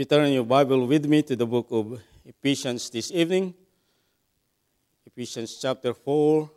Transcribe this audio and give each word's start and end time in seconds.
You 0.00 0.06
turn 0.06 0.32
your 0.32 0.44
Bible 0.44 0.86
with 0.86 1.04
me 1.04 1.20
to 1.20 1.36
the 1.36 1.44
book 1.44 1.66
of 1.70 2.00
Ephesians 2.24 2.88
this 2.88 3.12
evening, 3.12 3.52
Ephesians 5.04 5.58
chapter 5.60 5.92
4. 5.92 6.50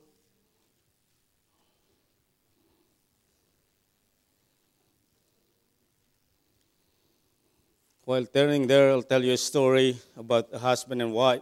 While 8.05 8.25
turning 8.27 8.65
there, 8.65 8.91
I'll 8.91 9.03
tell 9.03 9.21
you 9.21 9.33
a 9.33 9.37
story 9.37 9.97
about 10.15 10.47
a 10.53 10.59
husband 10.59 11.01
and 11.01 11.11
wife. 11.11 11.41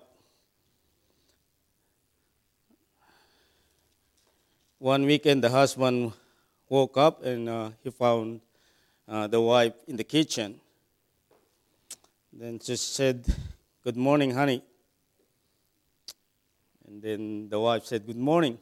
One 4.80 5.06
weekend, 5.06 5.44
the 5.44 5.52
husband 5.52 6.14
woke 6.68 6.98
up 6.98 7.24
and 7.24 7.48
uh, 7.48 7.70
he 7.84 7.92
found 7.92 8.42
uh, 9.08 9.28
the 9.28 9.40
wife 9.40 9.76
in 9.88 9.98
the 9.98 10.04
kitchen. 10.04 10.60
Then 12.34 12.60
she 12.60 12.76
said, 12.78 13.26
Good 13.84 13.98
morning, 13.98 14.32
honey. 14.32 14.64
And 16.88 17.02
then 17.02 17.50
the 17.50 17.60
wife 17.60 17.86
said, 17.86 18.06
Good 18.06 18.18
morning. 18.18 18.58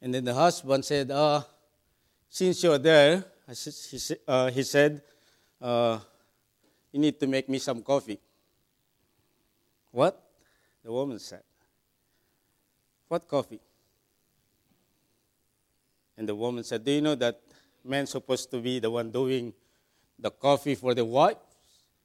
And 0.00 0.14
then 0.14 0.24
the 0.24 0.34
husband 0.34 0.84
said, 0.84 1.10
uh, 1.10 1.42
Since 2.28 2.62
you're 2.62 2.78
there, 2.78 3.24
he, 3.46 3.98
uh, 4.26 4.50
he 4.50 4.62
said, 4.62 5.02
uh, 5.60 5.98
You 6.92 7.00
need 7.00 7.20
to 7.20 7.26
make 7.26 7.48
me 7.48 7.58
some 7.58 7.82
coffee. 7.82 8.18
What? 9.90 10.20
The 10.82 10.90
woman 10.90 11.18
said, 11.18 11.42
What 13.08 13.28
coffee? 13.28 13.60
And 16.16 16.26
the 16.28 16.34
woman 16.34 16.64
said, 16.64 16.84
Do 16.84 16.90
you 16.90 17.02
know 17.02 17.14
that 17.16 17.40
man's 17.84 18.10
supposed 18.10 18.50
to 18.50 18.60
be 18.60 18.78
the 18.78 18.90
one 18.90 19.10
doing 19.10 19.52
the 20.18 20.30
coffee 20.30 20.74
for 20.74 20.94
the 20.94 21.04
wife, 21.04 21.36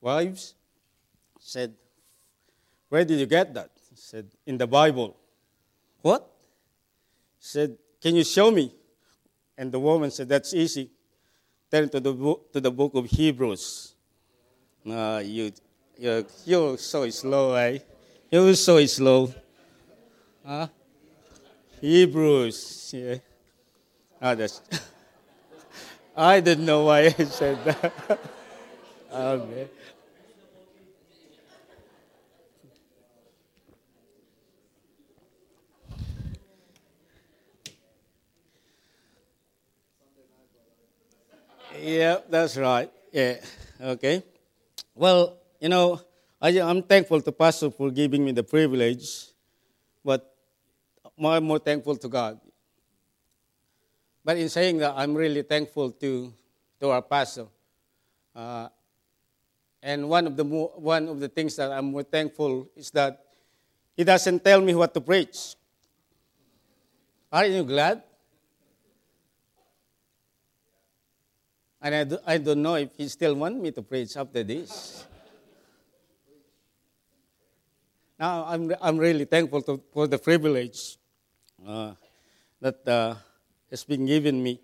wives? 0.02 0.56
Said, 1.40 1.74
Where 2.90 3.06
did 3.06 3.20
you 3.20 3.26
get 3.26 3.54
that? 3.54 3.72
said, 3.96 4.28
In 4.46 4.58
the 4.58 4.68
Bible. 4.68 5.16
What? 6.02 6.30
Said, 7.40 7.78
Can 8.02 8.16
you 8.16 8.24
show 8.24 8.52
me? 8.52 8.74
And 9.58 9.72
the 9.72 9.80
woman 9.80 10.12
said, 10.12 10.30
That's 10.30 10.54
easy. 10.54 10.92
Turn 11.70 11.90
to 11.90 12.00
the 12.00 12.14
book, 12.14 12.54
to 12.54 12.62
the 12.62 12.72
book 12.72 12.94
of 12.96 13.06
Hebrews. 13.06 13.94
Uh, 14.90 15.22
you, 15.26 15.52
you're, 15.98 16.24
you're 16.46 16.78
so 16.78 17.10
slow, 17.10 17.54
eh? 17.56 17.80
You're 18.32 18.56
so 18.56 18.86
slow. 18.86 19.34
Huh? 20.46 20.68
Hebrews. 21.82 22.94
Yeah. 22.96 23.16
Ah, 24.22 24.36
that's. 24.36 24.62
I 26.16 26.40
didn't 26.40 26.66
know 26.66 26.86
why 26.86 27.08
I 27.08 27.10
said 27.10 27.64
that. 27.66 28.20
okay. 29.18 29.68
Yeah, 41.80 42.18
that's 42.30 42.58
right. 42.58 42.92
Yeah, 43.12 43.38
okay. 43.82 44.24
Well, 44.96 45.38
you 45.60 45.70
know, 45.70 46.02
I, 46.42 46.50
am 46.50 46.84
thankful 46.84 47.22
to 47.22 47.32
Pastor 47.32 47.70
for 47.72 47.92
giving 47.92 48.24
me 48.26 48.32
the 48.32 48.44
privilege, 48.44 49.28
but 50.04 50.34
more 51.18 51.40
more 51.42 51.60
thankful 51.60 51.96
to 51.98 52.08
God. 52.08 52.40
But 54.24 54.38
in 54.38 54.50
saying 54.50 54.80
that, 54.80 54.94
I'm 54.98 55.16
really 55.16 55.42
thankful 55.42 55.92
to, 55.92 56.34
to 56.82 56.90
our 56.90 57.02
pastor. 57.02 57.46
Uh, 58.36 58.68
and 59.82 60.10
one 60.10 60.28
of, 60.28 60.36
the 60.36 60.44
mo- 60.44 60.74
one 60.76 61.08
of 61.08 61.20
the 61.20 61.30
things 61.30 61.56
that 61.56 61.72
I'm 61.72 61.92
more 61.92 62.04
thankful 62.04 62.68
is 62.76 62.92
that 62.92 63.24
he 63.96 64.04
doesn't 64.04 64.44
tell 64.44 64.62
me 64.62 64.76
what 64.76 64.94
to 64.94 65.02
preach. 65.02 65.56
Aren't 67.32 67.52
you 67.52 67.64
glad? 67.64 68.04
And 71.82 71.96
I, 71.96 72.04
do, 72.04 72.18
I 72.26 72.38
don't 72.38 72.62
know 72.62 72.76
if 72.76 72.96
he 72.96 73.08
still 73.08 73.36
wants 73.36 73.62
me 73.62 73.72
to 73.72 73.82
preach 73.82 74.18
after 74.18 74.44
this. 74.44 75.06
Now, 78.20 78.46
I'm, 78.48 78.74
I'm 78.82 78.98
really 78.98 79.26
thankful 79.26 79.62
to, 79.64 79.82
for 79.94 80.08
the 80.08 80.18
privilege 80.18 80.98
uh, 81.66 81.94
that 82.60 82.88
uh, 82.88 83.16
has 83.70 83.84
been 83.84 84.06
given 84.08 84.42
me. 84.42 84.60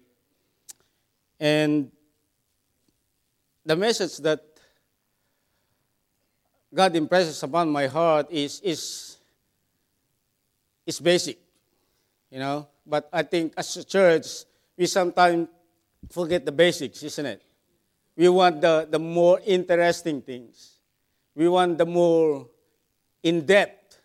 And 1.40 1.91
the 3.66 3.75
message 3.75 4.18
that 4.18 4.53
God 6.74 6.96
impresses 6.96 7.42
upon 7.44 7.70
my 7.70 7.86
heart 7.86 8.28
is, 8.32 8.60
is, 8.62 9.18
is 10.86 11.00
basic, 11.00 11.38
you 12.32 12.40
know. 12.40 12.68
But 12.86 13.08
I 13.14 13.22
think 13.22 13.54
as 13.56 13.78
a 13.78 13.84
church, 13.84 14.26
we 14.76 14.88
sometimes 14.88 15.48
forget 16.10 16.46
the 16.46 16.52
basics, 16.52 17.04
isn't 17.04 17.26
it? 17.26 17.44
We 18.16 18.28
want 18.30 18.62
the, 18.62 18.88
the 18.90 19.00
more 19.00 19.40
interesting 19.46 20.22
things. 20.22 20.80
We 21.36 21.48
want 21.48 21.78
the 21.78 21.86
more 21.86 22.48
in 23.22 23.46
depth. 23.46 24.00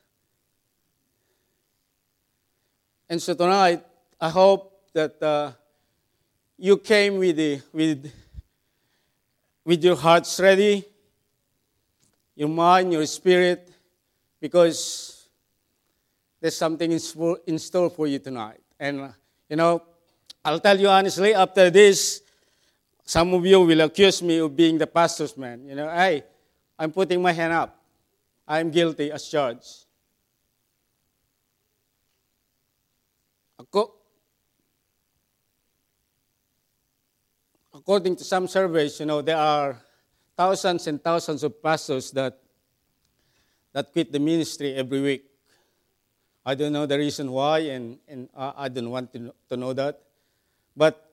And 3.09 3.21
so 3.21 3.35
tonight, 3.35 3.83
I 4.21 4.29
hope 4.29 4.91
that 4.93 5.23
uh, 5.23 5.53
you 6.59 6.77
came 6.77 7.17
with, 7.17 7.37
the, 7.37 7.62
with, 7.73 8.12
with 9.65 9.83
your 9.83 9.97
hearts 9.97 10.39
ready, 10.39 10.85
your 12.38 12.49
mind, 12.49 12.93
your 12.93 13.04
spirit, 13.04 13.69
because 14.41 15.28
there's 16.41 16.56
something 16.56 16.93
in, 16.93 17.59
store 17.59 17.91
for 17.91 18.06
you 18.06 18.21
tonight. 18.21 18.60
And, 18.78 19.12
you 19.49 19.56
know, 19.56 19.82
I'll 20.44 20.60
tell 20.60 20.78
you 20.78 20.87
honestly, 20.87 21.34
after 21.34 21.69
this, 21.69 22.22
some 23.03 23.34
of 23.34 23.44
you 23.44 23.60
will 23.60 23.81
accuse 23.81 24.22
me 24.22 24.38
of 24.38 24.54
being 24.54 24.78
the 24.78 24.87
pastor's 24.87 25.37
man. 25.37 25.66
You 25.66 25.75
know, 25.75 25.91
hey, 25.91 26.22
I'm 26.78 26.93
putting 26.93 27.21
my 27.21 27.32
hand 27.32 27.53
up. 27.53 27.76
I'm 28.47 28.70
guilty 28.70 29.10
as 29.10 29.28
charged. 29.28 29.87
According 37.75 38.15
to 38.15 38.22
some 38.22 38.47
surveys, 38.47 39.00
you 39.00 39.06
know, 39.06 39.22
there 39.22 39.37
are 39.37 39.76
thousands 40.38 40.87
and 40.87 41.03
thousands 41.03 41.43
of 41.43 41.60
pastors 41.60 42.12
that, 42.12 42.38
that 43.72 43.93
quit 43.93 44.12
the 44.12 44.21
ministry 44.21 44.72
every 44.75 45.00
week. 45.00 45.25
I 46.47 46.54
don't 46.54 46.72
know 46.72 46.87
the 46.87 46.97
reason 46.97 47.32
why, 47.32 47.59
and, 47.75 47.99
and 48.06 48.28
I 48.37 48.69
don't 48.69 48.88
want 48.88 49.12
to, 49.15 49.34
to 49.49 49.56
know 49.56 49.72
that. 49.72 50.00
But 50.76 51.10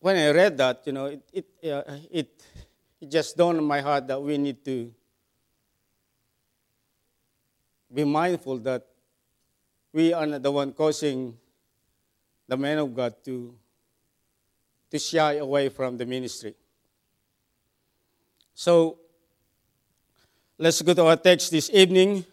when 0.00 0.16
I 0.16 0.30
read 0.30 0.56
that, 0.56 0.80
you 0.86 0.92
know, 0.92 1.04
it, 1.04 1.22
it, 1.34 1.70
uh, 1.70 1.82
it, 2.10 2.42
it 2.98 3.10
just 3.10 3.36
dawned 3.36 3.58
on 3.58 3.64
my 3.64 3.82
heart 3.82 4.08
that 4.08 4.20
we 4.20 4.38
need 4.38 4.64
to 4.64 4.90
be 7.92 8.04
mindful 8.04 8.56
that 8.60 8.86
we 9.92 10.14
are 10.14 10.24
not 10.24 10.42
the 10.42 10.50
one 10.50 10.72
causing 10.72 11.36
the 12.48 12.56
man 12.56 12.78
of 12.78 12.94
God 12.94 13.22
to, 13.26 13.54
to 14.90 14.98
shy 14.98 15.34
away 15.34 15.68
from 15.68 15.98
the 15.98 16.06
ministry. 16.06 16.54
So 18.60 18.98
let's 20.58 20.82
go 20.82 20.92
to 20.92 21.06
our 21.06 21.16
text 21.16 21.50
this 21.50 21.70
evening. 21.72 22.26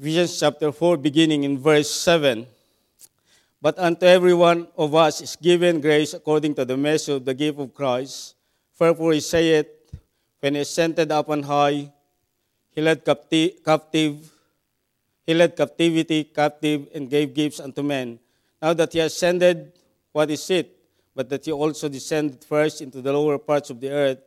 Ephesians 0.00 0.40
chapter 0.40 0.72
4, 0.72 0.96
beginning 0.96 1.44
in 1.44 1.58
verse 1.58 1.90
7. 1.90 2.46
But 3.60 3.78
unto 3.78 4.06
every 4.06 4.32
one 4.32 4.68
of 4.78 4.94
us 4.94 5.20
is 5.20 5.36
given 5.36 5.82
grace 5.82 6.14
according 6.14 6.54
to 6.54 6.64
the 6.64 6.78
measure 6.78 7.20
of 7.20 7.26
the 7.26 7.34
gift 7.34 7.60
of 7.60 7.74
Christ. 7.74 8.36
Wherefore 8.80 9.12
he 9.12 9.20
saith, 9.20 9.68
When 10.40 10.54
he 10.54 10.62
ascended 10.62 11.12
up 11.12 11.28
on 11.28 11.42
high, 11.42 11.92
he 12.70 12.80
led 12.80 13.04
capti- 13.04 13.62
captive, 13.62 14.32
he 15.26 15.34
led 15.34 15.54
captivity 15.54 16.24
captive 16.24 16.88
and 16.94 17.10
gave 17.10 17.34
gifts 17.34 17.60
unto 17.60 17.82
men. 17.82 18.18
Now 18.62 18.72
that 18.72 18.94
he 18.94 19.00
ascended, 19.00 19.74
what 20.10 20.30
is 20.30 20.48
it? 20.48 20.74
But 21.14 21.28
that 21.28 21.44
he 21.44 21.52
also 21.52 21.86
descended 21.90 22.42
first 22.42 22.80
into 22.80 23.02
the 23.02 23.12
lower 23.12 23.36
parts 23.36 23.68
of 23.68 23.78
the 23.78 23.90
earth. 23.90 24.20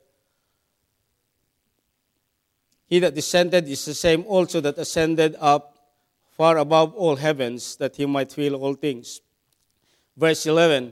He 2.88 3.00
that 3.00 3.14
descended 3.14 3.68
is 3.68 3.86
the 3.86 3.94
same 3.94 4.24
also 4.28 4.62
that 4.62 4.78
ascended 4.78 5.36
up 5.40 5.78
far 6.32 6.58
above 6.58 6.94
all 6.96 7.16
heavens, 7.16 7.76
that 7.78 7.96
he 7.96 8.06
might 8.06 8.32
fill 8.32 8.56
all 8.56 8.74
things 8.74 9.22
verse 10.18 10.46
11. 10.48 10.92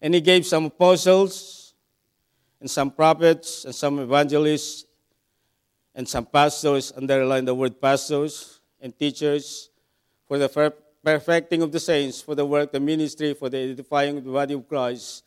And 0.00 0.14
he 0.14 0.20
gave 0.20 0.44
some 0.46 0.64
apostles, 0.64 1.74
and 2.58 2.68
some 2.68 2.90
prophets, 2.90 3.64
and 3.64 3.74
some 3.74 3.98
evangelists, 4.00 4.86
and 5.94 6.08
some 6.08 6.26
pastors, 6.26 6.92
underline 6.96 7.44
the 7.44 7.54
word 7.54 7.80
pastors, 7.80 8.60
and 8.80 8.98
teachers, 8.98 9.68
for 10.26 10.38
the 10.38 10.74
perfecting 11.04 11.62
of 11.62 11.70
the 11.70 11.78
saints, 11.78 12.20
for 12.20 12.34
the 12.34 12.44
work, 12.44 12.72
the 12.72 12.80
ministry, 12.80 13.34
for 13.34 13.48
the 13.48 13.58
edifying 13.58 14.16
of 14.18 14.24
the 14.24 14.32
body 14.32 14.54
of 14.54 14.66
Christ, 14.66 15.22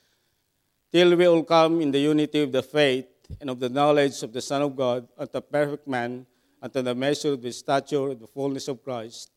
till 0.91 1.15
we 1.15 1.27
all 1.27 1.43
come 1.43 1.79
in 1.79 1.91
the 1.91 1.99
unity 1.99 2.41
of 2.41 2.51
the 2.51 2.63
faith 2.63 3.05
and 3.39 3.49
of 3.49 3.59
the 3.59 3.69
knowledge 3.69 4.23
of 4.23 4.33
the 4.33 4.41
Son 4.41 4.61
of 4.61 4.75
God, 4.75 5.07
unto 5.17 5.41
perfect 5.41 5.87
man, 5.87 6.25
unto 6.61 6.81
the 6.81 6.95
measure 6.95 7.33
of 7.33 7.41
the 7.41 7.51
stature 7.51 8.09
of 8.09 8.19
the 8.19 8.27
fullness 8.27 8.67
of 8.67 8.83
Christ, 8.83 9.31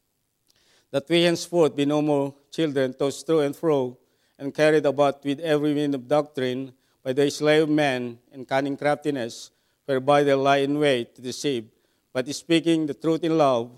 that 0.91 1.09
we 1.09 1.23
henceforth 1.23 1.77
be 1.77 1.85
no 1.85 2.01
more 2.01 2.35
children 2.51 2.95
tossed 2.95 3.27
to 3.27 3.41
and 3.41 3.55
fro, 3.55 3.99
and 4.39 4.55
carried 4.55 4.87
about 4.87 5.25
with 5.25 5.41
every 5.41 5.75
wind 5.75 5.95
of 5.95 6.07
doctrine 6.07 6.73
by 7.03 7.13
the 7.13 7.31
slave 7.31 7.69
men 7.69 8.19
and 8.33 8.47
cunning 8.47 8.77
craftiness, 8.77 9.51
whereby 9.85 10.23
they 10.23 10.35
lie 10.35 10.59
in 10.59 10.79
wait 10.79 11.15
to 11.15 11.23
deceive, 11.23 11.65
but 12.13 12.29
speaking 12.35 12.87
the 12.87 12.95
truth 12.95 13.25
in 13.25 13.37
love, 13.37 13.71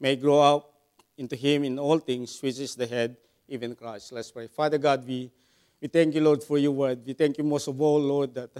may 0.00 0.16
grow 0.16 0.40
up 0.40 0.72
into 1.16 1.36
him 1.36 1.64
in 1.64 1.78
all 1.78 1.98
things, 1.98 2.40
which 2.42 2.58
is 2.58 2.74
the 2.74 2.86
head, 2.86 3.16
even 3.48 3.74
Christ. 3.74 4.12
Let's 4.12 4.30
pray. 4.30 4.48
Father 4.48 4.78
God, 4.78 5.06
we, 5.06 5.30
we 5.80 5.88
thank 5.88 6.14
you, 6.14 6.20
Lord, 6.20 6.42
for 6.42 6.58
your 6.58 6.72
word. 6.72 7.00
We 7.06 7.12
thank 7.12 7.38
you 7.38 7.44
most 7.44 7.68
of 7.68 7.80
all, 7.80 8.00
Lord, 8.00 8.34
that 8.34 8.50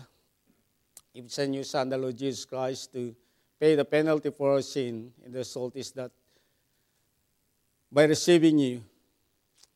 you 1.15 1.25
send 1.29 1.55
your 1.55 1.65
Son, 1.65 1.89
the 1.89 1.99
Lord 1.99 2.17
Jesus 2.17 2.45
Christ, 2.45 2.93
to 2.95 3.15
pay 3.61 3.75
the 3.75 3.85
penalty 3.85 4.31
for 4.31 4.53
our 4.53 4.63
sin. 4.63 5.13
And 5.25 5.33
the 5.33 5.39
result 5.39 5.77
is 5.77 5.91
that 5.93 6.11
by 7.91 8.05
receiving 8.05 8.59
you 8.59 8.83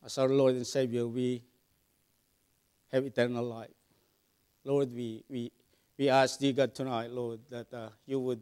as 0.04 0.16
our 0.18 0.28
Lord 0.28 0.54
and 0.54 0.66
Savior, 0.66 1.06
we 1.06 1.42
have 2.92 3.04
eternal 3.04 3.44
life. 3.44 3.70
Lord, 4.64 4.92
we, 4.92 5.22
we, 5.28 5.52
we 5.98 6.08
ask 6.08 6.38
thee, 6.38 6.52
God, 6.52 6.74
tonight, 6.74 7.10
Lord, 7.10 7.40
that 7.50 7.72
uh, 7.72 7.88
you 8.06 8.18
would 8.20 8.40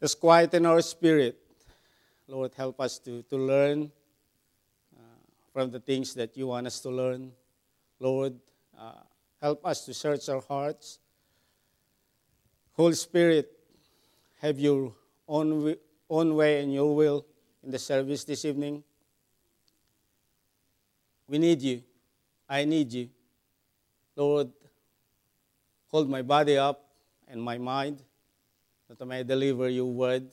just 0.00 0.18
quieten 0.18 0.66
our 0.66 0.80
spirit. 0.80 1.38
Lord, 2.26 2.52
help 2.56 2.80
us 2.80 2.98
to, 3.00 3.22
to 3.22 3.36
learn 3.36 3.92
uh, 4.96 5.00
from 5.52 5.70
the 5.70 5.80
things 5.80 6.14
that 6.14 6.36
you 6.36 6.46
want 6.46 6.66
us 6.66 6.80
to 6.80 6.90
learn. 6.90 7.32
Lord, 8.00 8.34
uh, 8.78 9.02
help 9.40 9.64
us 9.66 9.84
to 9.84 9.94
search 9.94 10.28
our 10.28 10.40
hearts. 10.40 10.98
Holy 12.76 12.94
Spirit, 12.94 13.50
have 14.40 14.58
your 14.58 14.92
own, 15.28 15.76
own 16.10 16.34
way 16.34 16.60
and 16.60 16.74
your 16.74 16.94
will 16.94 17.24
in 17.62 17.70
the 17.70 17.78
service 17.78 18.24
this 18.24 18.44
evening. 18.44 18.82
We 21.28 21.38
need 21.38 21.62
you. 21.62 21.82
I 22.48 22.64
need 22.64 22.92
you. 22.92 23.08
Lord, 24.16 24.50
hold 25.88 26.10
my 26.10 26.22
body 26.22 26.58
up 26.58 26.84
and 27.28 27.40
my 27.40 27.58
mind 27.58 28.02
that 28.88 29.00
I 29.00 29.04
may 29.04 29.22
deliver 29.22 29.68
your 29.68 29.86
word 29.86 30.28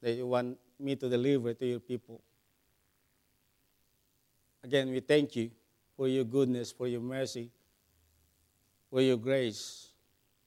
that 0.00 0.12
you 0.12 0.26
want 0.26 0.58
me 0.80 0.96
to 0.96 1.08
deliver 1.08 1.52
to 1.52 1.66
your 1.66 1.80
people. 1.80 2.22
Again, 4.64 4.90
we 4.90 5.00
thank 5.00 5.36
you 5.36 5.50
for 5.94 6.08
your 6.08 6.24
goodness, 6.24 6.72
for 6.72 6.88
your 6.88 7.00
mercy, 7.00 7.50
for 8.90 9.00
your 9.00 9.16
grace 9.16 9.90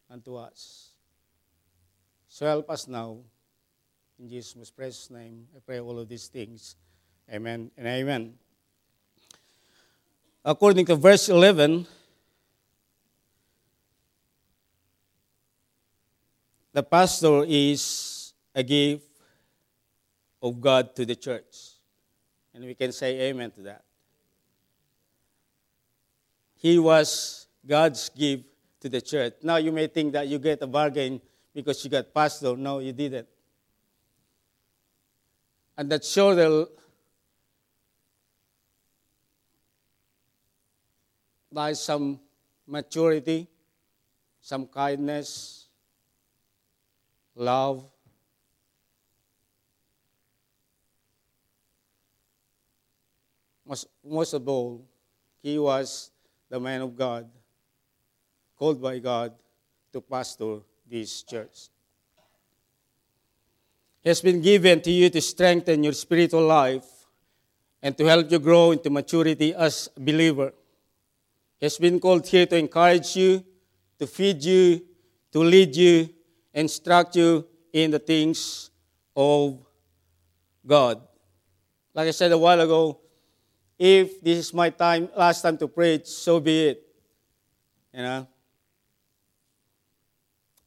unto 0.10 0.36
us. 0.36 0.89
So 2.40 2.46
help 2.46 2.70
us 2.70 2.88
now. 2.88 3.18
In 4.18 4.30
Jesus' 4.30 4.72
precious 4.72 5.12
name, 5.12 5.46
I 5.54 5.60
pray 5.60 5.82
all 5.82 6.00
of 6.00 6.08
these 6.08 6.28
things. 6.28 6.78
Amen 7.30 7.70
and 7.76 7.86
amen. 7.86 8.36
According 10.46 10.86
to 10.86 10.96
verse 10.96 11.28
11, 11.28 11.86
the 16.72 16.82
pastor 16.82 17.44
is 17.46 18.32
a 18.56 18.64
gift 18.64 19.04
of 20.42 20.62
God 20.62 20.96
to 20.96 21.06
the 21.06 21.18
church. 21.18 21.76
And 22.54 22.64
we 22.64 22.74
can 22.74 22.94
say 22.94 23.20
amen 23.20 23.52
to 23.52 23.62
that. 23.64 23.84
He 26.56 26.80
was 26.80 27.48
God's 27.68 28.08
gift 28.08 28.46
to 28.80 28.88
the 28.88 29.02
church. 29.02 29.34
Now 29.44 29.58
you 29.58 29.74
may 29.74 29.88
think 29.88 30.14
that 30.14 30.30
you 30.30 30.40
get 30.40 30.62
a 30.62 30.68
bargain 30.68 31.20
because 31.54 31.84
you 31.84 31.90
got 31.90 32.14
pastor. 32.14 32.56
No, 32.56 32.80
you 32.80 32.94
didn't. 32.94 33.28
And 35.78 35.90
that 35.92 36.04
showed 36.04 36.68
by 41.52 41.74
some 41.74 42.20
maturity, 42.68 43.48
some 44.42 44.68
kindness, 44.68 45.68
love. 47.36 47.86
Most, 53.66 53.88
most 54.04 54.34
of 54.34 54.48
all, 54.48 54.86
he 55.42 55.58
was 55.58 56.12
the 56.50 56.60
man 56.60 56.82
of 56.82 56.96
God, 56.96 57.30
called 58.58 58.82
by 58.82 59.00
God 59.00 59.34
to 59.94 60.02
pastor 60.02 60.60
this 60.90 61.24
church. 61.24 61.70
He 64.02 64.10
has 64.10 64.22
been 64.22 64.42
given 64.42 64.82
to 64.82 64.92
you 64.92 65.10
to 65.10 65.22
strengthen 65.22 65.84
your 65.84 65.94
spiritual 65.94 66.46
life 66.46 66.86
and 67.82 67.98
to 67.98 68.06
help 68.06 68.32
you 68.32 68.40
grow 68.40 68.72
into 68.72 68.90
maturity 68.90 69.54
as 69.54 69.90
a 69.96 70.00
believer. 70.00 70.54
He 71.60 71.66
has 71.66 71.78
been 71.78 72.00
called 72.00 72.26
here 72.28 72.46
to 72.46 72.58
encourage 72.58 73.16
you, 73.16 73.44
to 74.00 74.08
feed 74.08 74.44
you, 74.44 74.82
to 75.32 75.40
lead 75.40 75.76
you, 75.76 76.10
instruct 76.54 77.16
you 77.16 77.46
in 77.74 77.92
the 77.92 78.00
things 78.00 78.72
of 79.16 79.60
God. 80.66 81.02
Like 81.94 82.08
I 82.08 82.12
said 82.12 82.32
a 82.32 82.38
while 82.38 82.62
ago, 82.62 83.00
if 83.78 84.22
this 84.22 84.38
is 84.40 84.54
my 84.54 84.70
time, 84.70 85.10
last 85.16 85.42
time 85.42 85.58
to 85.58 85.68
preach, 85.68 86.06
so 86.06 86.40
be 86.40 86.68
it. 86.68 86.84
You 87.94 88.02
know, 88.02 88.28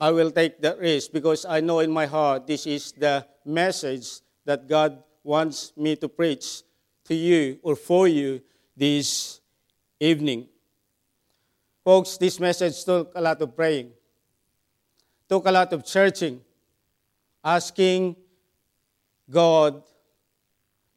I 0.02 0.10
will 0.10 0.34
take 0.34 0.58
that 0.66 0.82
risk 0.82 1.12
because 1.12 1.46
I 1.46 1.62
know 1.62 1.78
in 1.78 1.94
my 1.94 2.06
heart 2.06 2.50
this 2.50 2.66
is 2.66 2.90
the 2.90 3.22
message 3.46 4.18
that 4.44 4.66
God 4.66 4.98
wants 5.22 5.70
me 5.76 5.94
to 6.02 6.08
preach 6.08 6.66
to 7.06 7.14
you 7.14 7.62
or 7.62 7.76
for 7.76 8.08
you 8.08 8.42
this 8.74 9.38
evening. 10.00 10.48
Folks, 11.84 12.18
this 12.18 12.40
message 12.42 12.82
took 12.82 13.12
a 13.14 13.20
lot 13.22 13.40
of 13.40 13.54
praying 13.54 13.92
took 15.32 15.46
a 15.46 15.50
lot 15.50 15.72
of 15.72 15.88
searching, 15.88 16.38
asking 17.42 18.14
God, 19.30 19.82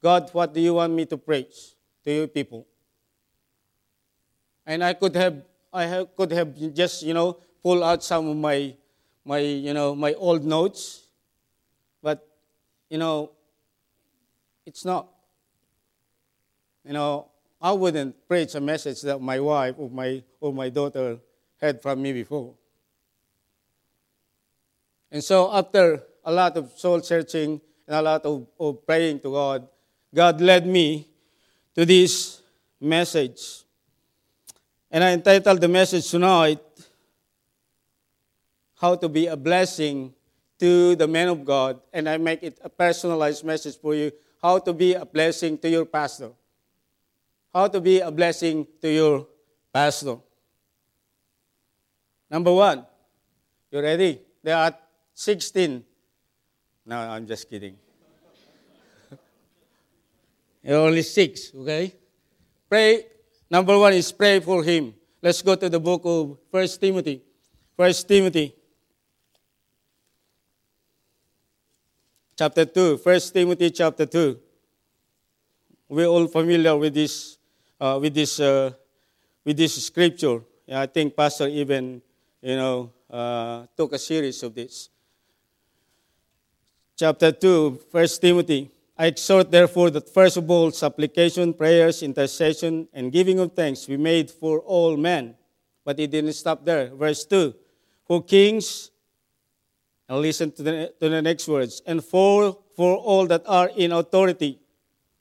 God, 0.04 0.30
what 0.34 0.54
do 0.54 0.60
you 0.60 0.74
want 0.74 0.92
me 0.92 1.06
to 1.06 1.16
preach 1.16 1.72
to 2.04 2.12
you 2.12 2.28
people? 2.28 2.68
And 4.66 4.84
I 4.84 4.92
could 4.92 5.16
have, 5.16 5.42
I 5.72 5.86
have, 5.86 6.14
could 6.18 6.34
have 6.34 6.52
just, 6.74 7.04
you 7.04 7.14
know, 7.14 7.38
pull 7.64 7.82
out 7.82 8.04
some 8.04 8.28
of 8.28 8.36
my, 8.36 8.76
my, 9.26 9.40
you 9.40 9.74
know, 9.74 9.96
my 9.96 10.14
old 10.14 10.46
notes, 10.46 11.08
but, 12.02 12.26
you 12.90 13.00
know, 13.00 13.32
it's 14.66 14.86
not. 14.86 15.08
You 16.86 16.94
know, 16.94 17.28
I 17.60 17.72
wouldn't 17.72 18.28
preach 18.28 18.54
a 18.54 18.62
message 18.62 19.02
that 19.02 19.20
my 19.20 19.40
wife 19.40 19.76
or 19.78 19.90
my, 19.90 20.24
or 20.40 20.54
my 20.54 20.70
daughter 20.70 21.18
heard 21.60 21.82
from 21.82 22.02
me 22.02 22.14
before. 22.14 22.54
And 25.12 25.24
so, 25.24 25.52
after 25.52 26.04
a 26.24 26.32
lot 26.32 26.58
of 26.58 26.72
soul 26.76 27.02
searching 27.02 27.62
and 27.88 27.96
a 27.96 28.02
lot 28.02 28.26
of, 28.26 28.48
of 28.60 28.86
praying 28.86 29.22
to 29.22 29.32
God, 29.32 29.68
God 30.14 30.42
led 30.42 30.68
me 30.68 31.08
to 31.74 31.86
this 31.86 32.42
message. 32.80 33.64
And 34.92 35.04
I 35.04 35.12
entitled 35.12 35.62
the 35.62 35.68
message 35.68 36.10
tonight, 36.10 36.60
How 38.76 38.96
to 38.96 39.10
Be 39.10 39.28
a 39.28 39.38
Blessing 39.38 40.14
to 40.60 40.96
the 40.96 41.08
Man 41.08 41.28
of 41.28 41.46
God. 41.46 41.80
And 41.94 42.08
I 42.08 42.18
make 42.18 42.44
it 42.44 42.60
a 42.64 42.70
personalized 42.70 43.44
message 43.44 43.78
for 43.80 43.96
you 43.96 44.12
how 44.46 44.60
to 44.60 44.74
be 44.74 44.94
a 44.94 45.04
blessing 45.04 45.58
to 45.58 45.68
your 45.68 45.86
pastor. 45.86 46.30
How 47.52 47.68
to 47.68 47.82
be 47.82 48.00
a 48.00 48.12
blessing 48.12 48.68
to 48.80 48.92
your 48.92 49.28
pastor. 49.74 50.18
Number 52.30 52.54
one, 52.54 52.86
you 53.72 53.82
ready? 53.82 54.22
There 54.44 54.56
are 54.56 54.76
16. 55.16 55.84
No, 56.86 56.96
I'm 56.96 57.26
just 57.26 57.50
kidding. 57.50 57.76
Only 60.68 61.02
six, 61.02 61.52
okay? 61.56 61.96
Pray. 62.70 63.06
Number 63.50 63.80
one 63.80 63.94
is 63.94 64.12
pray 64.12 64.40
for 64.42 64.64
him. 64.64 64.94
Let's 65.24 65.42
go 65.42 65.56
to 65.56 65.70
the 65.70 65.80
book 65.80 66.02
of 66.06 66.38
First 66.52 66.80
Timothy. 66.80 67.24
First 67.76 68.08
Timothy. 68.08 68.54
Chapter 72.38 72.66
2. 72.66 72.98
First 72.98 73.34
Timothy 73.34 73.72
chapter 73.72 74.06
2. 74.06 74.40
We're 75.90 76.08
all 76.08 76.28
familiar 76.28 76.76
with 76.76 76.94
this, 76.94 77.38
uh, 77.80 78.00
with 78.02 78.14
this, 78.14 78.40
uh, 78.40 78.72
with 79.44 79.58
this 79.58 79.86
scripture. 79.86 80.42
Yeah, 80.66 80.82
I 80.82 80.88
think 80.88 81.16
Pastor 81.16 81.48
even, 81.48 82.02
you 82.42 82.56
know, 82.56 82.92
uh, 83.10 83.66
took 83.78 83.94
a 83.94 84.00
series 84.00 84.42
of 84.44 84.54
this 84.56 84.90
chapter 86.96 87.32
2, 87.32 87.80
1 87.92 88.08
Timothy. 88.22 88.72
I 88.98 89.08
exhort, 89.08 89.52
therefore, 89.52 89.90
that 89.92 90.10
first 90.10 90.38
of 90.38 90.50
all, 90.50 90.72
supplication, 90.72 91.54
prayers, 91.54 92.02
intercession, 92.02 92.88
and 92.94 93.12
giving 93.12 93.40
of 93.40 93.54
thanks 93.54 93.86
be 93.86 93.98
made 93.98 94.32
for 94.32 94.60
all 94.60 94.96
men, 94.96 95.36
But 95.84 96.00
he 96.00 96.08
didn't 96.08 96.34
stop 96.34 96.66
there. 96.66 96.96
Verse 96.96 97.26
2 97.26 97.54
For 98.08 98.24
kings, 98.24 98.92
and 100.08 100.20
listen 100.20 100.52
to 100.52 100.64
the, 100.64 100.94
to 101.00 101.10
the 101.10 101.22
next 101.22 101.48
words, 101.48 101.82
and 101.86 102.04
for, 102.04 102.58
for 102.76 102.98
all 102.98 103.26
that 103.28 103.44
are 103.48 103.70
in 103.76 103.92
authority. 103.92 104.60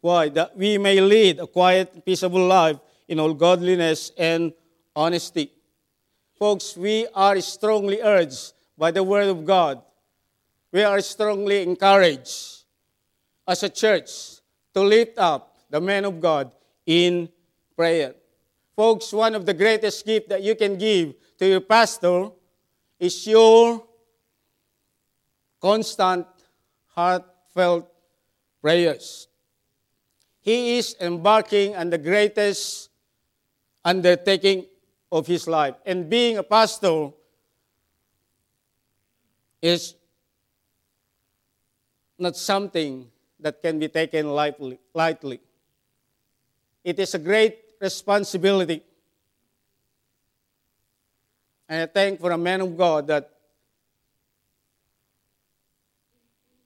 Why? 0.01 0.29
That 0.29 0.57
we 0.57 0.77
may 0.79 1.01
lead 1.01 1.41
a 1.41 1.47
quiet, 1.47 2.05
peaceable 2.05 2.47
life 2.47 2.77
in 3.09 3.19
all 3.19 3.33
godliness 3.33 4.13
and 4.19 4.53
honesty. 4.95 5.51
Folks, 6.39 6.77
we 6.77 7.07
are 7.15 7.41
strongly 7.41 8.01
urged 8.03 8.53
by 8.77 8.91
the 8.91 9.03
Word 9.03 9.29
of 9.29 9.45
God. 9.45 9.81
We 10.73 10.83
are 10.83 11.01
strongly 11.01 11.63
encouraged 11.63 12.65
as 13.47 13.63
a 13.63 13.69
church 13.69 14.11
to 14.75 14.83
lift 14.83 15.19
up 15.19 15.57
the 15.71 15.81
men 15.81 16.05
of 16.05 16.21
God 16.21 16.53
in 16.85 17.29
prayer. 17.77 18.15
Folks, 18.77 19.13
one 19.13 19.35
of 19.35 19.47
the 19.47 19.55
greatest 19.55 20.05
gifts 20.05 20.29
that 20.29 20.43
you 20.43 20.55
can 20.55 20.77
give 20.77 21.15
to 21.39 21.47
your 21.47 21.61
pastor 21.61 22.31
is 22.99 23.27
your 23.27 23.87
constant, 25.65 26.27
heartfelt 26.93 27.89
prayers. 28.61 29.29
He 30.43 30.77
is 30.77 30.95
embarking 31.01 31.75
on 31.75 31.89
the 31.89 31.97
greatest 31.97 32.91
undertaking 33.83 34.67
of 35.11 35.27
his 35.27 35.49
life. 35.49 35.75
And 35.87 36.11
being 36.11 36.37
a 36.37 36.43
pastor 36.43 37.13
is 39.63 39.95
not 42.19 42.37
something 42.37 43.09
that 43.41 43.63
can 43.63 43.79
be 43.79 43.89
taken 43.89 44.29
lightly. 44.35 45.41
It 46.85 46.99
is 46.99 47.15
a 47.15 47.19
great 47.19 47.57
responsibility. 47.81 48.83
And 51.67 51.83
I 51.83 51.87
thank 51.87 52.21
for 52.21 52.33
a 52.33 52.39
man 52.39 52.61
of 52.61 52.77
God 52.77 53.07
that 53.07 53.34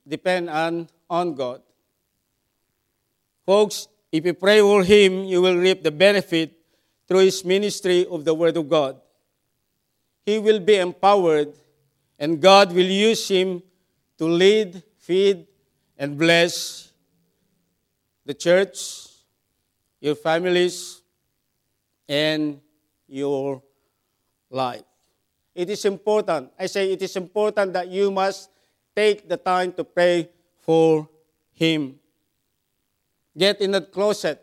depend 0.09 0.49
on, 0.49 0.89
on 1.09 1.35
God. 1.35 1.61
Folks, 3.45 3.87
if 4.11 4.25
you 4.25 4.33
pray 4.33 4.59
for 4.59 4.83
him, 4.83 5.23
you 5.23 5.41
will 5.41 5.55
reap 5.55 5.83
the 5.83 5.91
benefit 5.91 6.53
through 7.07 7.19
his 7.19 7.45
ministry 7.45 8.05
of 8.09 8.25
the 8.25 8.33
Word 8.33 8.57
of 8.57 8.67
God. 8.67 8.99
He 10.25 10.39
will 10.39 10.59
be 10.59 10.75
empowered, 10.75 11.53
and 12.17 12.41
God 12.41 12.73
will 12.73 12.85
use 12.85 13.27
him 13.27 13.63
to 14.17 14.25
lead, 14.25 14.83
feed, 14.97 15.47
and 15.97 16.17
bless 16.17 16.91
the 18.25 18.33
church, 18.33 19.07
your 19.99 20.15
families, 20.15 21.01
and 22.07 22.59
your 23.07 23.61
life. 24.49 24.83
It 25.55 25.69
is 25.69 25.85
important. 25.85 26.51
I 26.59 26.67
say 26.67 26.91
it 26.91 27.01
is 27.01 27.15
important 27.15 27.73
that 27.73 27.87
you 27.87 28.11
must 28.11 28.49
take 28.95 29.27
the 29.29 29.37
time 29.37 29.73
to 29.73 29.83
pray 29.83 30.29
for 30.59 31.07
him. 31.53 31.99
Get 33.37 33.61
in 33.61 33.71
the 33.71 33.81
closet 33.81 34.41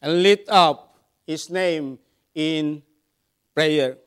and 0.00 0.22
lift 0.22 0.48
up 0.48 0.96
his 1.26 1.50
name 1.50 1.98
in 2.34 2.82
prayer. 3.54 3.98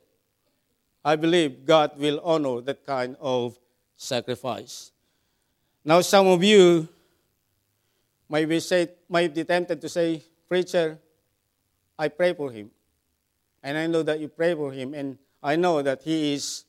I 1.04 1.16
believe 1.16 1.66
God 1.66 1.98
will 1.98 2.20
honor 2.24 2.62
that 2.62 2.86
kind 2.86 3.16
of 3.20 3.58
sacrifice. 3.96 4.92
Now, 5.84 6.02
some 6.02 6.28
of 6.28 6.44
you 6.44 6.88
might 8.28 8.50
be, 8.50 8.60
say, 8.60 8.90
might 9.08 9.34
be 9.34 9.44
tempted 9.44 9.80
to 9.82 9.90
say, 9.90 10.24
Preacher, 10.50 10.98
I 11.98 12.08
pray 12.08 12.34
for 12.34 12.52
him. 12.52 12.72
And 13.64 13.78
I 13.78 13.88
know 13.88 14.04
that 14.04 14.20
you 14.20 14.28
pray 14.28 14.54
for 14.54 14.72
him, 14.72 14.94
and 14.94 15.18
I 15.42 15.56
know 15.56 15.82
that 15.82 16.02
he 16.02 16.34
is 16.34 16.66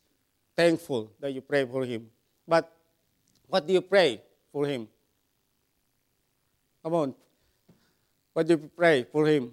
thankful 0.56 1.12
that 1.20 1.32
you 1.32 1.40
pray 1.40 1.64
for 1.64 1.84
him. 1.84 2.10
But 2.46 2.72
what 3.48 3.66
do 3.66 3.72
you 3.72 3.80
pray 3.80 4.22
for 4.52 4.66
him? 4.66 4.88
Come 6.82 6.94
on. 6.94 7.14
What 8.32 8.46
do 8.46 8.54
you 8.54 8.70
pray 8.76 9.04
for 9.04 9.26
him? 9.26 9.52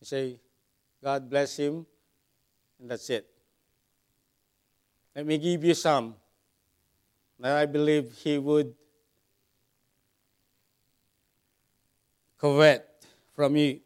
You 0.00 0.06
say, 0.06 0.36
God 1.02 1.28
bless 1.28 1.56
him, 1.56 1.86
and 2.80 2.90
that's 2.90 3.08
it. 3.10 3.26
Let 5.14 5.26
me 5.26 5.38
give 5.38 5.64
you 5.64 5.74
some 5.74 6.14
that 7.38 7.56
I 7.56 7.66
believe 7.66 8.12
he 8.22 8.38
would 8.38 8.74
covet 12.38 12.84
from 13.34 13.56
you. 13.56 13.80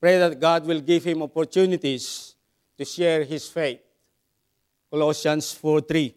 Pray 0.00 0.18
that 0.18 0.38
God 0.38 0.66
will 0.66 0.80
give 0.80 1.04
him 1.04 1.22
opportunities 1.22 2.34
to 2.76 2.84
share 2.84 3.24
his 3.24 3.48
faith. 3.48 3.80
Colossians 4.90 5.52
4 5.52 5.80
3. 5.80 6.14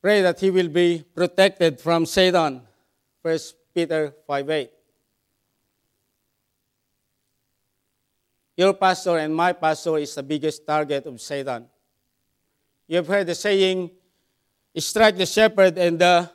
Pray 0.00 0.22
that 0.22 0.40
he 0.40 0.50
will 0.50 0.68
be 0.68 1.04
protected 1.14 1.80
from 1.80 2.06
Satan. 2.06 2.62
1 3.22 3.38
Peter 3.74 4.14
5 4.26 4.50
8. 4.50 4.70
Your 8.56 8.74
pastor 8.74 9.18
and 9.18 9.34
my 9.34 9.52
pastor 9.52 9.98
is 9.98 10.14
the 10.14 10.22
biggest 10.22 10.66
target 10.66 11.06
of 11.06 11.20
Satan. 11.20 11.66
You 12.88 12.96
have 12.96 13.06
heard 13.06 13.26
the 13.26 13.34
saying, 13.34 13.90
strike 14.76 15.16
the 15.16 15.26
shepherd 15.26 15.76
and 15.78 15.98
the 15.98 16.30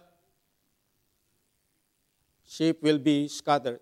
sheep 2.54 2.84
will 2.84 3.00
be 3.00 3.28
scattered. 3.28 3.80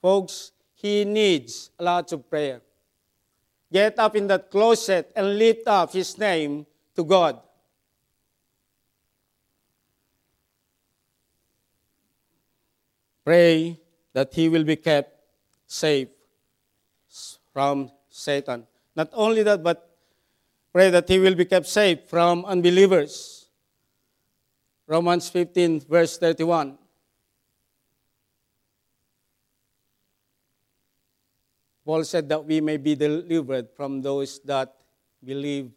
Folks, 0.00 0.52
he 0.74 1.04
needs 1.04 1.70
a 1.78 1.84
lot 1.84 2.10
of 2.12 2.28
prayer. 2.28 2.62
Get 3.70 3.98
up 3.98 4.16
in 4.16 4.26
that 4.28 4.50
closet 4.50 5.12
and 5.14 5.38
lift 5.38 5.66
up 5.66 5.92
his 5.92 6.16
name 6.16 6.66
to 6.96 7.04
God. 7.04 7.40
Pray 13.24 13.80
that 14.12 14.32
he 14.32 14.48
will 14.48 14.64
be 14.64 14.76
kept 14.76 15.10
safe 15.66 16.08
from 17.52 17.90
Satan. 18.08 18.66
Not 18.96 19.10
only 19.12 19.42
that, 19.42 19.62
but 19.62 19.96
pray 20.72 20.90
that 20.90 21.08
he 21.08 21.18
will 21.18 21.34
be 21.34 21.44
kept 21.44 21.66
safe 21.66 22.00
from 22.08 22.44
unbelievers. 22.44 23.48
Romans 24.86 25.28
15, 25.30 25.80
verse 25.80 26.18
31. 26.18 26.78
Paul 31.84 32.04
said 32.04 32.28
that 32.30 32.44
we 32.44 32.60
may 32.60 32.76
be 32.76 32.94
delivered 32.94 33.68
from 33.76 34.00
those 34.00 34.40
that 34.40 34.74
believe 35.22 35.70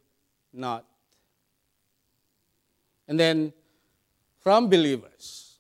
not. 0.53 0.85
And 3.07 3.19
then 3.19 3.53
from 4.39 4.69
believers. 4.69 5.59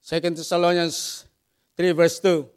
Second 0.00 0.36
Thessalonians 0.36 1.24
3, 1.76 1.92
verse 1.92 2.20
2. 2.20 2.48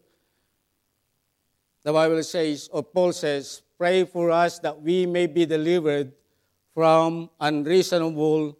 The 1.83 1.93
Bible 1.93 2.21
says, 2.23 2.69
or 2.71 2.83
Paul 2.83 3.13
says, 3.13 3.63
Pray 3.77 4.03
for 4.03 4.29
us 4.29 4.59
that 4.59 4.79
we 4.81 5.05
may 5.05 5.25
be 5.25 5.45
delivered 5.45 6.11
from 6.73 7.29
unreasonable 7.39 8.57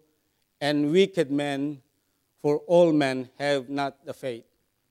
and 0.61 0.91
wicked 0.91 1.29
men, 1.29 1.81
for 2.41 2.59
all 2.67 2.91
men 2.93 3.29
have 3.37 3.69
not 3.69 4.05
the 4.05 4.13
faith. 4.13 4.45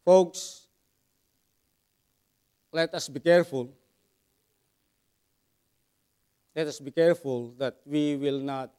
Folks, 0.04 0.66
let 2.72 2.92
us 2.94 3.08
be 3.08 3.20
careful. 3.20 3.70
Let 6.54 6.66
us 6.66 6.80
be 6.80 6.90
careful 6.90 7.54
that 7.58 7.76
we 7.86 8.16
will 8.16 8.40
not 8.40 8.70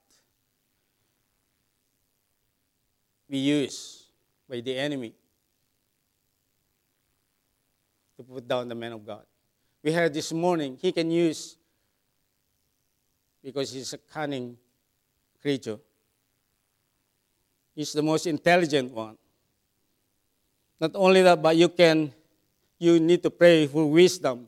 be 3.30 3.38
used 3.38 4.06
by 4.50 4.60
the 4.60 4.76
enemy 4.76 5.14
to 8.18 8.24
put 8.24 8.48
down 8.48 8.68
the 8.68 8.76
man 8.76 8.92
of 8.92 9.06
God. 9.06 9.24
We 9.82 9.94
heard 9.94 10.14
this 10.14 10.34
morning, 10.34 10.78
he 10.82 10.92
can 10.92 11.10
use, 11.10 11.56
because 13.42 13.72
he's 13.72 13.94
a 13.94 13.98
cunning 13.98 14.58
creature. 15.42 15.78
He's 17.76 17.94
the 17.94 18.02
most 18.02 18.28
intelligent 18.28 18.92
one. 18.92 19.18
Not 20.80 20.92
only 20.96 21.22
that, 21.22 21.42
but 21.42 21.56
you 21.56 21.70
can, 21.70 22.14
you 22.78 23.00
need 23.00 23.22
to 23.24 23.30
pray 23.30 23.68
for 23.68 23.90
wisdom. 23.90 24.48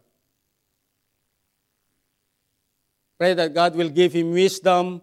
Pray 3.18 3.34
that 3.34 3.54
God 3.54 3.75
will 3.75 3.90
give 3.90 4.13
him 4.13 4.32
wisdom 4.32 5.01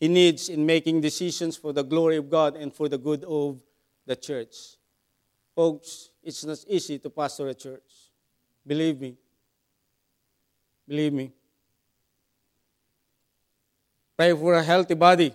he 0.00 0.06
needs 0.06 0.48
in 0.48 0.64
making 0.64 1.00
decisions 1.00 1.56
for 1.56 1.72
the 1.72 1.82
glory 1.82 2.16
of 2.16 2.30
God 2.30 2.56
and 2.56 2.72
for 2.72 2.88
the 2.88 2.98
good 2.98 3.24
of 3.24 3.60
the 4.06 4.14
church. 4.14 4.54
Folks, 5.54 6.10
it's 6.22 6.44
not 6.44 6.58
easy 6.68 6.98
to 7.00 7.10
pastor 7.10 7.48
a 7.48 7.54
church. 7.54 8.12
Believe 8.64 9.00
me. 9.00 9.16
Believe 10.86 11.12
me. 11.12 11.32
Pray 14.16 14.32
for 14.34 14.54
a 14.54 14.62
healthy 14.62 14.94
body. 14.94 15.34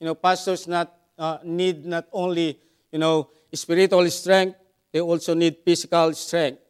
You 0.00 0.06
know, 0.06 0.14
pastors 0.14 0.68
not 0.68 0.94
uh, 1.18 1.38
need 1.44 1.84
not 1.86 2.06
only 2.12 2.58
you 2.92 2.98
know 2.98 3.30
spiritual 3.52 4.08
strength, 4.10 4.56
they 4.92 5.00
also 5.00 5.34
need 5.34 5.56
physical 5.64 6.12
strength. 6.12 6.60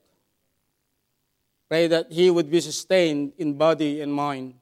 Pray 1.68 1.88
that 1.88 2.12
he 2.12 2.30
would 2.30 2.50
be 2.50 2.60
sustained 2.60 3.32
in 3.38 3.54
body 3.54 4.00
and 4.00 4.12
mind. 4.12 4.54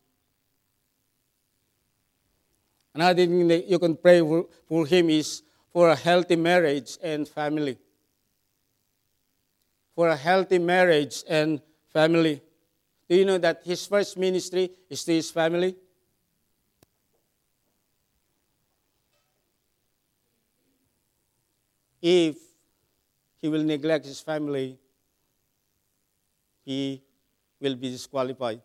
Another 2.94 3.26
thing 3.26 3.48
that 3.48 3.66
you 3.66 3.78
can 3.78 3.96
pray 3.96 4.20
for, 4.20 4.46
for 4.68 4.86
him 4.86 5.10
is 5.10 5.42
for 5.72 5.90
a 5.90 5.96
healthy 5.96 6.36
marriage 6.36 6.96
and 7.02 7.28
family. 7.28 7.76
For 9.94 10.08
a 10.08 10.16
healthy 10.16 10.58
marriage 10.58 11.24
and 11.28 11.60
family. 11.92 12.40
Do 13.08 13.16
you 13.16 13.24
know 13.24 13.38
that 13.38 13.62
his 13.64 13.86
first 13.86 14.16
ministry 14.16 14.70
is 14.88 15.04
to 15.04 15.12
his 15.12 15.30
family? 15.30 15.76
If 22.06 22.36
he 23.40 23.48
will 23.48 23.64
neglect 23.64 24.04
his 24.04 24.20
family, 24.20 24.78
he 26.62 27.00
will 27.58 27.76
be 27.76 27.88
disqualified. 27.88 28.60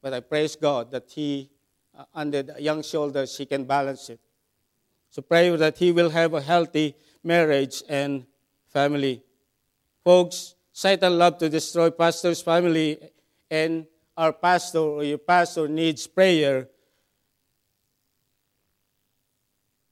But 0.00 0.14
I 0.14 0.20
praise 0.20 0.56
God 0.56 0.90
that 0.92 1.10
he, 1.10 1.50
uh, 1.94 2.04
under 2.14 2.42
the 2.42 2.62
young 2.62 2.82
shoulders, 2.82 3.36
he 3.36 3.44
can 3.44 3.64
balance 3.64 4.08
it. 4.08 4.20
So 5.10 5.20
pray 5.20 5.54
that 5.54 5.76
he 5.76 5.92
will 5.92 6.08
have 6.08 6.32
a 6.32 6.40
healthy 6.40 6.96
marriage 7.22 7.82
and 7.90 8.24
family. 8.72 9.22
Folks, 10.02 10.54
Satan 10.72 11.18
loves 11.18 11.36
to 11.40 11.50
destroy 11.50 11.90
pastor's 11.90 12.40
family, 12.40 12.98
and 13.50 13.86
our 14.16 14.32
pastor 14.32 14.78
or 14.78 15.04
your 15.04 15.18
pastor 15.18 15.68
needs 15.68 16.06
prayer 16.06 16.70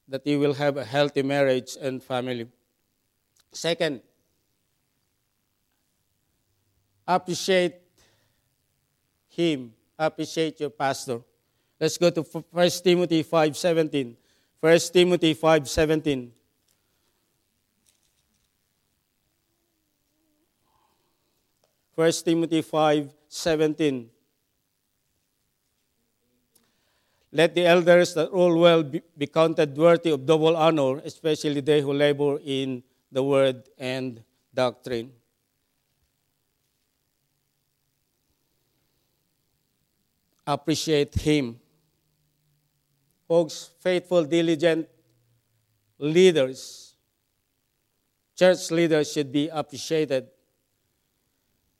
that 0.08 0.23
he 0.25 0.37
will 0.37 0.54
have 0.54 0.76
a 0.76 0.84
healthy 0.84 1.23
marriage 1.23 1.76
and 1.80 2.02
family. 2.02 2.49
Second, 3.52 4.02
appreciate 7.06 7.80
him 9.28 9.73
appreciate 9.99 10.61
your 10.61 10.70
pastor. 10.70 11.20
Let's 11.78 11.99
go 11.99 12.11
to 12.11 12.23
1 12.23 12.82
Timothy 12.82 13.23
5:17. 13.23 14.16
1 14.61 14.92
Timothy 14.92 15.34
5:17. 15.34 16.32
First 21.94 22.25
Timothy 22.25 22.62
5:17. 22.62 24.11
Let 27.35 27.55
the 27.55 27.66
elders 27.66 28.14
that 28.14 28.33
rule 28.33 28.59
well 28.59 28.83
be, 28.83 29.03
counted 29.27 29.77
worthy 29.77 30.11
of 30.11 30.25
double 30.25 30.57
honor, 30.57 31.03
especially 31.05 31.61
they 31.61 31.83
who 31.83 31.92
labor 31.92 32.38
in 32.44 32.83
the 33.11 33.23
word 33.23 33.68
and 33.77 34.23
doctrine. 34.55 35.11
appreciate 40.47 41.14
Him. 41.14 41.59
Folks, 43.27 43.70
faithful, 43.81 44.25
diligent 44.25 44.87
leaders, 45.99 46.94
church 48.37 48.70
leaders 48.70 49.11
should 49.11 49.33
be 49.33 49.49
appreciated. 49.49 50.29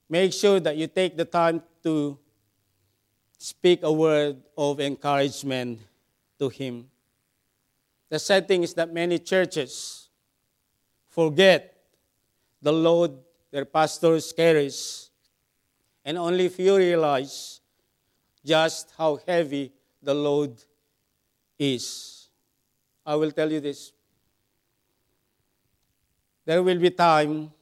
Make 0.09 0.33
sure 0.33 0.61
that 0.61 0.77
you 0.77 0.87
take 0.87 1.17
the 1.17 1.25
time 1.25 1.63
to 1.83 2.19
speak 3.45 3.83
a 3.83 3.93
word 3.93 4.41
of 4.57 4.81
encouragement 4.81 5.79
to 6.39 6.49
Him. 6.49 6.89
The 8.09 8.19
sad 8.19 8.49
thing 8.49 8.63
is 8.63 8.73
that 8.73 8.91
many 8.91 9.19
churches 9.19 10.09
forget 11.11 11.77
the 12.63 12.73
load 12.73 13.19
their 13.51 13.67
pastors 13.67 14.33
carries, 14.33 15.11
and 16.07 16.17
only 16.17 16.49
few 16.49 16.75
realize 16.75 17.61
just 18.43 18.93
how 18.97 19.19
heavy 19.29 19.71
the 20.03 20.15
load 20.15 20.57
is. 21.59 22.31
I 23.05 23.15
will 23.15 23.31
tell 23.31 23.53
you 23.53 23.61
this. 23.61 23.93
There 26.47 26.63
will 26.63 26.79
be 26.79 26.91
time 26.91 27.53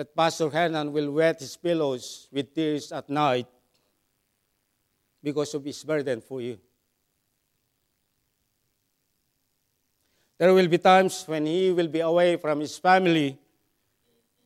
that 0.00 0.16
Pastor 0.16 0.48
Hernan 0.48 0.90
will 0.94 1.10
wet 1.10 1.40
his 1.40 1.58
pillows 1.58 2.26
with 2.32 2.54
tears 2.54 2.90
at 2.90 3.10
night 3.10 3.46
because 5.22 5.52
of 5.52 5.62
his 5.62 5.84
burden 5.84 6.22
for 6.22 6.40
you. 6.40 6.58
There 10.38 10.54
will 10.54 10.68
be 10.68 10.78
times 10.78 11.22
when 11.26 11.44
he 11.44 11.70
will 11.70 11.88
be 11.88 12.00
away 12.00 12.38
from 12.38 12.60
his 12.60 12.78
family 12.78 13.38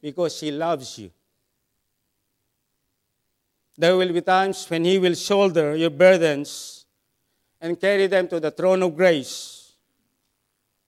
because 0.03 0.41
he 0.41 0.51
loves 0.51 0.99
you. 0.99 1.13
There 3.79 3.97
will 3.97 4.13
be 4.13 4.23
times 4.23 4.69
when 4.69 4.85
He 4.85 4.99
will 4.99 5.15
shoulder 5.15 5.77
your 5.77 5.91
burdens 5.91 6.85
and 7.61 7.81
carry 7.81 8.09
them 8.09 8.27
to 8.27 8.41
the 8.41 8.51
throne 8.51 8.83
of 8.83 8.97
grace 8.97 9.73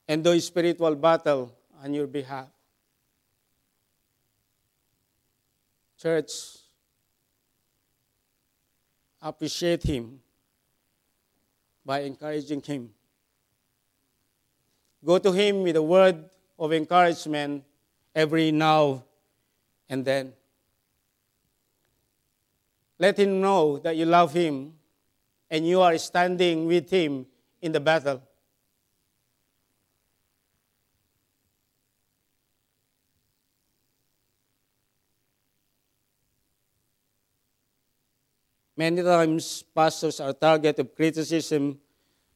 and 0.09 0.23
do 0.23 0.37
spiritual 0.41 0.95
battle 0.95 1.53
on 1.81 1.93
your 1.93 2.07
behalf. 2.07 2.56
Church, 6.01 6.31
appreciate 9.21 9.83
Him 9.83 10.19
by 11.85 12.01
encouraging 12.01 12.61
Him. 12.61 12.89
Go 15.03 15.17
to 15.17 15.31
Him 15.31 15.63
with 15.63 15.75
a 15.75 15.81
word 15.81 16.29
of 16.59 16.73
encouragement 16.73 17.63
every 18.15 18.51
now 18.51 19.03
and 19.89 20.03
then. 20.03 20.33
Let 22.99 23.17
him 23.17 23.41
know 23.41 23.77
that 23.79 23.95
you 23.95 24.05
love 24.05 24.33
him 24.33 24.73
and 25.49 25.67
you 25.67 25.81
are 25.81 25.97
standing 25.97 26.65
with 26.65 26.89
him 26.89 27.27
in 27.61 27.71
the 27.71 27.79
battle. 27.79 28.21
Many 38.77 39.01
times, 39.01 39.63
pastors 39.73 40.19
are 40.19 40.33
target 40.33 40.77
of 40.77 40.93
criticism 40.93 41.79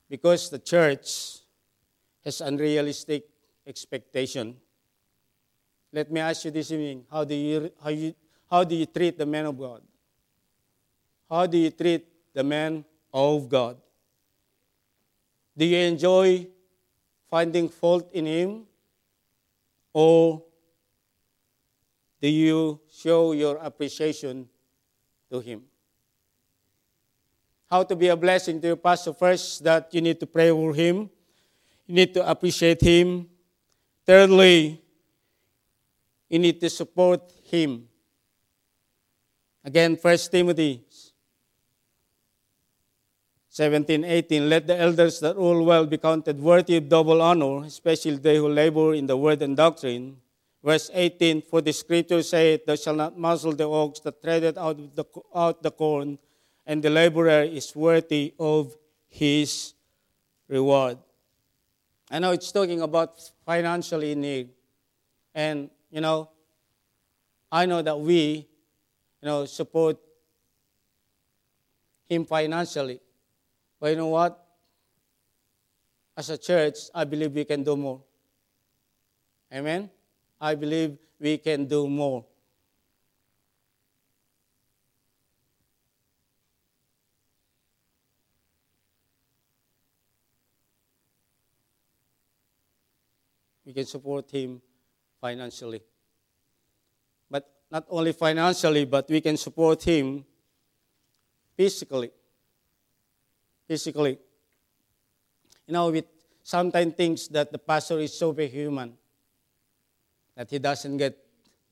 because 0.10 0.50
the 0.50 0.58
church 0.58 1.38
has 2.26 2.42
unrealistic 2.42 3.30
expectation. 3.68 4.58
Let 5.94 6.12
me 6.12 6.20
ask 6.20 6.44
you 6.46 6.50
this 6.50 6.72
evening: 6.72 7.06
How 7.12 7.24
do 7.26 7.36
you 7.36 7.72
how 7.84 7.90
you 7.90 8.16
how 8.50 8.64
do 8.64 8.74
you 8.74 8.88
treat 8.88 9.20
the 9.20 9.26
man 9.26 9.46
of 9.46 9.60
God? 9.60 9.84
How 11.30 11.46
do 11.46 11.60
you 11.60 11.70
treat 11.70 12.08
the 12.34 12.44
man 12.44 12.86
of 13.14 13.48
God? 13.48 13.78
Do 15.56 15.64
you 15.64 15.78
enjoy 15.78 16.48
finding 17.30 17.70
fault 17.70 18.10
in 18.14 18.26
him? 18.26 18.66
Or 19.94 20.42
do 22.20 22.28
you 22.28 22.80
show 22.90 23.34
your 23.34 23.58
appreciation 23.58 24.50
to 25.30 25.40
him? 25.40 25.71
How 27.72 27.84
to 27.84 27.96
be 27.96 28.10
a 28.10 28.18
blessing 28.18 28.60
to 28.60 28.68
your 28.68 28.76
pastor? 28.76 29.14
First, 29.14 29.64
that 29.64 29.88
you 29.94 30.02
need 30.02 30.20
to 30.20 30.28
pray 30.28 30.52
for 30.52 30.74
him. 30.74 31.10
You 31.88 31.96
need 31.96 32.14
to 32.16 32.30
appreciate 32.30 32.82
him. 32.82 33.30
Thirdly, 34.06 34.82
you 36.28 36.40
need 36.40 36.60
to 36.60 36.70
support 36.70 37.32
him. 37.46 37.88
Again, 39.64 39.96
First 39.96 40.30
Timothy 40.30 40.84
17, 43.48 44.04
18, 44.04 44.50
let 44.50 44.68
the 44.68 44.78
elders 44.78 45.22
that 45.22 45.38
rule 45.38 45.64
well 45.64 45.86
be 45.86 45.98
counted 45.98 46.42
worthy 46.42 46.76
of 46.76 46.90
double 46.90 47.22
honor, 47.22 47.64
especially 47.66 48.18
they 48.18 48.36
who 48.36 48.50
labor 48.50 48.94
in 48.94 49.06
the 49.08 49.16
word 49.16 49.42
and 49.42 49.56
doctrine. 49.56 50.18
Verse 50.62 50.92
18, 50.94 51.42
for 51.44 51.62
the 51.62 51.72
scripture 51.72 52.22
saith, 52.22 52.66
Thou 52.66 52.76
shalt 52.76 52.98
not 52.98 53.18
muzzle 53.18 53.54
the 53.54 53.70
ox 53.70 54.02
that 54.02 54.22
treadeth 54.22 54.58
out, 54.58 54.78
the, 54.96 55.06
out 55.34 55.64
the 55.64 55.72
corn, 55.72 56.18
and 56.66 56.84
the 56.84 56.90
laborer 56.90 57.44
is 57.44 57.76
worthy 57.76 58.34
of 58.40 58.76
his 59.08 59.74
reward. 60.48 60.98
I 62.10 62.20
know 62.20 62.32
it's 62.32 62.52
talking 62.52 62.82
about 62.82 63.20
financially 63.46 64.16
need. 64.16 64.50
And, 65.34 65.70
you 65.90 66.02
know, 66.02 66.30
I 67.52 67.66
know 67.66 67.82
that 67.82 68.00
we, 68.00 68.48
you 69.22 69.26
know, 69.26 69.46
support 69.46 69.98
him 72.08 72.26
financially. 72.26 73.00
But 73.80 73.92
you 73.92 73.96
know 73.96 74.08
what? 74.08 74.38
As 76.16 76.30
a 76.30 76.38
church, 76.38 76.78
I 76.94 77.06
believe 77.06 77.32
we 77.32 77.46
can 77.46 77.64
do 77.64 77.76
more. 77.78 78.02
Amen? 79.54 79.90
I 80.40 80.56
believe 80.56 80.98
we 81.20 81.38
can 81.38 81.66
do 81.66 81.88
more. 81.88 82.26
We 93.72 93.76
can 93.76 93.86
support 93.86 94.30
him 94.30 94.62
financially. 95.22 95.82
But 97.30 97.50
not 97.72 97.86
only 97.90 98.12
financially, 98.12 98.84
but 98.84 99.08
we 99.08 99.22
can 99.22 99.38
support 99.38 99.82
him 99.82 100.26
physically. 101.56 102.12
Physically. 103.66 104.20
You 105.68 105.74
know, 105.74 105.90
with 105.90 106.04
sometimes 106.44 106.96
thinks 106.96 107.30
that 107.30 107.54
the 107.54 107.60
pastor 107.60 108.00
is 108.00 108.12
superhuman, 108.12 108.98
that 110.36 110.50
he 110.50 110.60
doesn't 110.60 110.98
get 110.98 111.18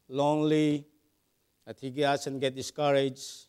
lonely, 0.08 0.86
that 1.66 1.78
he 1.82 1.90
doesn't 1.90 2.40
get 2.40 2.56
discouraged. 2.56 3.48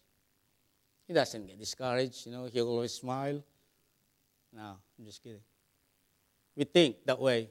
He 1.06 1.14
doesn't 1.14 1.46
get 1.46 1.56
discouraged, 1.56 2.26
you 2.26 2.32
know, 2.32 2.46
he 2.46 2.60
always 2.60 2.94
smile. 2.94 3.44
No, 4.52 4.76
I'm 4.98 5.04
just 5.04 5.22
kidding. 5.22 5.38
We 6.56 6.64
think 6.64 6.96
that 7.06 7.20
way. 7.20 7.50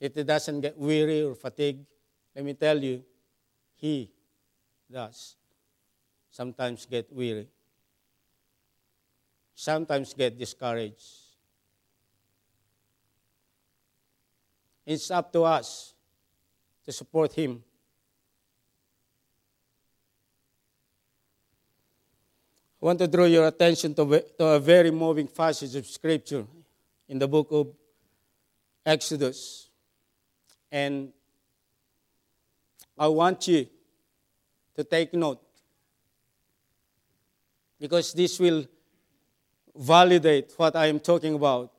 If 0.00 0.14
he 0.14 0.22
doesn't 0.22 0.60
get 0.60 0.78
weary 0.78 1.22
or 1.22 1.34
fatigued, 1.34 1.86
let 2.34 2.44
me 2.44 2.54
tell 2.54 2.82
you, 2.82 3.02
he 3.76 4.10
does 4.90 5.36
sometimes 6.30 6.84
get 6.86 7.12
weary, 7.12 7.48
sometimes 9.54 10.12
get 10.14 10.36
discouraged. 10.36 11.24
It's 14.84 15.10
up 15.10 15.32
to 15.32 15.44
us 15.44 15.94
to 16.84 16.92
support 16.92 17.32
him. 17.32 17.62
I 22.82 22.86
want 22.86 22.98
to 22.98 23.06
draw 23.06 23.24
your 23.24 23.46
attention 23.46 23.94
to, 23.94 24.24
to 24.38 24.44
a 24.44 24.60
very 24.60 24.90
moving 24.90 25.26
passage 25.26 25.74
of 25.74 25.86
Scripture 25.86 26.44
in 27.08 27.18
the 27.18 27.26
book 27.26 27.48
of 27.50 27.68
Exodus. 28.84 29.63
And 30.74 31.12
I 32.98 33.06
want 33.06 33.46
you 33.46 33.68
to 34.74 34.82
take 34.82 35.14
note 35.14 35.40
because 37.78 38.12
this 38.12 38.40
will 38.40 38.66
validate 39.76 40.52
what 40.56 40.74
I 40.74 40.86
am 40.86 40.98
talking 40.98 41.34
about. 41.34 41.70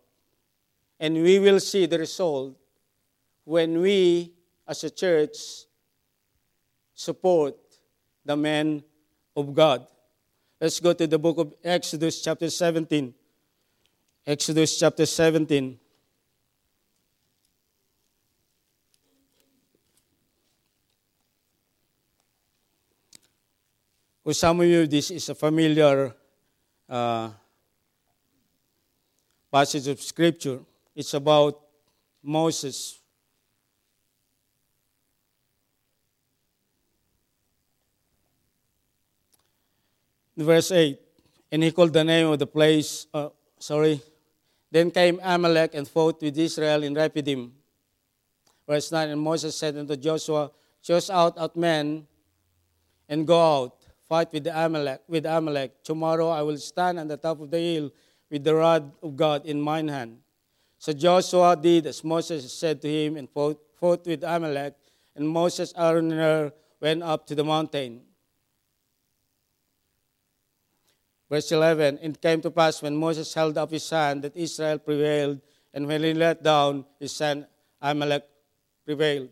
And 0.97 1.15
we 1.15 1.39
will 1.39 1.59
see 1.59 1.87
the 1.87 1.99
result 1.99 2.55
when 3.43 3.81
we, 3.81 4.31
as 4.65 4.85
a 4.85 4.89
church, 4.89 5.35
support 6.93 7.57
the 8.23 8.37
men 8.37 8.81
of 9.35 9.53
God. 9.53 9.85
Let's 10.61 10.79
go 10.79 10.93
to 10.93 11.05
the 11.05 11.19
book 11.19 11.37
of 11.37 11.53
Exodus, 11.61 12.21
chapter 12.21 12.49
17. 12.49 13.13
Exodus, 14.25 14.79
chapter 14.79 15.05
17. 15.05 15.79
For 24.25 24.33
some 24.33 24.59
of 24.59 24.65
you, 24.65 24.87
this 24.87 25.11
is 25.11 25.29
a 25.29 25.35
familiar 25.35 26.11
uh, 26.89 27.29
passage 29.51 29.87
of 29.87 30.01
Scripture. 30.01 30.61
It's 30.95 31.13
about 31.13 31.61
Moses 32.23 32.99
verse 40.35 40.71
8. 40.71 40.99
And 41.51 41.63
he 41.63 41.71
called 41.71 41.93
the 41.93 42.03
name 42.03 42.27
of 42.27 42.39
the 42.39 42.47
place, 42.47 43.05
uh, 43.13 43.29
sorry. 43.59 44.01
Then 44.71 44.89
came 44.89 45.19
Amalek 45.21 45.75
and 45.75 45.87
fought 45.87 46.19
with 46.19 46.35
Israel 46.35 46.81
in 46.81 46.95
Rephidim. 46.95 47.53
Verse 48.67 48.91
9. 48.91 49.09
And 49.09 49.21
Moses 49.21 49.55
said 49.55 49.77
unto 49.77 49.95
Joshua, 49.95 50.49
Choose 50.81 51.11
out 51.11 51.37
out 51.37 51.55
men 51.55 52.07
and 53.07 53.27
go 53.27 53.39
out, 53.39 53.84
fight 54.15 54.31
with 54.31 54.47
Amalek. 54.47 55.01
With 55.07 55.25
Amalek. 55.25 55.83
Tomorrow 55.83 56.29
I 56.29 56.41
will 56.41 56.57
stand 56.57 56.99
on 56.99 57.07
the 57.07 57.17
top 57.17 57.41
of 57.41 57.51
the 57.51 57.59
hill 57.59 57.91
with 58.31 58.43
the 58.43 58.55
rod 58.55 58.83
of 59.03 59.15
God 59.15 59.45
in 59.45 59.59
mine 59.59 59.89
hand. 59.89 60.19
So 60.77 60.93
Joshua 60.93 61.55
did 61.55 61.85
as 61.87 62.03
Moses 62.03 62.41
said 62.53 62.81
to 62.81 62.89
him 62.89 63.17
and 63.17 63.29
fought, 63.29 63.59
fought 63.79 64.05
with 64.05 64.23
Amalek. 64.23 64.73
And 65.15 65.27
Moses, 65.27 65.73
Aaron, 65.77 66.11
and 66.11 66.19
Hur 66.21 66.51
went 66.79 67.03
up 67.03 67.27
to 67.27 67.35
the 67.35 67.43
mountain. 67.43 68.01
Verse 71.29 71.51
11 71.51 71.99
It 72.01 72.21
came 72.21 72.41
to 72.41 72.51
pass 72.51 72.81
when 72.81 72.95
Moses 72.95 73.33
held 73.33 73.57
up 73.57 73.71
his 73.71 73.89
hand 73.89 74.23
that 74.23 74.35
Israel 74.35 74.79
prevailed, 74.79 75.39
and 75.73 75.87
when 75.87 76.03
he 76.03 76.13
let 76.13 76.43
down 76.43 76.85
his 76.99 77.17
hand, 77.17 77.47
Amalek 77.81 78.23
prevailed. 78.85 79.29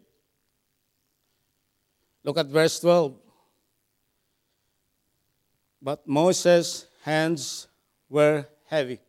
Look 2.23 2.37
at 2.37 2.47
verse 2.47 2.79
12. 2.79 3.22
But 5.83 6.07
Moses' 6.07 6.87
hands 7.03 7.67
were 8.09 8.47
heavy. 8.67 8.99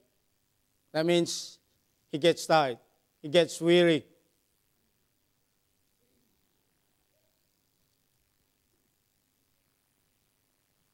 That 0.93 1.07
means 1.07 1.59
he 2.11 2.19
gets 2.19 2.45
tired, 2.45 2.79
he 3.23 3.29
gets 3.29 3.61
weary. 3.61 4.05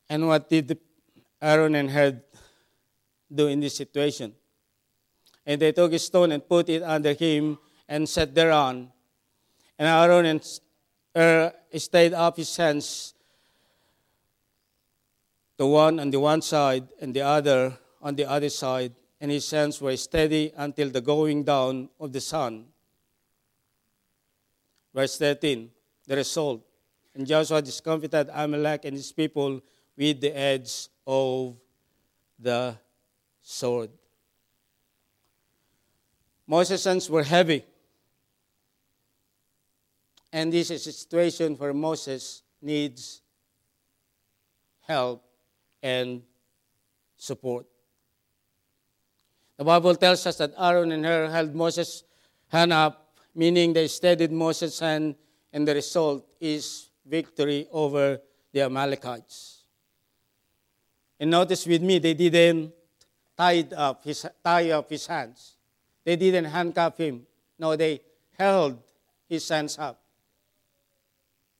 And 0.08 0.28
what 0.28 0.48
did 0.48 0.76
Aaron 1.40 1.74
and 1.74 1.90
Hur 1.90 2.20
do 3.32 3.46
in 3.46 3.60
this 3.60 3.76
situation. 3.76 4.34
And 5.46 5.60
they 5.60 5.72
took 5.72 5.92
a 5.92 5.98
stone 5.98 6.32
and 6.32 6.46
put 6.46 6.68
it 6.68 6.82
under 6.82 7.12
him 7.12 7.58
and 7.88 8.08
sat 8.08 8.34
thereon. 8.34 8.92
And 9.78 9.88
Aaron 9.88 10.26
and 10.26 10.60
Hur 11.14 11.52
stayed 11.76 12.12
up 12.12 12.36
his 12.36 12.54
hands, 12.56 13.14
the 15.60 15.66
one 15.66 16.00
on 16.00 16.10
the 16.10 16.18
one 16.18 16.40
side 16.40 16.88
and 17.02 17.12
the 17.12 17.20
other 17.20 17.76
on 18.00 18.14
the 18.16 18.24
other 18.24 18.48
side, 18.48 18.94
and 19.20 19.30
his 19.30 19.50
hands 19.50 19.78
were 19.78 19.94
steady 19.94 20.50
until 20.56 20.88
the 20.88 21.02
going 21.02 21.44
down 21.44 21.90
of 22.00 22.14
the 22.14 22.20
sun. 22.22 22.64
Verse 24.94 25.18
13, 25.18 25.70
the 26.06 26.16
result. 26.16 26.62
And 27.14 27.26
Joshua 27.26 27.60
discomfited 27.60 28.30
Amalek 28.32 28.86
and 28.86 28.96
his 28.96 29.12
people 29.12 29.60
with 29.98 30.22
the 30.22 30.34
edge 30.34 30.88
of 31.06 31.56
the 32.38 32.74
sword. 33.42 33.90
Moses' 36.46 36.82
hands 36.82 37.10
were 37.10 37.22
heavy. 37.22 37.66
And 40.32 40.50
this 40.50 40.70
is 40.70 40.86
a 40.86 40.92
situation 40.92 41.54
where 41.56 41.74
Moses 41.74 42.40
needs 42.62 43.20
help 44.80 45.26
and 45.82 46.22
support. 47.16 47.66
The 49.56 49.64
Bible 49.64 49.94
tells 49.94 50.26
us 50.26 50.36
that 50.38 50.52
Aaron 50.58 50.92
and 50.92 51.04
Hur 51.04 51.28
held 51.28 51.54
Moses' 51.54 52.04
hand 52.48 52.72
up, 52.72 53.14
meaning 53.34 53.72
they 53.72 53.88
steadied 53.88 54.32
Moses' 54.32 54.78
hand, 54.80 55.16
and 55.52 55.68
the 55.68 55.74
result 55.74 56.26
is 56.40 56.88
victory 57.04 57.66
over 57.70 58.20
the 58.52 58.62
Amalekites. 58.62 59.64
And 61.18 61.30
notice 61.30 61.66
with 61.66 61.82
me, 61.82 61.98
they 61.98 62.14
didn't 62.14 62.72
tie 63.36 63.66
up 63.76 64.02
his, 64.04 64.26
tie 64.42 64.70
up 64.70 64.88
his 64.88 65.06
hands. 65.06 65.56
They 66.04 66.16
didn't 66.16 66.46
handcuff 66.46 66.96
him. 66.96 67.26
No, 67.58 67.76
they 67.76 68.00
held 68.38 68.78
his 69.28 69.46
hands 69.46 69.78
up. 69.78 70.00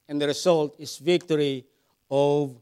And 0.07 0.19
the 0.19 0.27
result 0.27 0.75
is 0.79 0.97
victory 0.97 1.65
of, 2.09 2.59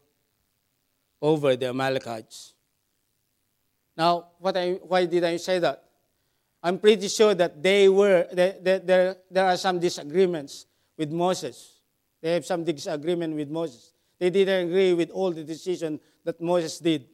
over 1.21 1.55
the 1.55 1.67
Amalekites. 1.69 2.53
Now, 3.97 4.27
what 4.39 4.55
I, 4.55 4.73
why 4.73 5.05
did 5.05 5.23
I 5.23 5.37
say 5.37 5.59
that? 5.59 5.83
I'm 6.61 6.79
pretty 6.79 7.07
sure 7.07 7.33
that 7.33 7.61
they 7.61 7.89
were, 7.89 8.27
there, 8.31 8.79
there, 8.79 9.15
there 9.29 9.45
are 9.45 9.57
some 9.57 9.79
disagreements 9.79 10.65
with 10.97 11.11
Moses. 11.11 11.79
They 12.21 12.33
have 12.33 12.45
some 12.45 12.63
disagreement 12.63 13.35
with 13.35 13.49
Moses. 13.49 13.93
They 14.17 14.29
didn't 14.29 14.67
agree 14.67 14.93
with 14.93 15.09
all 15.11 15.31
the 15.31 15.43
decision 15.43 15.99
that 16.25 16.41
Moses 16.41 16.79
did. 16.79 17.07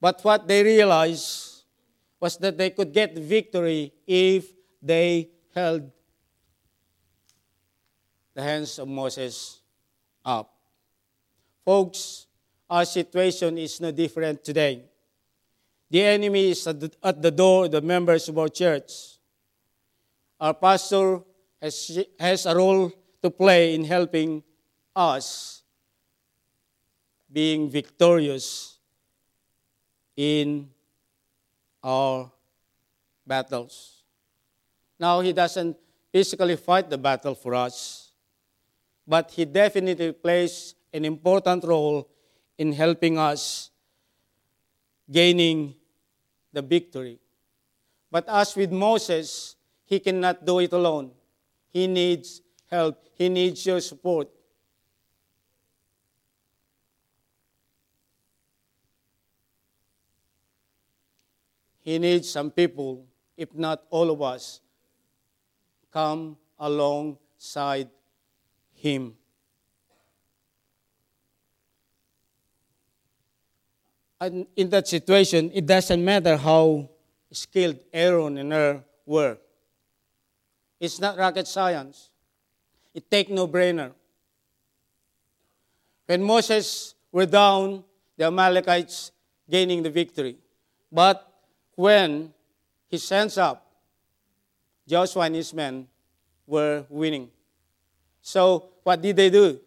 But 0.00 0.20
what 0.22 0.48
they 0.48 0.62
realized 0.62 1.64
was 2.20 2.36
that 2.38 2.56
they 2.56 2.70
could 2.70 2.92
get 2.92 3.16
victory 3.16 3.92
if 4.06 4.52
they 4.82 5.28
held 5.54 5.90
the 8.34 8.42
hands 8.42 8.78
of 8.78 8.88
Moses 8.88 9.60
up. 10.24 10.57
Folks, 11.68 12.26
our 12.70 12.86
situation 12.86 13.58
is 13.58 13.78
no 13.78 13.90
different 13.90 14.42
today. 14.42 14.84
The 15.90 16.02
enemy 16.02 16.52
is 16.52 16.66
at 16.66 16.80
the, 16.80 16.90
at 17.04 17.20
the 17.20 17.30
door 17.30 17.66
of 17.66 17.72
the 17.72 17.82
members 17.82 18.26
of 18.26 18.38
our 18.38 18.48
church. 18.48 18.90
Our 20.40 20.54
pastor 20.54 21.20
has, 21.60 22.06
has 22.18 22.46
a 22.46 22.56
role 22.56 22.90
to 23.20 23.30
play 23.30 23.74
in 23.74 23.84
helping 23.84 24.42
us 24.96 25.62
being 27.30 27.68
victorious 27.68 28.78
in 30.16 30.70
our 31.84 32.32
battles. 33.26 34.04
Now, 34.98 35.20
he 35.20 35.34
doesn't 35.34 35.76
physically 36.10 36.56
fight 36.56 36.88
the 36.88 36.96
battle 36.96 37.34
for 37.34 37.54
us, 37.54 38.12
but 39.06 39.30
he 39.32 39.44
definitely 39.44 40.12
plays 40.12 40.74
an 40.92 41.04
important 41.04 41.64
role 41.64 42.08
in 42.56 42.72
helping 42.72 43.18
us 43.18 43.70
gaining 45.10 45.74
the 46.52 46.62
victory. 46.62 47.18
But 48.10 48.28
as 48.28 48.56
with 48.56 48.72
Moses, 48.72 49.56
he 49.84 50.00
cannot 50.00 50.44
do 50.44 50.58
it 50.60 50.72
alone. 50.72 51.12
He 51.70 51.86
needs 51.86 52.42
help, 52.70 53.04
he 53.14 53.28
needs 53.28 53.64
your 53.64 53.80
support. 53.80 54.28
He 61.80 61.98
needs 61.98 62.28
some 62.28 62.50
people, 62.50 63.06
if 63.34 63.54
not 63.54 63.82
all 63.88 64.10
of 64.10 64.20
us, 64.20 64.60
come 65.90 66.36
alongside 66.58 67.88
him. 68.74 69.14
And 74.20 74.46
in 74.56 74.68
that 74.70 74.88
situation, 74.88 75.50
it 75.54 75.66
doesn't 75.66 76.04
matter 76.04 76.36
how 76.36 76.88
skilled 77.30 77.78
Aaron 77.92 78.38
and 78.38 78.52
Hur 78.52 78.84
were. 79.06 79.38
It's 80.80 81.00
not 81.00 81.16
rocket 81.16 81.46
science. 81.46 82.10
It 82.94 83.10
take 83.10 83.30
no 83.30 83.46
brainer. 83.46 83.92
When 86.06 86.22
Moses 86.22 86.94
were 87.12 87.26
down, 87.26 87.84
the 88.16 88.24
Amalekites 88.26 89.12
gaining 89.48 89.82
the 89.82 89.90
victory. 89.90 90.36
But 90.90 91.26
when 91.74 92.32
he 92.88 92.98
stands 92.98 93.38
up, 93.38 93.64
Joshua 94.86 95.22
and 95.22 95.34
his 95.34 95.52
men 95.52 95.86
were 96.46 96.84
winning. 96.88 97.30
So 98.22 98.70
what 98.82 99.00
did 99.00 99.16
they 99.16 99.30
do? 99.30 99.60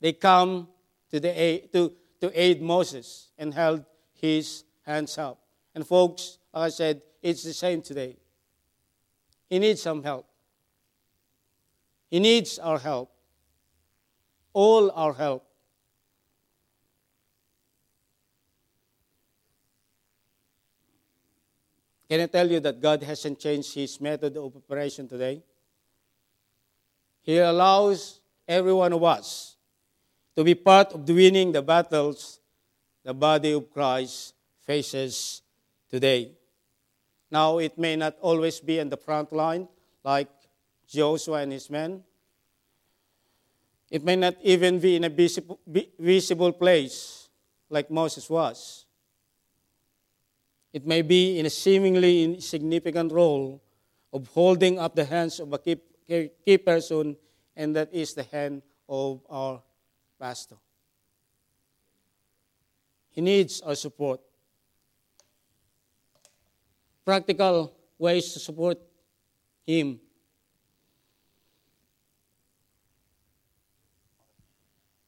They 0.00 0.12
come 0.12 0.68
to, 1.10 1.20
the 1.20 1.62
to, 1.72 1.92
to 2.24 2.40
aid 2.40 2.62
Moses 2.62 3.28
and 3.36 3.52
held 3.52 3.84
his 4.14 4.64
hands 4.86 5.18
up. 5.18 5.38
And 5.74 5.86
folks, 5.86 6.38
like 6.54 6.64
I 6.64 6.68
said, 6.70 7.02
it's 7.20 7.42
the 7.42 7.52
same 7.52 7.82
today. 7.82 8.16
He 9.50 9.58
needs 9.58 9.82
some 9.82 10.02
help. 10.02 10.26
He 12.08 12.20
needs 12.20 12.58
our 12.58 12.78
help. 12.78 13.10
All 14.54 14.90
our 14.92 15.12
help. 15.12 15.44
Can 22.08 22.20
I 22.20 22.26
tell 22.26 22.50
you 22.50 22.60
that 22.60 22.80
God 22.80 23.02
hasn't 23.02 23.38
changed 23.38 23.74
his 23.74 24.00
method 24.00 24.36
of 24.38 24.56
operation 24.56 25.08
today? 25.08 25.42
He 27.20 27.36
allows 27.38 28.20
every 28.48 28.72
one 28.72 28.94
of 28.94 29.02
us 29.02 29.53
to 30.36 30.44
be 30.44 30.54
part 30.54 30.92
of 30.92 31.08
winning 31.08 31.52
the 31.52 31.62
battles 31.62 32.40
the 33.04 33.12
body 33.14 33.52
of 33.52 33.70
Christ 33.70 34.34
faces 34.64 35.42
today. 35.90 36.32
Now, 37.30 37.58
it 37.58 37.76
may 37.78 37.96
not 37.96 38.16
always 38.20 38.60
be 38.60 38.78
in 38.78 38.88
the 38.88 38.96
front 38.96 39.32
line 39.32 39.68
like 40.02 40.28
Joshua 40.88 41.42
and 41.42 41.52
his 41.52 41.68
men. 41.68 42.02
It 43.90 44.02
may 44.02 44.16
not 44.16 44.36
even 44.42 44.78
be 44.78 44.96
in 44.96 45.04
a 45.04 45.08
visible, 45.08 45.60
visible 45.98 46.52
place 46.52 47.28
like 47.68 47.90
Moses 47.90 48.28
was. 48.28 48.86
It 50.72 50.86
may 50.86 51.02
be 51.02 51.38
in 51.38 51.46
a 51.46 51.50
seemingly 51.50 52.24
insignificant 52.24 53.12
role 53.12 53.62
of 54.12 54.26
holding 54.28 54.78
up 54.78 54.94
the 54.94 55.04
hands 55.04 55.38
of 55.38 55.52
a 55.52 55.58
key, 55.58 55.76
key 56.44 56.58
person, 56.58 57.16
and 57.54 57.76
that 57.76 57.92
is 57.92 58.14
the 58.14 58.24
hand 58.24 58.62
of 58.88 59.20
our 59.28 59.62
pastor. 60.24 60.56
He 63.10 63.20
needs 63.20 63.60
our 63.60 63.74
support 63.74 64.20
practical 67.04 67.76
ways 67.98 68.32
to 68.32 68.38
support 68.38 68.78
him. 69.66 70.00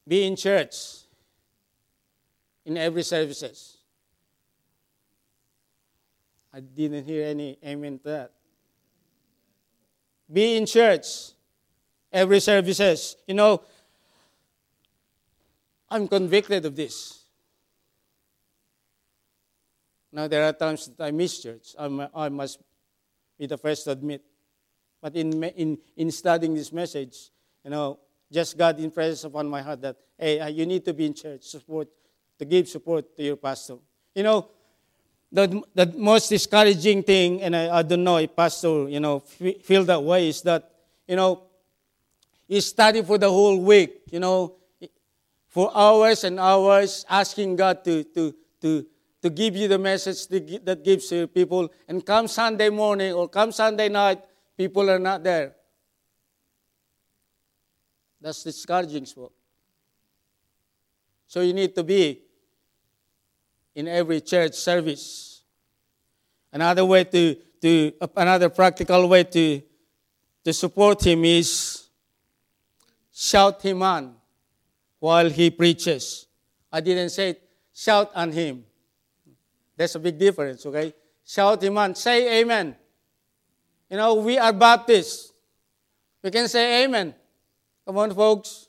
Be 0.07 0.27
in 0.27 0.37
church 0.37 0.75
in 2.67 2.77
every 2.77 3.03
services. 3.03 3.79
I 6.53 6.61
didn't 6.61 7.07
hear 7.07 7.27
any 7.27 7.57
amen 7.65 8.01
to 8.01 8.05
that. 8.05 8.33
Be 10.31 10.59
in 10.59 10.67
church 10.67 11.07
every 12.13 12.41
services. 12.41 13.17
You 13.27 13.33
know, 13.33 13.63
I'm 15.89 16.09
convicted 16.09 16.65
of 16.65 16.75
this. 16.75 17.23
Now, 20.13 20.29
there 20.29 20.45
are 20.45 20.53
times 20.53 20.87
that 20.89 21.05
I 21.05 21.11
miss 21.11 21.43
church. 21.43 21.75
I'm, 21.79 22.09
i 22.15 22.29
must 22.29 22.59
be 23.39 23.47
the 23.47 23.59
first 23.59 23.85
to 23.85 23.91
admit. 23.91 24.23
But 25.01 25.15
in, 25.15 25.43
in, 25.45 25.79
in 25.97 26.11
studying 26.11 26.55
this 26.55 26.73
message, 26.73 27.31
you 27.65 27.71
know, 27.71 27.99
just 28.33 28.57
God 28.57 28.81
impresses 28.81 29.25
upon 29.25 29.49
my 29.49 29.63
heart 29.63 29.83
that, 29.83 29.97
hey, 30.19 30.41
uh, 30.41 30.49
you 30.49 30.67
need 30.67 30.85
to 30.87 30.95
be 30.95 31.07
in 31.07 31.15
church, 31.15 31.45
support, 31.45 31.89
to 32.39 32.45
give 32.45 32.69
support 32.69 33.17
to 33.17 33.23
your 33.23 33.37
pastor. 33.37 33.77
You 34.15 34.23
know, 34.23 34.49
the, 35.31 35.63
the 35.75 35.87
most 35.97 36.29
discouraging 36.29 37.03
thing, 37.03 37.43
and 37.43 37.55
I, 37.55 37.79
I 37.79 37.83
don't 37.83 38.03
know 38.03 38.17
if 38.17 38.35
pastor, 38.35 38.89
you 38.89 39.01
know, 39.01 39.21
feel 39.21 39.85
that 39.85 40.03
way, 40.03 40.29
is 40.29 40.43
that, 40.43 40.71
you 41.07 41.17
know, 41.17 41.43
you 42.49 42.61
study 42.61 43.03
for 43.03 43.19
the 43.19 43.29
whole 43.29 43.61
week, 43.61 44.03
you 44.11 44.21
know, 44.21 44.55
for 45.57 45.73
hours 45.75 46.23
and 46.23 46.39
hours, 46.39 47.07
asking 47.09 47.57
God 47.57 47.83
to, 47.83 48.05
to, 48.05 48.35
to, 48.61 48.85
to 49.23 49.31
give 49.31 49.57
you 49.57 49.69
the 49.69 49.79
message 49.79 50.27
that 50.27 50.85
gives 50.85 51.11
you 51.11 51.27
people. 51.27 51.73
And 51.89 52.05
come 52.05 52.29
Sunday 52.29 52.69
morning 52.69 53.15
or 53.15 53.27
come 53.27 53.53
Sunday 53.53 53.89
night, 53.89 54.23
people 54.55 54.91
are 54.91 54.99
not 54.99 55.25
there. 55.25 55.55
That's 58.21 58.45
discouraging. 58.45 59.07
So 61.27 61.41
you 61.41 61.55
need 61.55 61.75
to 61.77 61.83
be 61.83 62.21
in 63.75 63.89
every 63.89 64.21
church 64.21 64.53
service. 64.53 65.41
Another 66.53 66.85
way 66.85 67.05
to, 67.05 67.35
to 67.63 67.93
another 68.15 68.51
practical 68.51 69.09
way 69.09 69.25
to, 69.25 69.63
to 70.45 70.53
support 70.53 71.07
him 71.07 71.25
is 71.25 71.89
shout 73.11 73.63
him 73.63 73.83
on 73.83 74.17
while 74.99 75.29
he 75.31 75.51
preaches. 75.51 76.27
I 76.73 76.81
didn't 76.81 77.11
say 77.11 77.37
shout 77.73 78.11
on 78.15 78.33
him. 78.33 78.65
There's 79.77 79.95
a 79.95 79.99
big 79.99 80.19
difference, 80.19 80.65
okay? 80.65 80.95
Shout 81.25 81.63
amen. 81.65 81.95
Say 81.95 82.41
amen. 82.41 82.77
You 83.91 83.97
know, 83.97 84.15
we 84.15 84.39
are 84.39 84.53
Baptists. 84.53 85.33
We 86.23 86.31
can 86.31 86.49
say 86.49 86.85
amen. 86.85 87.15
Come 87.85 87.99
on, 87.99 88.15
folks. 88.15 88.69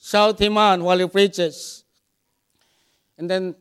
Shout 0.00 0.40
him 0.40 0.56
on 0.56 0.82
while 0.84 0.98
he 0.98 1.06
preaches. 1.06 1.84
And 3.16 3.28
then 3.28 3.54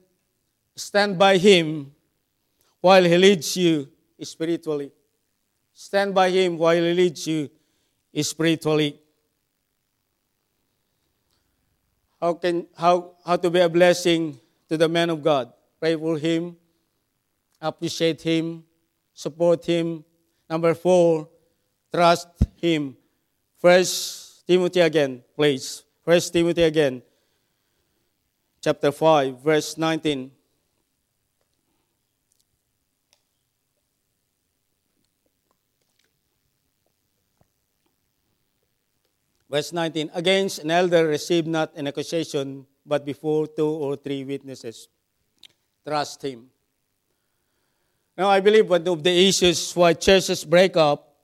stand 0.76 1.18
by 1.18 1.38
him 1.38 1.92
while 2.80 3.04
he 3.04 3.18
leads 3.18 3.58
you 3.58 3.90
spiritually. 4.22 4.92
Stand 5.74 6.14
by 6.14 6.30
him 6.30 6.58
while 6.58 6.76
he 6.76 6.94
leads 6.94 7.28
you 7.28 7.50
spiritually. 8.22 9.00
How, 12.20 12.34
can, 12.34 12.68
how, 12.76 13.16
how 13.26 13.36
to 13.36 13.50
be 13.50 13.60
a 13.60 13.70
blessing 13.70 14.40
to 14.70 14.78
the 14.78 14.90
man 14.90 15.10
of 15.10 15.22
God? 15.22 15.54
Pray 15.80 15.96
for 15.96 16.18
him 16.18 16.58
appreciate 17.62 18.22
Him, 18.22 18.64
support 19.14 19.66
Him. 19.66 20.04
Number 20.50 20.74
four, 20.74 21.30
trust 21.94 22.30
Him. 22.56 22.96
First 23.58 24.48
Timothy 24.48 24.80
again, 24.80 25.24
please. 25.36 25.84
First 26.04 26.32
Timothy 26.32 26.64
again, 26.64 27.02
chapter 28.62 28.92
5, 28.92 29.44
verse 29.44 29.78
19. 29.78 30.32
Verse 39.50 39.72
19 39.72 40.12
Against 40.14 40.60
an 40.60 40.72
elder 40.72 41.08
receive 41.08 41.48
not 41.48 41.72
an 41.76 41.88
accusation, 41.88 42.66
but 42.86 43.06
before 43.06 43.48
two 43.48 43.68
or 43.68 43.96
three 43.96 44.24
witnesses. 44.24 44.88
Trust 45.86 46.24
him. 46.24 46.50
Now, 48.18 48.30
I 48.30 48.40
believe 48.40 48.70
one 48.70 48.88
of 48.88 49.04
the 49.04 49.28
issues 49.28 49.74
why 49.76 49.94
churches 49.94 50.44
break 50.44 50.76
up 50.76 51.16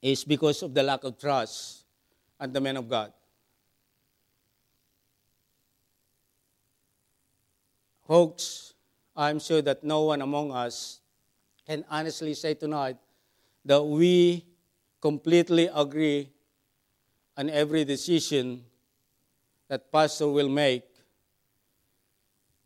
is 0.00 0.22
because 0.22 0.62
of 0.62 0.74
the 0.74 0.82
lack 0.82 1.02
of 1.04 1.18
trust 1.18 1.84
and 2.38 2.52
the 2.52 2.60
men 2.60 2.76
of 2.76 2.88
God. 2.88 3.12
Folks, 8.06 8.74
I'm 9.16 9.38
sure 9.38 9.62
that 9.62 9.82
no 9.82 10.02
one 10.02 10.20
among 10.20 10.52
us 10.52 11.00
can 11.66 11.84
honestly 11.88 12.34
say 12.34 12.54
tonight 12.54 12.96
that 13.64 13.82
we 13.82 14.44
completely 15.00 15.70
agree 15.74 16.28
on 17.36 17.50
every 17.50 17.84
decision 17.84 18.64
that 19.68 19.90
pastor 19.90 20.28
will 20.28 20.48
make 20.48 20.84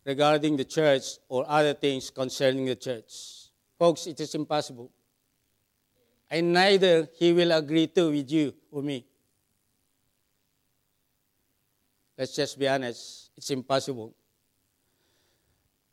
regarding 0.04 0.56
the 0.56 0.64
church 0.64 1.18
or 1.28 1.44
other 1.48 1.74
things 1.74 2.10
concerning 2.10 2.64
the 2.64 2.76
church. 2.76 3.50
Folks, 3.78 4.06
it 4.06 4.18
is 4.20 4.34
impossible. 4.34 4.90
And 6.30 6.52
neither 6.52 7.08
he 7.16 7.32
will 7.32 7.52
agree 7.52 7.86
to 7.88 8.10
with 8.10 8.30
you 8.30 8.54
or 8.70 8.82
me. 8.82 9.04
Let's 12.18 12.34
just 12.34 12.58
be 12.58 12.66
honest, 12.66 13.30
it's 13.36 13.50
impossible. 13.50 14.14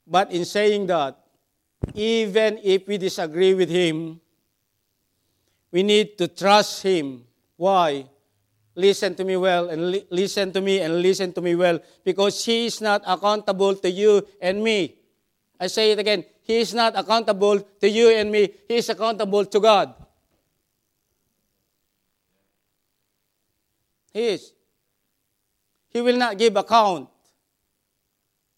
But 0.08 0.32
in 0.32 0.46
saying 0.46 0.88
that, 0.88 1.18
even 1.94 2.60
if 2.64 2.88
we 2.88 2.98
disagree 2.98 3.54
with 3.54 3.70
him, 3.70 4.22
we 5.72 5.84
need 5.84 6.18
to 6.18 6.28
trust 6.28 6.84
him. 6.84 7.26
Why? 7.58 8.08
Listen 8.76 9.14
to 9.16 9.24
me 9.24 9.38
well 9.38 9.70
and 9.70 9.92
li- 9.92 10.06
listen 10.10 10.52
to 10.52 10.62
me 10.62 10.80
and 10.80 11.02
listen 11.02 11.32
to 11.34 11.42
me 11.42 11.54
well 11.56 11.80
because 12.04 12.44
he 12.44 12.66
is 12.66 12.82
not 12.82 13.04
accountable 13.06 13.76
to 13.76 13.90
you 13.90 14.26
and 14.42 14.64
me. 14.64 14.96
I 15.60 15.68
say 15.68 15.92
it 15.92 16.00
again. 16.00 16.26
He 16.42 16.58
is 16.60 16.74
not 16.74 16.98
accountable 16.98 17.60
to 17.60 17.90
you 17.90 18.10
and 18.10 18.32
me. 18.32 18.50
He 18.68 18.76
is 18.76 18.90
accountable 18.90 19.46
to 19.46 19.60
God. 19.60 19.94
He 24.12 24.28
is. 24.28 24.54
He 25.90 26.02
will 26.02 26.18
not 26.18 26.38
give 26.38 26.56
account. 26.56 27.10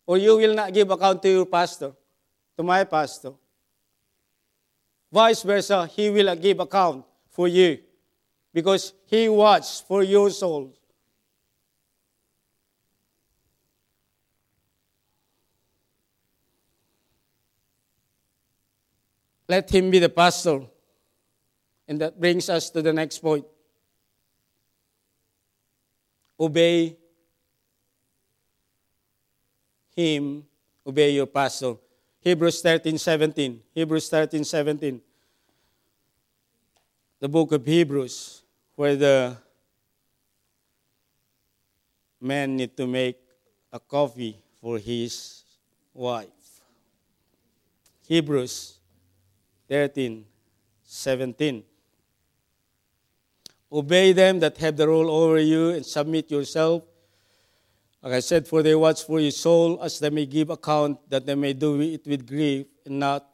Or 0.07 0.17
you 0.17 0.37
will 0.37 0.53
not 0.53 0.73
give 0.73 0.89
account 0.89 1.21
to 1.23 1.29
your 1.29 1.45
pastor, 1.45 1.91
to 2.57 2.63
my 2.63 2.83
pastor. 2.85 3.33
Vice 5.11 5.43
versa, 5.43 5.87
he 5.87 6.09
will 6.09 6.35
give 6.35 6.59
account 6.59 7.05
for 7.29 7.47
you 7.47 7.79
because 8.55 8.93
he 9.05 9.27
watches 9.27 9.83
for 9.85 10.01
your 10.01 10.29
soul. 10.29 10.73
Let 19.49 19.69
him 19.69 19.91
be 19.91 19.99
the 19.99 20.07
pastor. 20.07 20.61
And 21.85 21.99
that 21.99 22.17
brings 22.17 22.49
us 22.49 22.69
to 22.69 22.81
the 22.81 22.93
next 22.93 23.19
point. 23.19 23.45
Obey 26.39 26.95
him, 29.97 30.45
obey 30.87 31.11
your 31.11 31.25
pastor. 31.25 31.75
Hebrews 32.21 32.61
13, 32.61 32.97
17. 32.97 33.61
Hebrews 33.73 34.07
13, 34.07 34.45
17. 34.45 35.01
The 37.19 37.27
book 37.27 37.51
of 37.51 37.65
Hebrews, 37.65 38.44
where 38.75 38.95
the 38.95 39.37
man 42.19 42.57
need 42.57 42.75
to 42.77 42.87
make 42.87 43.17
a 43.71 43.79
coffee 43.79 44.37
for 44.61 44.77
his 44.77 45.43
wife. 45.93 46.29
Hebrews 48.07 48.77
13, 49.67 50.25
17. 50.83 51.63
Obey 53.71 54.13
them 54.13 54.39
that 54.39 54.57
have 54.57 54.77
the 54.77 54.87
rule 54.87 55.09
over 55.09 55.39
you 55.39 55.69
and 55.69 55.85
submit 55.85 56.29
yourself 56.31 56.83
like 58.05 58.13
I 58.13 58.19
said, 58.19 58.47
for 58.47 58.61
they 58.61 58.75
watch 58.75 59.03
for 59.03 59.19
your 59.19 59.31
soul 59.31 59.81
as 59.81 59.97
they 59.97 60.11
may 60.11 60.27
give 60.27 60.51
account 60.51 61.09
that 61.09 61.25
they 61.25 61.33
may 61.33 61.53
do 61.53 61.81
it 61.81 62.05
with 62.05 62.27
grief 62.27 62.67
and 62.85 62.99
not 62.99 63.25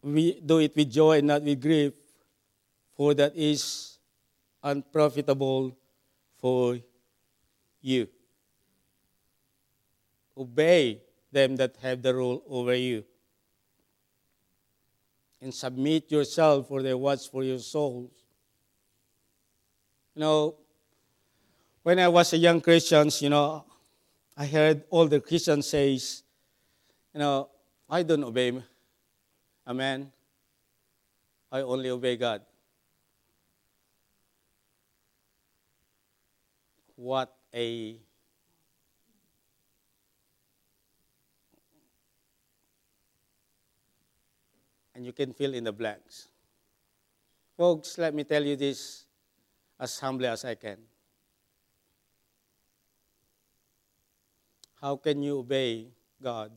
we 0.00 0.40
do 0.40 0.60
it 0.60 0.74
with 0.74 0.90
joy 0.90 1.18
and 1.18 1.26
not 1.26 1.42
with 1.42 1.60
grief, 1.60 1.92
for 2.96 3.14
that 3.14 3.34
is 3.36 3.98
unprofitable 4.62 5.76
for 6.38 6.78
you. 7.80 8.08
Obey 10.36 11.00
them 11.30 11.56
that 11.56 11.76
have 11.82 12.02
the 12.02 12.14
rule 12.14 12.42
over 12.48 12.74
you. 12.74 13.04
And 15.40 15.52
submit 15.52 16.10
yourself, 16.10 16.68
for 16.68 16.82
they 16.82 16.94
watch 16.94 17.28
for 17.30 17.44
your 17.44 17.58
souls. 17.58 18.10
You 20.14 20.20
know, 20.20 20.54
when 21.82 21.98
I 21.98 22.08
was 22.08 22.32
a 22.32 22.38
young 22.38 22.60
Christian, 22.60 23.10
you 23.20 23.28
know, 23.28 23.64
I 24.36 24.46
heard 24.46 24.84
all 24.88 25.06
the 25.06 25.20
Christians 25.20 25.66
say, 25.66 25.90
you 25.92 26.00
know, 27.20 27.50
I 27.90 28.02
don't 28.02 28.24
obey 28.24 28.62
a 29.66 29.74
man. 29.74 30.10
I 31.52 31.60
only 31.60 31.90
obey 31.90 32.16
God. 32.16 32.40
What 36.96 37.34
a 37.52 37.98
and 44.94 45.04
you 45.04 45.12
can 45.12 45.32
fill 45.32 45.54
in 45.54 45.64
the 45.64 45.72
blanks. 45.72 46.28
Folks, 47.56 47.98
let 47.98 48.14
me 48.14 48.24
tell 48.24 48.42
you 48.42 48.56
this 48.56 49.06
as 49.78 49.98
humbly 49.98 50.28
as 50.28 50.44
I 50.44 50.54
can. 50.54 50.78
How 54.80 54.96
can 54.96 55.22
you 55.22 55.38
obey 55.38 55.88
God 56.22 56.52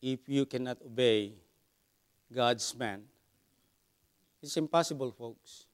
if 0.00 0.28
you 0.28 0.46
cannot 0.46 0.78
obey 0.84 1.34
God's 2.34 2.74
man? 2.76 3.02
It's 4.42 4.56
impossible, 4.56 5.10
folks. 5.12 5.66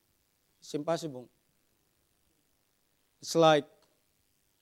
It's 0.61 0.75
impossible. 0.75 1.29
It's 3.23 3.37
like 3.37 3.65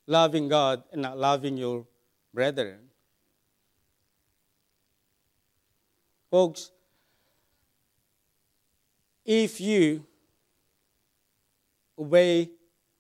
loving 0.07 0.47
God 0.47 0.83
and 0.93 1.01
not 1.01 1.17
loving 1.17 1.57
your 1.57 1.87
brethren. 2.35 2.79
Folks, 6.31 6.71
if 9.25 9.61
you 9.61 10.05
obey 11.99 12.51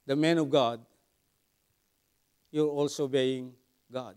the 0.06 0.16
man 0.16 0.38
of 0.38 0.48
God, 0.48 0.80
you're 2.50 2.66
also 2.66 3.04
obeying 3.04 3.52
God. 3.92 4.16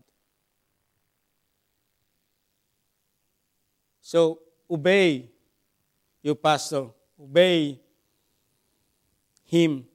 So 4.00 4.40
obey 4.70 5.30
your 6.22 6.34
pastor, 6.34 6.86
obey 7.20 7.78
him. 9.44 9.86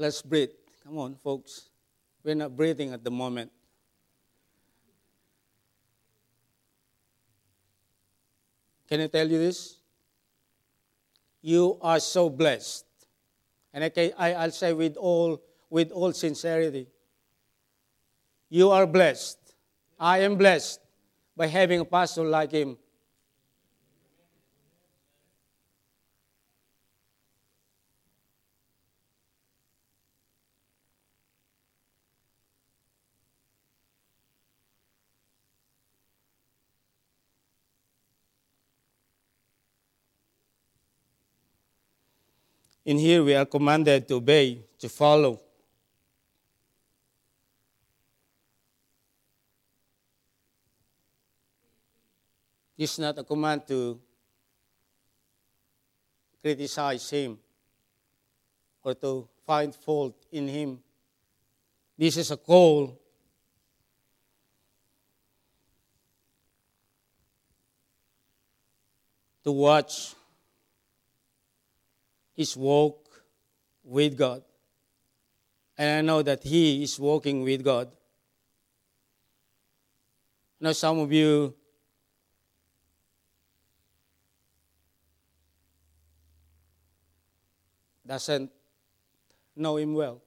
Let's 0.00 0.22
breathe. 0.22 0.48
Come 0.82 0.96
on, 0.96 1.14
folks. 1.14 1.68
We're 2.24 2.34
not 2.34 2.56
breathing 2.56 2.94
at 2.94 3.04
the 3.04 3.10
moment. 3.10 3.52
Can 8.88 9.02
I 9.02 9.08
tell 9.08 9.28
you 9.28 9.36
this? 9.36 9.76
You 11.42 11.76
are 11.82 12.00
so 12.00 12.30
blessed 12.30 12.86
and 13.74 13.84
I 13.84 13.90
can, 13.90 14.12
I, 14.16 14.32
I'll 14.32 14.50
say 14.50 14.72
with 14.72 14.96
all, 14.96 15.42
with 15.68 15.92
all 15.92 16.14
sincerity, 16.14 16.88
you 18.48 18.70
are 18.70 18.86
blessed. 18.86 19.38
I 19.98 20.20
am 20.20 20.36
blessed 20.36 20.80
by 21.36 21.46
having 21.46 21.80
a 21.80 21.84
pastor 21.84 22.24
like 22.24 22.52
him. 22.52 22.78
In 42.90 42.98
here, 42.98 43.22
we 43.22 43.36
are 43.36 43.46
commanded 43.46 44.08
to 44.08 44.14
obey, 44.16 44.64
to 44.80 44.88
follow. 44.88 45.40
It's 52.76 52.98
not 52.98 53.16
a 53.16 53.22
command 53.22 53.62
to 53.68 54.00
criticize 56.42 57.08
him 57.08 57.38
or 58.82 58.94
to 58.94 59.28
find 59.46 59.72
fault 59.72 60.26
in 60.32 60.48
him. 60.48 60.80
This 61.96 62.16
is 62.16 62.32
a 62.32 62.36
call 62.36 63.00
to 69.44 69.52
watch 69.52 70.16
his 72.40 72.56
walk 72.56 73.20
with 73.84 74.16
God. 74.16 74.42
And 75.76 75.98
I 75.98 76.00
know 76.00 76.22
that 76.22 76.42
he 76.42 76.82
is 76.82 76.98
walking 76.98 77.42
with 77.42 77.62
God. 77.62 77.92
Now, 80.58 80.72
some 80.72 81.00
of 81.00 81.12
you 81.12 81.54
doesn't 88.06 88.50
know 89.54 89.76
him 89.76 89.92
well. 89.92 90.22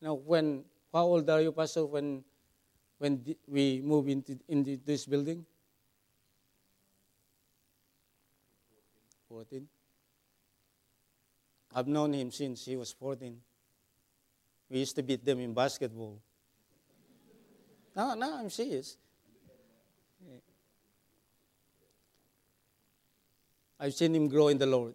Now, 0.00 0.14
when 0.14 0.64
how 0.92 1.06
old 1.06 1.28
are 1.28 1.42
you, 1.42 1.50
Pastor, 1.50 1.86
when 1.86 2.22
when 2.98 3.34
we 3.48 3.82
move 3.82 4.06
into, 4.06 4.38
into 4.46 4.78
this 4.84 5.06
building? 5.06 5.44
14. 9.28 9.79
I've 11.74 11.86
known 11.86 12.12
him 12.12 12.30
since 12.30 12.64
he 12.64 12.76
was 12.76 12.92
14. 12.92 13.36
We 14.68 14.78
used 14.78 14.96
to 14.96 15.02
beat 15.02 15.24
them 15.24 15.40
in 15.40 15.54
basketball. 15.54 16.20
No, 17.94 18.14
no, 18.14 18.38
I'm 18.38 18.50
serious. 18.50 18.96
I've 23.78 23.94
seen 23.94 24.14
him 24.14 24.28
grow 24.28 24.48
in 24.48 24.58
the 24.58 24.66
Lord. 24.66 24.94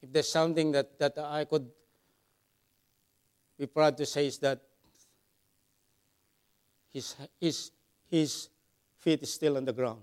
If 0.00 0.12
there's 0.12 0.30
something 0.30 0.70
that, 0.72 0.98
that 0.98 1.18
I 1.18 1.44
could 1.46 1.68
be 3.58 3.66
proud 3.66 3.96
to 3.96 4.06
say 4.06 4.26
is 4.26 4.38
that 4.38 4.60
his, 6.92 7.16
his, 7.40 7.70
his 8.08 8.48
feet 8.98 9.22
is 9.22 9.32
still 9.32 9.56
on 9.56 9.64
the 9.64 9.72
ground. 9.72 10.02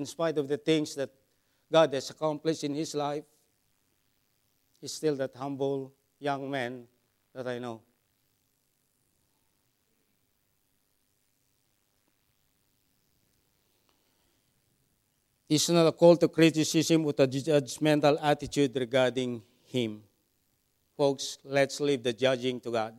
In 0.00 0.06
spite 0.06 0.38
of 0.38 0.48
the 0.48 0.56
things 0.56 0.94
that 0.94 1.10
God 1.70 1.92
has 1.92 2.08
accomplished 2.08 2.64
in 2.64 2.74
his 2.74 2.94
life, 2.94 3.22
he's 4.80 4.94
still 4.94 5.14
that 5.16 5.36
humble 5.36 5.92
young 6.18 6.50
man 6.50 6.86
that 7.34 7.46
I 7.46 7.58
know. 7.58 7.82
It's 15.46 15.68
not 15.68 15.86
a 15.86 15.92
call 15.92 16.16
to 16.16 16.28
criticism 16.28 17.04
with 17.04 17.20
a 17.20 17.28
judgmental 17.28 18.16
attitude 18.22 18.74
regarding 18.76 19.42
him. 19.66 20.02
Folks, 20.96 21.36
let's 21.44 21.78
leave 21.78 22.02
the 22.02 22.14
judging 22.14 22.58
to 22.60 22.70
God. 22.70 22.98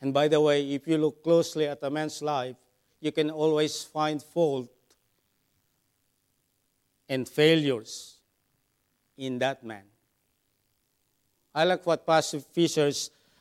And 0.00 0.14
by 0.14 0.28
the 0.28 0.40
way, 0.40 0.70
if 0.70 0.86
you 0.86 0.96
look 0.96 1.24
closely 1.24 1.66
at 1.66 1.82
a 1.82 1.90
man's 1.90 2.22
life, 2.22 2.54
you 3.00 3.12
can 3.12 3.30
always 3.30 3.82
find 3.82 4.22
fault 4.22 4.68
and 7.08 7.28
failures 7.28 8.16
in 9.16 9.38
that 9.38 9.64
man. 9.64 9.84
I 11.54 11.64
like 11.64 11.86
what 11.86 12.06
Pastor 12.06 12.40
Fisher 12.40 12.90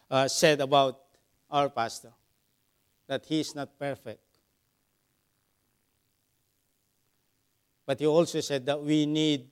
uh, 0.10 0.28
said 0.28 0.62
about 0.62 1.00
our 1.50 1.70
pastor, 1.70 2.12
that 3.08 3.26
he 3.26 3.40
is 3.40 3.56
not 3.56 3.78
perfect. 3.78 4.22
But 7.86 8.00
he 8.00 8.06
also 8.06 8.42
said 8.42 8.66
that 8.66 8.82
we 8.82 9.06
need 9.06 9.48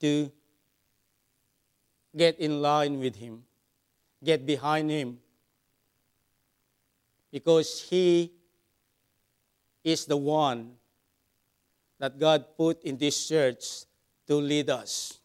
to 0.00 0.30
get 2.16 2.38
in 2.38 2.60
line 2.60 2.98
with 2.98 3.16
him, 3.16 3.44
get 4.22 4.44
behind 4.44 4.90
him, 4.90 5.18
because 7.30 7.86
he 7.88 8.32
is 9.84 10.06
the 10.06 10.16
one 10.16 10.72
that 11.98 12.18
God 12.18 12.44
put 12.56 12.82
in 12.82 12.96
this 12.96 13.28
church 13.28 13.84
to 14.26 14.36
lead 14.36 14.70
us. 14.70 15.18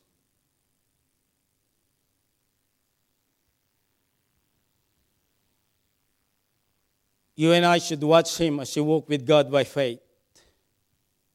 You 7.35 7.51
and 7.53 7.65
I 7.65 7.77
should 7.77 8.01
watch 8.01 8.37
him 8.37 8.59
as 8.59 8.73
he 8.73 8.79
walk 8.79 9.07
with 9.07 9.25
God 9.25 9.51
by 9.51 9.63
faith. 9.63 9.99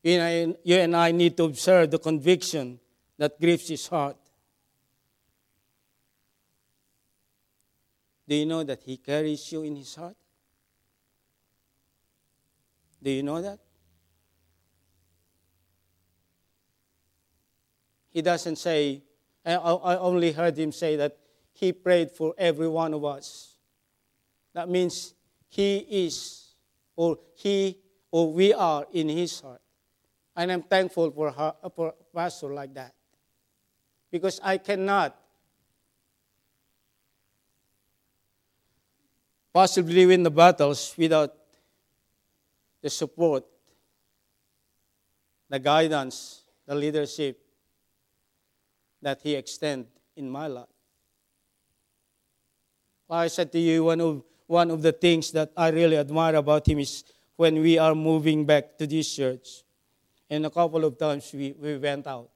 You 0.03 0.19
and, 0.19 0.23
I, 0.23 0.57
you 0.65 0.77
and 0.77 0.97
I 0.97 1.13
need 1.13 1.37
to 1.37 1.45
observe 1.45 1.93
the 1.93 1.99
conviction 1.99 2.81
that 3.19 3.41
grieves 3.41 3.69
his 3.69 3.87
heart. 3.87 4.17
Do 8.27 8.35
you 8.35 8.47
know 8.47 8.65
that 8.65 8.83
he 8.83 8.97
carries 8.97 9.53
you 9.53 9.63
in 9.63 9.77
his 9.77 9.95
heart? 9.95 10.17
Do 13.03 13.11
you 13.11 13.23
know 13.23 13.43
that? 13.43 13.59
He 18.11 18.23
doesn't 18.23 18.57
say, 18.57 19.03
I, 19.45 19.57
only 19.57 20.33
heard 20.33 20.57
him 20.57 20.71
say 20.71 20.97
that 20.97 21.17
he 21.53 21.73
prayed 21.73 22.11
for 22.11 22.35
every 22.39 22.69
one 22.69 22.95
of 22.95 23.05
us. 23.05 23.57
That 24.55 24.69
means 24.69 25.15
he 25.49 25.79
is, 25.79 26.55
or 26.95 27.19
he, 27.35 27.79
or 28.11 28.33
we 28.33 28.53
are 28.53 28.87
in 28.93 29.09
his 29.09 29.41
heart. 29.41 29.61
And 30.37 30.53
I'm 30.53 30.63
thankful 30.63 31.11
for, 31.11 31.31
her, 31.31 31.55
for 31.75 31.89
a 31.89 32.17
pastor 32.17 32.55
like 32.55 32.75
that. 32.75 32.95
Because 34.11 34.41
I 34.43 34.59
cannot 34.59 35.17
possibly 39.53 40.07
win 40.07 40.23
the 40.23 40.31
battles 40.31 40.95
without 40.97 41.35
the 42.83 42.91
support, 42.91 43.45
the 45.49 45.59
guidance, 45.59 46.43
the 46.67 46.75
leadership 46.75 47.41
that 49.01 49.21
He 49.23 49.35
extends 49.35 49.89
in 50.17 50.29
my 50.29 50.47
life. 50.47 50.67
I 53.09 53.29
said 53.29 53.53
to 53.53 53.59
you, 53.59 53.85
one 53.85 54.01
of, 54.01 54.23
one 54.47 54.71
of 54.71 54.83
the 54.83 54.93
things 54.93 55.33
that 55.33 55.53
I 55.57 55.69
really 55.69 55.97
admire 55.97 56.37
about 56.37 56.67
Him 56.67 56.79
is 56.79 57.05
when 57.37 57.61
we 57.61 57.79
are 57.79 57.95
moving 57.95 58.45
back 58.45 58.77
to 58.79 58.87
this 58.87 59.15
church 59.15 59.65
and 60.33 60.47
a 60.47 60.51
couple 60.51 60.83
of 60.83 60.97
times 60.97 61.31
we, 61.35 61.53
we 61.59 61.77
went 61.77 62.07
out. 62.07 62.31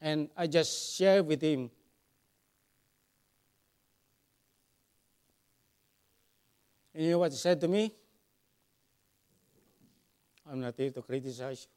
And 0.00 0.28
I 0.36 0.48
just 0.48 0.96
shared 0.96 1.24
with 1.24 1.40
him. 1.40 1.70
And 6.92 7.04
you 7.04 7.10
know 7.12 7.18
what 7.18 7.30
he 7.30 7.38
said 7.38 7.60
to 7.60 7.68
me? 7.68 7.92
I'm 10.50 10.60
not 10.60 10.74
here 10.76 10.90
to 10.90 11.00
criticize 11.00 11.68
you. 11.68 11.76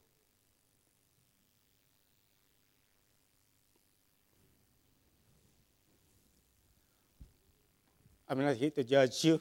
I'm 8.28 8.40
not 8.42 8.56
here 8.56 8.72
to 8.72 8.84
judge 8.84 9.26
you. 9.26 9.40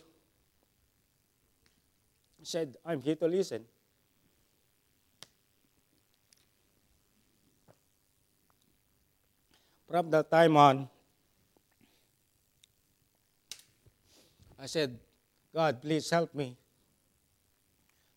He 2.38 2.44
said, 2.44 2.76
I'm 2.84 3.00
here 3.00 3.16
to 3.16 3.26
listen. 3.26 3.64
From 9.88 10.10
that 10.10 10.30
time 10.30 10.56
on, 10.58 10.88
I 14.58 14.66
said, 14.66 14.98
God, 15.54 15.80
please 15.80 16.10
help 16.10 16.34
me 16.34 16.58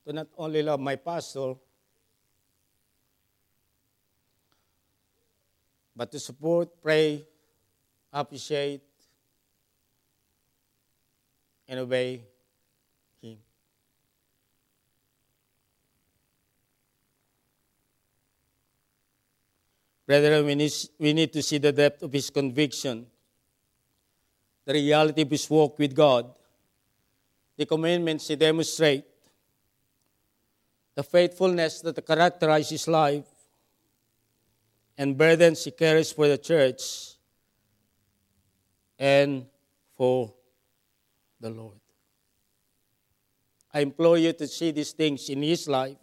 to 0.05 0.13
not 0.13 0.27
only 0.37 0.61
love 0.61 0.79
my 0.79 0.95
pastor, 0.95 1.55
but 5.95 6.11
to 6.11 6.19
support, 6.19 6.69
pray, 6.81 7.25
appreciate, 8.13 8.81
and 11.67 11.79
obey 11.79 12.21
Him. 13.21 13.37
Brethren, 20.05 20.45
we 20.45 20.53
need, 20.53 20.73
we 20.99 21.13
need 21.13 21.33
to 21.33 21.41
see 21.41 21.57
the 21.57 21.71
depth 21.71 22.03
of 22.03 22.13
his 22.13 22.29
conviction, 22.29 23.07
the 24.65 24.73
reality 24.73 25.23
of 25.23 25.31
his 25.31 25.49
walk 25.49 25.79
with 25.79 25.95
God, 25.95 26.31
the 27.57 27.65
commandments 27.65 28.27
he 28.27 28.35
demonstrates, 28.35 29.07
the 30.95 31.03
faithfulness 31.03 31.81
that 31.81 32.05
characterizes 32.05 32.69
his 32.69 32.87
life, 32.87 33.25
and 34.97 35.17
burdens 35.17 35.63
he 35.65 35.71
carries 35.71 36.11
for 36.11 36.27
the 36.27 36.37
church 36.37 37.15
and 38.97 39.45
for 39.95 40.33
the 41.39 41.49
Lord. 41.49 41.79
I 43.73 43.81
implore 43.81 44.17
you 44.17 44.31
to 44.31 44.47
see 44.47 44.71
these 44.71 44.93
things 44.93 45.29
in 45.29 45.41
his 45.41 45.67
life 45.67 45.97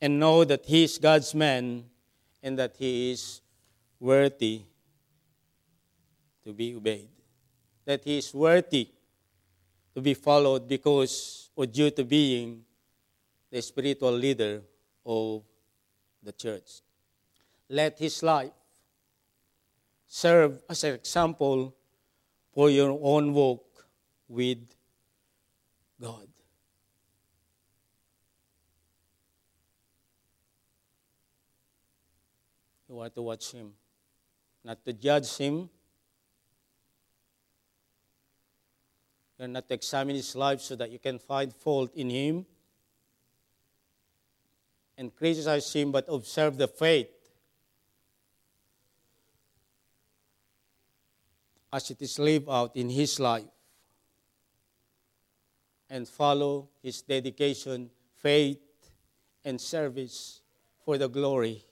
and 0.00 0.18
know 0.18 0.44
that 0.44 0.66
he 0.66 0.82
is 0.82 0.98
God's 0.98 1.32
man 1.36 1.84
and 2.42 2.58
that 2.58 2.74
he 2.76 3.12
is 3.12 3.40
worthy 4.00 4.62
to 6.44 6.52
be 6.52 6.74
obeyed. 6.74 7.08
that 7.88 8.04
he 8.04 8.18
is 8.18 8.34
worthy 8.34 8.86
to 9.94 10.02
be 10.02 10.12
followed 10.12 10.68
because 10.68 11.48
or 11.56 11.64
due 11.64 11.90
to 11.90 12.04
being 12.04 12.62
the 13.50 13.62
spiritual 13.62 14.12
leader 14.12 14.62
of 15.04 15.42
the 16.22 16.32
church. 16.32 16.82
Let 17.68 17.98
his 17.98 18.22
life 18.22 18.52
serve 20.06 20.62
as 20.68 20.84
an 20.84 20.94
example 20.94 21.74
for 22.52 22.70
your 22.70 22.98
own 23.02 23.32
walk 23.32 23.86
with 24.28 24.58
God. 26.00 26.28
You 32.88 32.94
want 32.94 33.14
to 33.14 33.22
watch 33.22 33.52
him, 33.52 33.72
not 34.64 34.82
to 34.84 34.92
judge 34.94 35.36
him. 35.36 35.68
You're 39.38 39.48
not 39.48 39.68
to 39.68 39.74
examine 39.74 40.16
his 40.16 40.34
life 40.34 40.62
so 40.62 40.74
that 40.76 40.90
you 40.90 40.98
can 40.98 41.18
find 41.18 41.54
fault 41.54 41.94
in 41.94 42.10
him 42.10 42.46
and 44.98 45.14
criticize 45.14 45.72
him, 45.72 45.92
but 45.92 46.04
observe 46.08 46.58
the 46.58 46.68
faith 46.68 47.08
as 51.72 51.90
it 51.90 52.02
is 52.02 52.18
lived 52.18 52.48
out 52.50 52.74
in 52.76 52.90
his 52.90 53.20
life 53.20 53.44
and 55.88 56.06
follow 56.06 56.68
his 56.82 57.00
dedication, 57.02 57.88
faith, 58.16 58.58
and 59.44 59.60
service 59.60 60.40
for 60.84 60.98
the 60.98 61.08
glory 61.08 61.64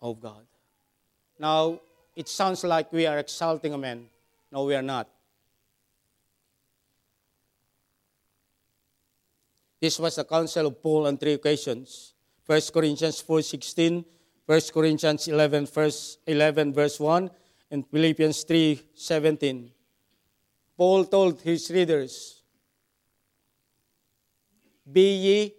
of 0.00 0.20
God. 0.20 0.44
Now, 1.38 1.80
it 2.14 2.28
sounds 2.28 2.62
like 2.62 2.92
we 2.92 3.06
are 3.06 3.18
exalting 3.18 3.72
a 3.72 3.78
man. 3.78 4.06
No, 4.52 4.64
we 4.64 4.74
are 4.74 4.82
not. 4.82 5.08
This 9.82 9.98
was 9.98 10.14
the 10.14 10.24
counsel 10.24 10.68
of 10.68 10.80
Paul 10.80 11.08
on 11.08 11.18
three 11.18 11.32
occasions. 11.32 12.14
1 12.46 12.60
Corinthians 12.72 13.20
4.16, 13.20 14.04
1 14.46 14.60
Corinthians 14.72 15.26
11 15.26 15.66
verse, 15.66 16.18
11, 16.24 16.72
verse 16.72 17.00
1, 17.00 17.28
and 17.68 17.84
Philippians 17.88 18.44
3.17. 18.44 19.70
Paul 20.76 21.04
told 21.06 21.40
his 21.40 21.68
readers, 21.72 22.42
Be 24.92 25.16
ye 25.16 25.54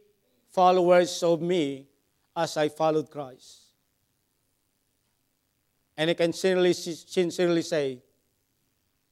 followers 0.51 1.21
of 1.21 1.41
me 1.41 1.85
as 2.33 2.55
I 2.55 2.69
followed 2.69 3.11
Christ. 3.11 3.73
And 5.97 6.09
I 6.09 6.13
can 6.13 6.31
sincerely, 6.31 6.71
sincerely 6.71 7.61
say, 7.61 8.01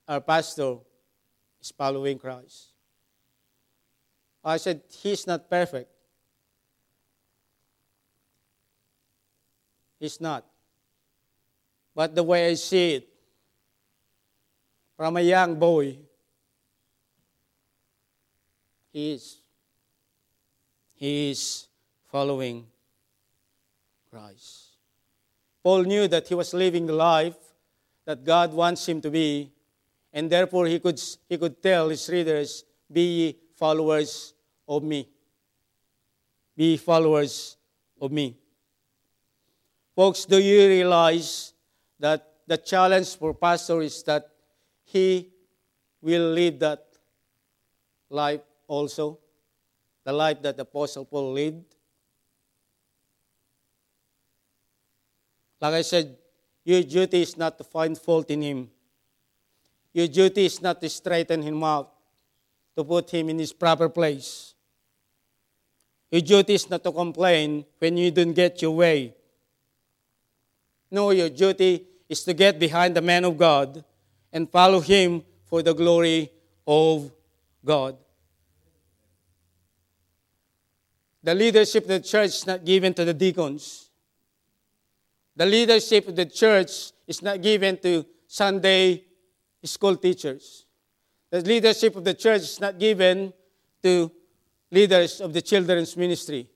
our 0.08 0.22
pastor 0.22 0.78
is 1.62 1.72
following 1.72 2.18
Christ. 2.18 2.71
I 4.44 4.58
said, 4.58 4.82
He's 4.90 5.28
not 5.28 5.50
perfect. 5.50 5.90
He's 10.00 10.20
not. 10.20 10.46
But 11.94 12.16
the 12.16 12.24
way 12.24 12.50
I 12.50 12.54
see 12.56 12.96
it, 12.96 13.08
from 14.98 15.18
a 15.18 15.22
young 15.22 15.60
boy, 15.60 15.98
he 18.92 19.14
is. 19.14 19.38
He 20.96 21.32
is 21.32 21.68
following 22.12 22.68
Christ. 24.10 24.78
Paul 25.64 25.84
knew 25.84 26.08
that 26.08 26.28
he 26.28 26.36
was 26.36 26.54
living 26.54 26.86
the 26.86 26.94
life 26.94 27.38
that 28.06 28.24
God 28.24 28.54
wants 28.54 28.88
him 28.88 29.02
to 29.02 29.10
be, 29.10 29.52
and 30.12 30.30
therefore 30.30 30.66
he 30.66 30.80
could, 30.80 31.02
he 31.30 31.38
could 31.38 31.62
tell 31.62 31.90
his 31.90 32.10
readers, 32.10 32.64
Be 32.92 33.38
followers 33.62 34.34
of 34.68 34.82
me. 34.82 35.08
Be 36.58 36.78
followers 36.78 37.58
of 38.02 38.12
me. 38.12 38.36
Folks, 39.96 40.26
do 40.26 40.42
you 40.42 40.68
realize 40.68 41.54
that 42.00 42.26
the 42.48 42.58
challenge 42.58 43.16
for 43.16 43.36
pastor 43.36 43.84
is 43.84 44.02
that 44.10 44.26
he 44.84 45.30
will 46.02 46.32
lead 46.32 46.60
that 46.60 46.84
life 48.10 48.42
also? 48.68 49.20
The 50.06 50.12
life 50.12 50.42
that 50.42 50.58
the 50.58 50.64
Apostle 50.64 51.06
Paul 51.06 51.34
lived? 51.34 51.76
Like 55.62 55.76
I 55.76 55.84
said, 55.84 56.18
your 56.64 56.82
duty 56.82 57.22
is 57.22 57.38
not 57.38 57.60
to 57.60 57.64
find 57.64 57.96
fault 57.96 58.32
in 58.32 58.42
him. 58.42 58.72
Your 59.94 60.08
duty 60.08 60.46
is 60.46 60.60
not 60.64 60.82
to 60.82 60.90
straighten 60.90 61.44
him 61.44 61.64
out 61.64 62.01
to 62.76 62.84
put 62.84 63.10
him 63.10 63.30
in 63.30 63.40
his 63.40 63.54
proper 63.54 63.90
place. 63.90 64.54
Your 66.10 66.22
duty 66.22 66.56
is 66.56 66.70
not 66.70 66.84
to 66.84 66.92
complain 66.92 67.66
when 67.80 67.98
you 67.98 68.12
don't 68.12 68.34
get 68.34 68.62
your 68.62 68.72
way. 68.72 69.14
No, 70.90 71.12
your 71.12 71.30
duty 71.30 71.88
is 72.10 72.24
to 72.26 72.34
get 72.34 72.60
behind 72.60 72.96
the 72.96 73.02
man 73.02 73.24
of 73.24 73.38
God 73.38 73.84
and 74.34 74.50
follow 74.50 74.82
him 74.82 75.24
for 75.46 75.64
the 75.64 75.74
glory 75.74 76.30
of 76.68 77.12
God. 77.64 77.98
The 81.24 81.36
leadership 81.36 81.84
of 81.84 81.90
the 81.90 82.00
church 82.00 82.30
is 82.30 82.48
not 82.48 82.66
given 82.66 82.94
to 82.96 83.06
the 83.06 83.14
deacons. 83.14 83.90
The 85.36 85.46
leadership 85.46 86.08
of 86.08 86.16
the 86.16 86.26
church 86.26 86.92
is 87.08 87.22
not 87.22 87.42
given 87.42 87.78
to 87.78 88.06
Sunday 88.28 89.04
school 89.64 89.96
teachers. 89.96 90.66
The 91.32 91.42
leadership 91.42 91.96
of 91.96 92.04
the 92.04 92.14
church 92.14 92.42
is 92.42 92.60
not 92.60 92.78
given 92.78 93.34
to 93.82 94.12
leaders 94.70 95.22
of 95.22 95.32
the 95.32 95.42
children's 95.42 95.96
ministry, 95.96 96.50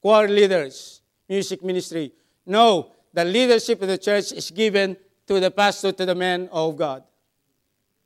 choir 0.00 0.28
leaders, 0.28 1.02
music 1.28 1.62
ministry. 1.62 2.12
No, 2.46 2.92
the 3.12 3.24
leadership 3.24 3.82
of 3.82 3.88
the 3.88 3.98
church 3.98 4.30
is 4.32 4.50
given 4.52 4.96
to 5.26 5.40
the 5.40 5.50
pastor, 5.50 5.90
to 5.90 6.06
the 6.06 6.14
man 6.14 6.48
of 6.52 6.76
God. 6.76 7.02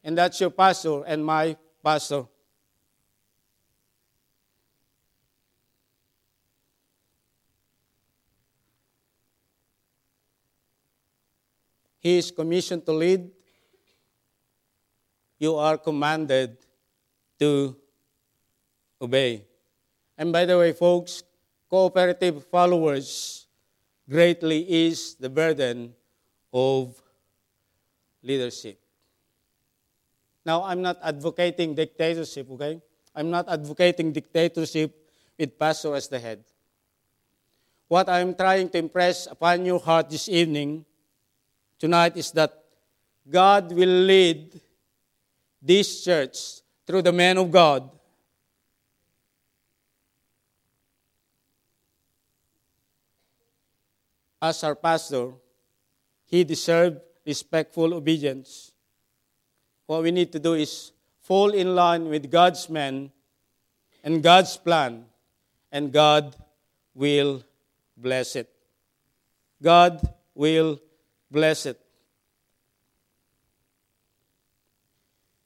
And 0.02 0.16
that's 0.16 0.40
your 0.40 0.50
pastor 0.50 1.04
and 1.04 1.24
my 1.24 1.56
pastor. 1.82 2.24
He 11.98 12.18
is 12.18 12.30
commissioned 12.30 12.84
to 12.86 12.92
lead 12.92 13.30
you 15.44 15.60
are 15.60 15.76
commanded 15.76 16.56
to 17.38 17.76
obey. 18.96 19.44
And 20.16 20.32
by 20.32 20.48
the 20.48 20.56
way, 20.56 20.72
folks, 20.72 21.22
cooperative 21.68 22.48
followers 22.48 23.44
greatly 24.08 24.64
is 24.64 25.20
the 25.20 25.28
burden 25.28 25.92
of 26.48 26.96
leadership. 28.22 28.80
Now, 30.46 30.64
I'm 30.64 30.80
not 30.80 30.96
advocating 31.04 31.74
dictatorship, 31.74 32.48
okay? 32.52 32.80
I'm 33.14 33.28
not 33.28 33.44
advocating 33.48 34.12
dictatorship 34.12 34.96
with 35.38 35.58
pastor 35.58 35.94
as 35.94 36.08
the 36.08 36.18
head. 36.18 36.44
What 37.88 38.08
I'm 38.08 38.34
trying 38.34 38.70
to 38.70 38.78
impress 38.78 39.26
upon 39.26 39.64
your 39.64 39.80
heart 39.80 40.08
this 40.08 40.28
evening, 40.28 40.84
tonight, 41.78 42.16
is 42.16 42.32
that 42.32 42.64
God 43.28 43.72
will 43.72 44.04
lead 44.08 44.60
this 45.64 46.04
church 46.04 46.60
through 46.86 47.00
the 47.00 47.12
man 47.12 47.38
of 47.38 47.50
God. 47.50 47.90
As 54.42 54.62
our 54.62 54.74
pastor, 54.74 55.32
he 56.26 56.44
deserved 56.44 57.00
respectful 57.24 57.94
obedience. 57.94 58.72
What 59.86 60.02
we 60.02 60.10
need 60.10 60.30
to 60.32 60.38
do 60.38 60.52
is 60.52 60.92
fall 61.22 61.50
in 61.50 61.74
line 61.74 62.10
with 62.10 62.30
God's 62.30 62.68
man 62.68 63.10
and 64.02 64.22
God's 64.22 64.58
plan, 64.58 65.06
and 65.72 65.90
God 65.90 66.36
will 66.94 67.42
bless 67.96 68.36
it. 68.36 68.50
God 69.62 70.06
will 70.34 70.78
bless 71.30 71.64
it. 71.64 71.83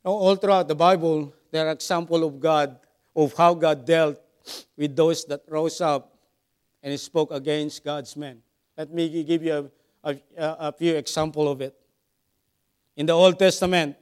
All 0.05 0.37
throughout 0.37 0.69
the 0.69 0.75
Bible, 0.75 1.35
there 1.51 1.67
are 1.67 1.73
examples 1.73 2.23
of 2.23 2.41
God, 2.41 2.79
of 3.15 3.35
how 3.35 3.55
God 3.55 3.85
dealt 3.85 4.21
with 4.77 4.95
those 4.95 5.25
that 5.27 5.43
rose 5.49 5.81
up 5.81 6.17
and 6.83 6.99
spoke 6.99 7.31
against 7.33 7.85
God's 7.85 8.17
men. 8.17 8.41
Let 8.77 8.93
me 8.93 9.25
give 9.25 9.43
you 9.43 9.71
a, 10.05 10.11
a, 10.13 10.21
a 10.37 10.73
few 10.73 10.95
examples 10.95 11.49
of 11.49 11.61
it. 11.61 11.75
In 12.97 13.07
the 13.07 13.13
Old 13.13 13.39
Testament, 13.39 13.97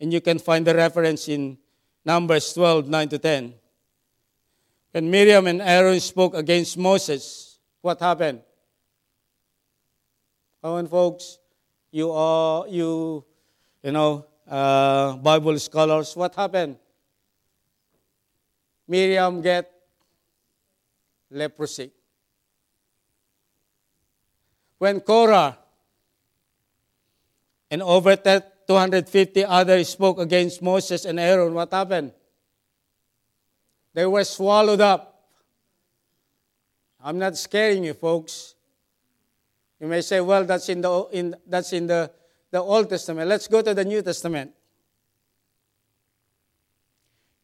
and 0.00 0.12
you 0.12 0.20
can 0.20 0.38
find 0.38 0.66
the 0.66 0.74
reference 0.74 1.28
in 1.28 1.58
Numbers 2.04 2.52
12, 2.52 2.88
9 2.88 3.08
to 3.10 3.18
10. 3.18 3.54
When 4.92 5.10
Miriam 5.10 5.46
and 5.46 5.60
Aaron 5.60 6.00
spoke 6.00 6.34
against 6.34 6.78
Moses, 6.78 7.58
what 7.80 8.00
happened? 8.00 8.40
Come 10.62 10.72
on, 10.72 10.86
folks. 10.88 11.38
You 11.90 12.12
are, 12.12 12.66
you, 12.68 13.24
you 13.82 13.92
know, 13.92 14.26
uh, 14.48 15.16
Bible 15.16 15.58
scholars, 15.58 16.14
what 16.16 16.34
happened? 16.34 16.76
Miriam 18.88 19.42
get 19.42 19.70
leprosy. 21.30 21.90
When 24.78 25.00
Korah 25.00 25.58
and 27.70 27.82
over 27.82 28.16
250 28.16 29.44
others 29.44 29.88
spoke 29.88 30.18
against 30.18 30.62
Moses 30.62 31.04
and 31.04 31.18
Aaron, 31.18 31.54
what 31.54 31.72
happened? 31.72 32.12
They 33.94 34.06
were 34.06 34.24
swallowed 34.24 34.80
up. 34.80 35.12
I'm 37.02 37.18
not 37.18 37.36
scaring 37.36 37.84
you, 37.84 37.94
folks. 37.94 38.54
You 39.80 39.86
may 39.86 40.00
say, 40.00 40.20
well, 40.20 40.44
that's 40.44 40.68
in 40.68 40.80
the, 40.80 41.08
in, 41.12 41.34
that's 41.46 41.72
in 41.72 41.86
the, 41.86 42.10
the 42.56 42.62
Old 42.62 42.88
Testament. 42.88 43.28
Let's 43.28 43.48
go 43.48 43.60
to 43.60 43.74
the 43.74 43.84
New 43.84 44.00
Testament. 44.00 44.50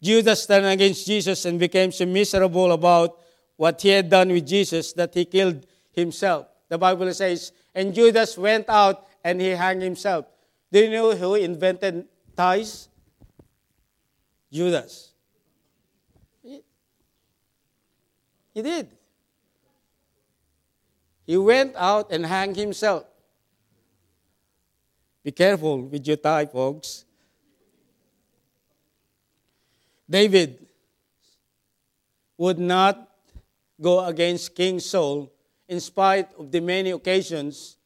Judas 0.00 0.46
turned 0.46 0.64
against 0.64 1.06
Jesus 1.06 1.44
and 1.44 1.60
became 1.60 1.92
so 1.92 2.06
miserable 2.06 2.72
about 2.72 3.18
what 3.56 3.82
he 3.82 3.90
had 3.90 4.08
done 4.08 4.30
with 4.30 4.46
Jesus 4.46 4.94
that 4.94 5.12
he 5.12 5.26
killed 5.26 5.66
himself. 5.92 6.46
The 6.70 6.78
Bible 6.78 7.12
says, 7.12 7.52
and 7.74 7.92
Judas 7.94 8.38
went 8.38 8.70
out 8.70 9.06
and 9.22 9.38
he 9.38 9.52
hung 9.52 9.82
himself. 9.82 10.24
Do 10.72 10.80
you 10.80 10.88
know 10.88 11.14
who 11.14 11.34
invented 11.34 12.06
ties? 12.34 12.88
Judas. 14.50 15.12
He, 18.54 18.62
did. 18.62 18.88
He 21.26 21.36
went 21.36 21.76
out 21.76 22.10
and 22.10 22.24
hung 22.24 22.54
himself. 22.54 23.04
Be 25.22 25.30
careful 25.30 25.82
with 25.82 26.06
your 26.06 26.16
tie, 26.16 26.46
folks. 26.46 27.04
David 30.08 30.66
would 32.36 32.58
not 32.58 33.08
go 33.80 34.04
against 34.04 34.54
King 34.54 34.80
Saul 34.80 35.32
in 35.68 35.80
spite 35.80 36.28
of 36.38 36.50
the 36.50 36.60
many 36.60 36.90
occasions 36.90 37.76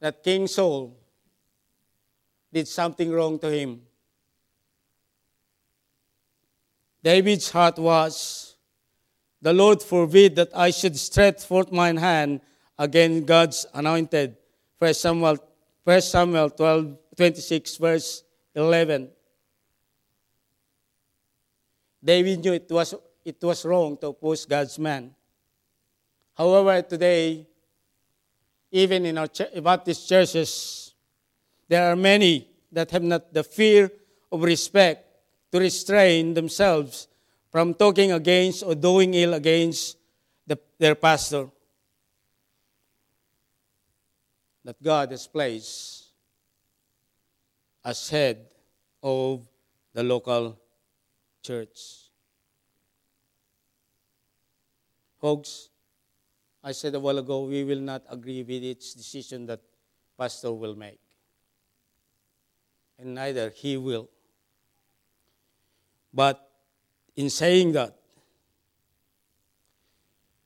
that 0.00 0.22
King 0.22 0.46
Saul 0.46 0.96
did 2.52 2.66
something 2.68 3.10
wrong 3.10 3.38
to 3.38 3.50
him. 3.50 3.82
David's 7.02 7.50
heart 7.50 7.78
was, 7.78 8.56
The 9.40 9.52
Lord 9.52 9.82
forbid 9.82 10.36
that 10.36 10.50
I 10.54 10.70
should 10.70 10.96
stretch 10.98 11.44
forth 11.44 11.70
mine 11.70 11.96
hand 11.96 12.40
against 12.78 13.26
God's 13.26 13.66
anointed. 13.72 14.36
1 14.78 14.94
Samuel, 14.94 15.38
1 15.88 16.02
Samuel 16.02 16.50
12, 16.50 17.16
26, 17.16 17.76
verse 17.78 18.22
11. 18.54 19.08
David 22.04 22.44
knew 22.44 22.52
it 22.52 22.70
was, 22.70 22.94
it 23.24 23.42
was 23.42 23.64
wrong 23.64 23.96
to 23.96 24.08
oppose 24.08 24.44
God's 24.44 24.78
man. 24.78 25.14
However, 26.36 26.82
today, 26.82 27.46
even 28.70 29.06
in 29.06 29.16
our 29.16 29.28
Baptist 29.62 30.06
churches, 30.06 30.92
there 31.66 31.90
are 31.90 31.96
many 31.96 32.50
that 32.70 32.90
have 32.90 33.02
not 33.02 33.32
the 33.32 33.42
fear 33.42 33.90
of 34.30 34.42
respect 34.42 35.06
to 35.52 35.58
restrain 35.58 36.34
themselves 36.34 37.08
from 37.50 37.72
talking 37.72 38.12
against 38.12 38.62
or 38.62 38.74
doing 38.74 39.14
ill 39.14 39.32
against 39.32 39.96
the, 40.46 40.58
their 40.78 40.94
pastor 40.94 41.48
that 44.68 44.82
God 44.82 45.10
has 45.12 45.26
placed 45.26 46.08
as 47.82 48.10
head 48.10 48.44
of 49.02 49.48
the 49.94 50.02
local 50.02 50.60
church. 51.42 52.10
Folks, 55.18 55.70
I 56.62 56.72
said 56.72 56.94
a 56.94 57.00
while 57.00 57.16
ago, 57.16 57.44
we 57.44 57.64
will 57.64 57.80
not 57.80 58.02
agree 58.10 58.42
with 58.42 58.62
each 58.62 58.92
decision 58.92 59.46
that 59.46 59.60
pastor 60.18 60.52
will 60.52 60.76
make. 60.76 61.00
And 62.98 63.14
neither 63.14 63.48
he 63.48 63.78
will. 63.78 64.10
But 66.12 66.46
in 67.16 67.30
saying 67.30 67.72
that, 67.72 67.96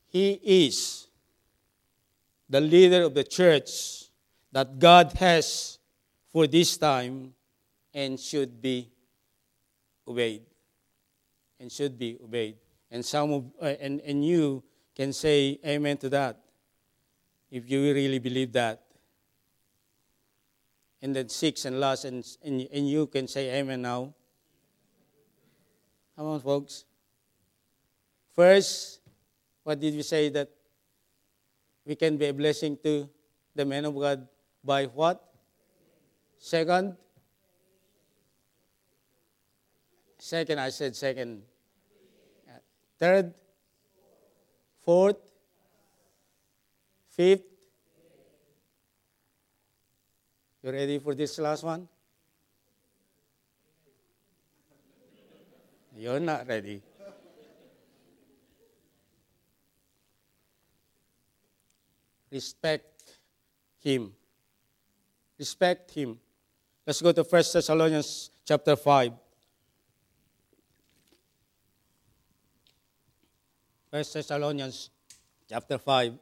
he 0.06 0.38
is 0.44 1.08
the 2.48 2.60
leader 2.60 3.02
of 3.02 3.14
the 3.14 3.24
church 3.24 4.01
that 4.52 4.78
God 4.78 5.12
has 5.14 5.78
for 6.30 6.46
this 6.46 6.76
time 6.76 7.34
and 7.92 8.20
should 8.20 8.60
be 8.60 8.90
obeyed 10.06 10.42
and 11.58 11.70
should 11.70 11.98
be 11.98 12.18
obeyed. 12.22 12.56
And 12.90 13.04
some 13.04 13.32
of, 13.32 13.44
uh, 13.60 13.66
and, 13.80 14.00
and 14.00 14.24
you 14.24 14.62
can 14.94 15.12
say 15.12 15.58
amen 15.64 15.96
to 15.98 16.08
that 16.10 16.38
if 17.50 17.70
you 17.70 17.80
really 17.94 18.18
believe 18.18 18.52
that. 18.52 18.82
And 21.00 21.16
then 21.16 21.28
six 21.28 21.64
and 21.64 21.80
last, 21.80 22.04
and, 22.04 22.24
and, 22.44 22.68
and 22.72 22.88
you 22.88 23.06
can 23.06 23.26
say 23.26 23.58
amen 23.58 23.82
now. 23.82 24.14
Come 26.16 26.26
on, 26.26 26.40
folks. 26.40 26.84
First, 28.34 29.00
what 29.62 29.80
did 29.80 29.94
we 29.94 30.02
say 30.02 30.28
that 30.30 30.50
we 31.84 31.96
can 31.96 32.16
be 32.16 32.26
a 32.26 32.34
blessing 32.34 32.78
to 32.82 33.08
the 33.54 33.64
men 33.64 33.84
of 33.84 33.94
God 33.94 34.26
by 34.64 34.86
what? 34.86 35.22
Second? 36.38 36.96
Second, 40.18 40.58
I 40.60 40.70
said 40.70 40.94
second. 40.94 41.42
Third, 42.98 43.34
fourth, 44.84 45.18
fifth. 47.10 47.42
You 50.62 50.70
ready 50.70 51.00
for 51.00 51.12
this 51.14 51.36
last 51.40 51.64
one? 51.64 51.88
You're 55.96 56.20
not 56.20 56.46
ready. 56.46 56.80
Respect 62.30 63.18
him. 63.80 64.14
Respect 65.42 65.90
him. 65.90 66.20
Let's 66.86 67.02
go 67.02 67.10
to 67.10 67.24
1 67.24 67.42
Thessalonians 67.52 68.30
chapter 68.46 68.76
5. 68.76 69.12
First 73.90 74.14
Thessalonians 74.14 74.90
chapter 75.48 75.78
5. 75.78 76.12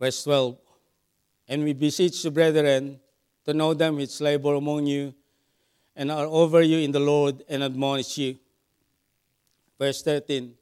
Verse 0.00 0.24
12. 0.24 0.58
And 1.46 1.62
we 1.62 1.74
beseech 1.74 2.24
you, 2.24 2.32
brethren, 2.32 2.98
to 3.44 3.54
know 3.54 3.72
them 3.72 3.94
which 3.94 4.20
labor 4.20 4.54
among 4.54 4.86
you 4.88 5.14
and 5.96 6.10
are 6.10 6.26
over 6.26 6.62
you 6.62 6.78
in 6.78 6.92
the 6.92 7.00
Lord 7.00 7.42
and 7.48 7.62
admonish 7.62 8.18
you. 8.18 8.38
Verse 9.78 10.02
13 10.02 10.54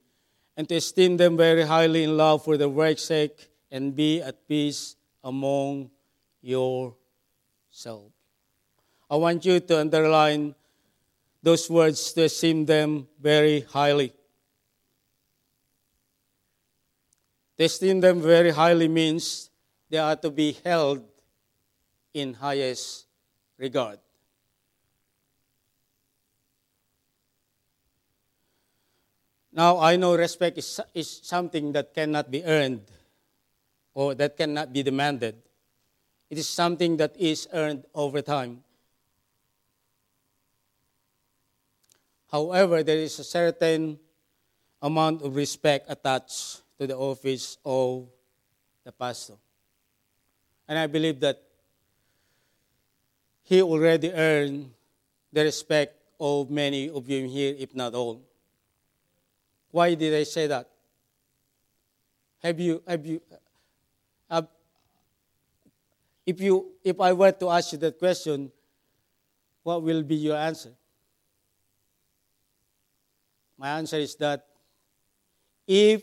and 0.56 0.68
to 0.68 0.76
esteem 0.76 1.16
them 1.16 1.36
very 1.36 1.62
highly 1.62 2.04
in 2.04 2.16
love 2.16 2.44
for 2.44 2.56
their 2.56 2.68
work's 2.68 3.02
sake, 3.02 3.48
and 3.70 3.96
be 3.96 4.20
at 4.20 4.46
peace 4.46 4.96
among 5.24 5.90
yourselves. 6.42 8.12
I 9.10 9.16
want 9.16 9.44
you 9.44 9.60
to 9.60 9.80
underline 9.80 10.54
those 11.42 11.68
words 11.70 12.12
to 12.12 12.24
esteem 12.24 12.66
them 12.66 13.08
very 13.20 13.60
highly. 13.60 14.12
To 17.56 17.64
esteem 17.64 18.00
them 18.00 18.20
very 18.20 18.50
highly 18.50 18.88
means 18.88 19.50
they 19.88 19.98
are 19.98 20.16
to 20.16 20.30
be 20.30 20.56
held 20.64 21.02
in 22.12 22.34
highest 22.34 23.06
regard. 23.56 23.98
Now, 29.52 29.78
I 29.78 29.96
know 29.96 30.16
respect 30.16 30.56
is, 30.56 30.80
is 30.94 31.20
something 31.22 31.72
that 31.72 31.92
cannot 31.94 32.30
be 32.30 32.42
earned 32.42 32.88
or 33.92 34.14
that 34.14 34.36
cannot 34.36 34.72
be 34.72 34.82
demanded. 34.82 35.36
It 36.30 36.38
is 36.38 36.48
something 36.48 36.96
that 36.96 37.14
is 37.18 37.46
earned 37.52 37.84
over 37.94 38.22
time. 38.22 38.64
However, 42.30 42.82
there 42.82 42.96
is 42.96 43.18
a 43.18 43.24
certain 43.24 43.98
amount 44.80 45.20
of 45.20 45.36
respect 45.36 45.84
attached 45.90 46.62
to 46.78 46.86
the 46.86 46.96
office 46.96 47.58
of 47.62 48.08
the 48.84 48.92
pastor. 48.92 49.34
And 50.66 50.78
I 50.78 50.86
believe 50.86 51.20
that 51.20 51.42
he 53.42 53.60
already 53.60 54.10
earned 54.10 54.72
the 55.30 55.44
respect 55.44 56.00
of 56.18 56.48
many 56.48 56.88
of 56.88 57.06
you 57.10 57.28
here, 57.28 57.54
if 57.58 57.74
not 57.74 57.94
all. 57.94 58.22
Why 59.72 59.94
did 59.94 60.14
I 60.14 60.22
say 60.22 60.46
that? 60.46 60.68
Have 62.40 62.60
you, 62.60 62.82
have 62.86 63.04
you, 63.04 63.20
if 66.24 66.40
you, 66.40 66.72
if 66.84 67.00
I 67.00 67.12
were 67.12 67.32
to 67.32 67.50
ask 67.50 67.72
you 67.72 67.78
that 67.78 67.98
question, 67.98 68.52
what 69.62 69.82
will 69.82 70.02
be 70.02 70.14
your 70.14 70.36
answer? 70.36 70.72
My 73.58 73.70
answer 73.70 73.96
is 73.96 74.14
that 74.16 74.46
if 75.66 76.02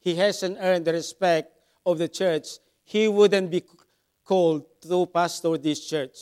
he 0.00 0.14
hasn't 0.14 0.58
earned 0.60 0.84
the 0.84 0.92
respect 0.92 1.52
of 1.84 1.98
the 1.98 2.08
church, 2.08 2.48
he 2.84 3.08
wouldn't 3.08 3.50
be 3.50 3.62
called 4.24 4.64
to 4.82 5.06
pastor 5.06 5.56
this 5.58 5.86
church. 5.86 6.16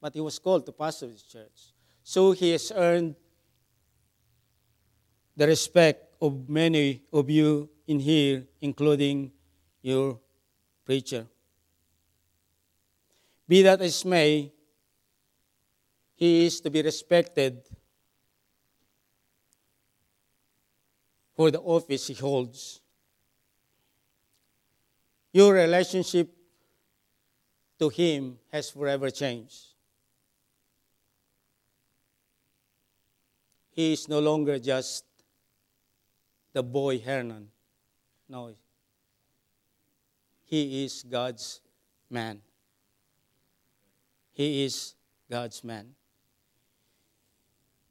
But 0.00 0.14
he 0.14 0.20
was 0.20 0.38
called 0.38 0.64
to 0.66 0.72
pastor 0.72 1.06
this 1.06 1.22
church. 1.22 1.72
So 2.02 2.32
he 2.32 2.52
has 2.52 2.72
earned 2.74 3.16
the 5.38 5.46
respect 5.46 6.16
of 6.20 6.48
many 6.48 7.00
of 7.12 7.30
you 7.30 7.70
in 7.86 8.00
here, 8.00 8.44
including 8.60 9.30
your 9.80 10.18
preacher. 10.84 11.28
Be 13.46 13.62
that 13.62 13.80
as 13.80 14.04
may, 14.04 14.52
he 16.16 16.44
is 16.46 16.60
to 16.60 16.70
be 16.70 16.82
respected 16.82 17.62
for 21.36 21.52
the 21.52 21.60
office 21.60 22.08
he 22.08 22.14
holds. 22.14 22.80
Your 25.32 25.54
relationship 25.54 26.28
to 27.78 27.88
him 27.90 28.38
has 28.50 28.70
forever 28.70 29.08
changed. 29.08 29.66
He 33.70 33.92
is 33.92 34.08
no 34.08 34.18
longer 34.18 34.58
just 34.58 35.04
the 36.52 36.62
boy 36.62 36.98
Hernan. 36.98 37.48
No. 38.28 38.54
He 40.44 40.84
is 40.84 41.02
God's 41.02 41.60
man. 42.10 42.40
He 44.32 44.64
is 44.64 44.94
God's 45.30 45.62
man. 45.64 45.94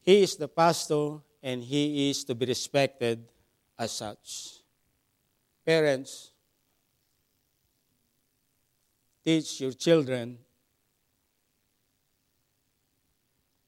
He 0.02 0.24
is 0.24 0.36
the 0.36 0.48
pastor 0.48 1.18
and 1.44 1.62
he 1.62 2.10
is 2.10 2.24
to 2.24 2.36
be 2.36 2.46
respected 2.46 3.28
as 3.78 3.92
such. 3.92 4.64
Parents, 5.66 6.32
teach 9.24 9.62
your 9.62 9.74
children 9.74 10.38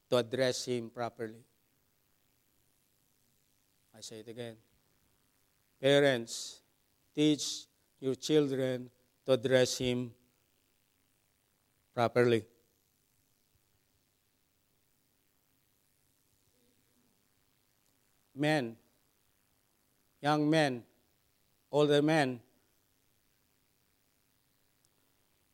to 0.08 0.16
address 0.16 0.64
him 0.64 0.90
properly. 0.90 1.44
I 3.96 4.00
say 4.00 4.20
it 4.20 4.28
again. 4.28 4.56
Parents, 5.80 6.60
teach 7.14 7.64
your 7.98 8.14
children 8.14 8.90
to 9.24 9.32
address 9.32 9.78
him 9.78 10.12
properly. 11.94 12.44
Men, 18.34 18.76
young 20.20 20.48
men, 20.48 20.82
older 21.72 22.02
men, 22.02 22.40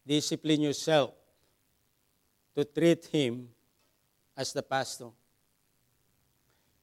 discipline 0.06 0.62
yourself 0.62 1.14
to 2.54 2.64
treat 2.64 3.06
him 3.06 3.48
as 4.36 4.52
the 4.52 4.62
pastor. 4.62 5.10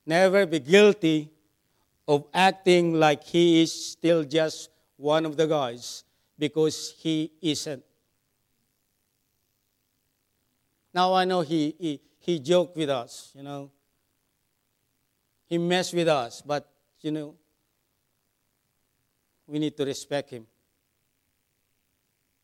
Never 0.06 0.46
be 0.46 0.60
guilty 0.60 1.30
of 2.08 2.26
acting 2.34 2.93
like 2.93 3.24
he 3.24 3.62
is 3.62 3.91
still 3.91 4.24
just 4.24 4.70
one 4.97 5.26
of 5.26 5.38
the 5.38 5.47
guys 5.47 6.04
because 6.38 6.93
he 6.97 7.32
isn't. 7.41 7.84
Now 10.93 11.14
I 11.14 11.26
know 11.26 11.41
he, 11.41 11.76
he, 11.80 12.01
he 12.20 12.39
joked 12.39 12.78
with 12.78 12.89
us, 12.89 13.32
you 13.36 13.43
know. 13.43 13.72
He 15.47 15.58
messed 15.58 15.93
with 15.93 16.08
us, 16.08 16.41
but, 16.41 16.70
you 17.01 17.12
know, 17.12 17.36
we 19.47 19.60
need 19.60 19.76
to 19.78 19.86
respect 19.86 20.30
him. 20.30 20.47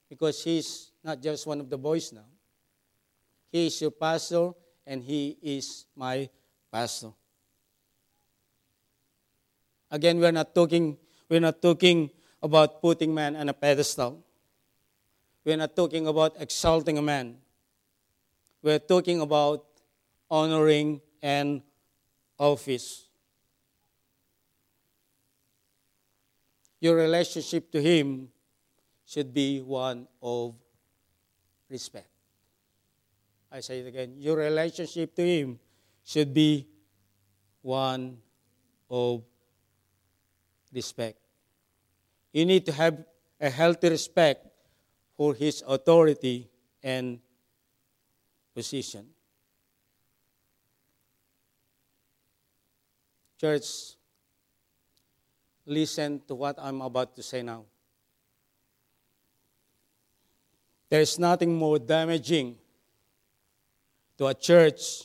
Because 0.10 0.44
he's 0.44 0.92
not 1.04 1.22
just 1.22 1.46
one 1.46 1.60
of 1.60 1.70
the 1.70 1.78
boys 1.78 2.12
now. 2.12 2.26
He 3.52 3.68
is 3.68 3.82
your 3.82 3.92
pastor, 3.92 4.52
and 4.86 5.04
he 5.04 5.38
is 5.42 5.86
my 5.96 6.30
pastor. 6.72 7.12
Again, 9.92 10.20
we're 10.20 10.32
not 10.32 10.54
talking, 10.54 10.98
we're 11.30 11.40
not 11.40 11.62
talking 11.62 12.10
about 12.42 12.82
putting 12.82 13.14
man 13.14 13.36
on 13.36 13.50
a 13.50 13.54
pedestal. 13.54 14.24
We're 15.44 15.58
not 15.58 15.76
talking 15.76 16.08
about 16.08 16.36
exalting 16.40 16.98
a 16.98 17.02
man. 17.02 17.38
We're 18.62 18.80
talking 18.80 19.22
about 19.22 19.66
honoring 20.30 21.02
an 21.22 21.64
office. 22.38 23.08
Your 26.80 26.96
relationship 26.96 27.72
to 27.72 27.82
him 27.82 28.30
should 29.06 29.34
be 29.34 29.60
one 29.60 30.08
of 30.22 30.56
respect. 31.70 32.08
I 33.52 33.60
say 33.62 33.80
it 33.80 33.88
again. 33.88 34.14
Your 34.18 34.38
relationship 34.38 35.16
to 35.16 35.26
him 35.26 35.60
should 36.06 36.34
be 36.34 36.68
one 37.62 38.18
of 38.90 39.24
respect. 40.74 41.18
You 42.32 42.46
need 42.46 42.66
to 42.66 42.72
have 42.72 43.04
a 43.40 43.50
healthy 43.50 43.90
respect 43.90 44.46
for 45.16 45.34
his 45.34 45.64
authority 45.68 46.50
and 46.84 47.20
position. 48.54 49.08
Church, 53.40 53.96
listen 55.66 56.22
to 56.28 56.36
what 56.36 56.58
I'm 56.60 56.82
about 56.82 57.16
to 57.16 57.24
say 57.24 57.42
now. 57.42 57.64
There 60.90 61.02
is 61.02 61.18
nothing 61.20 61.56
more 61.56 61.80
damaging 61.80 62.58
to 64.18 64.28
a 64.28 64.34
church 64.34 65.04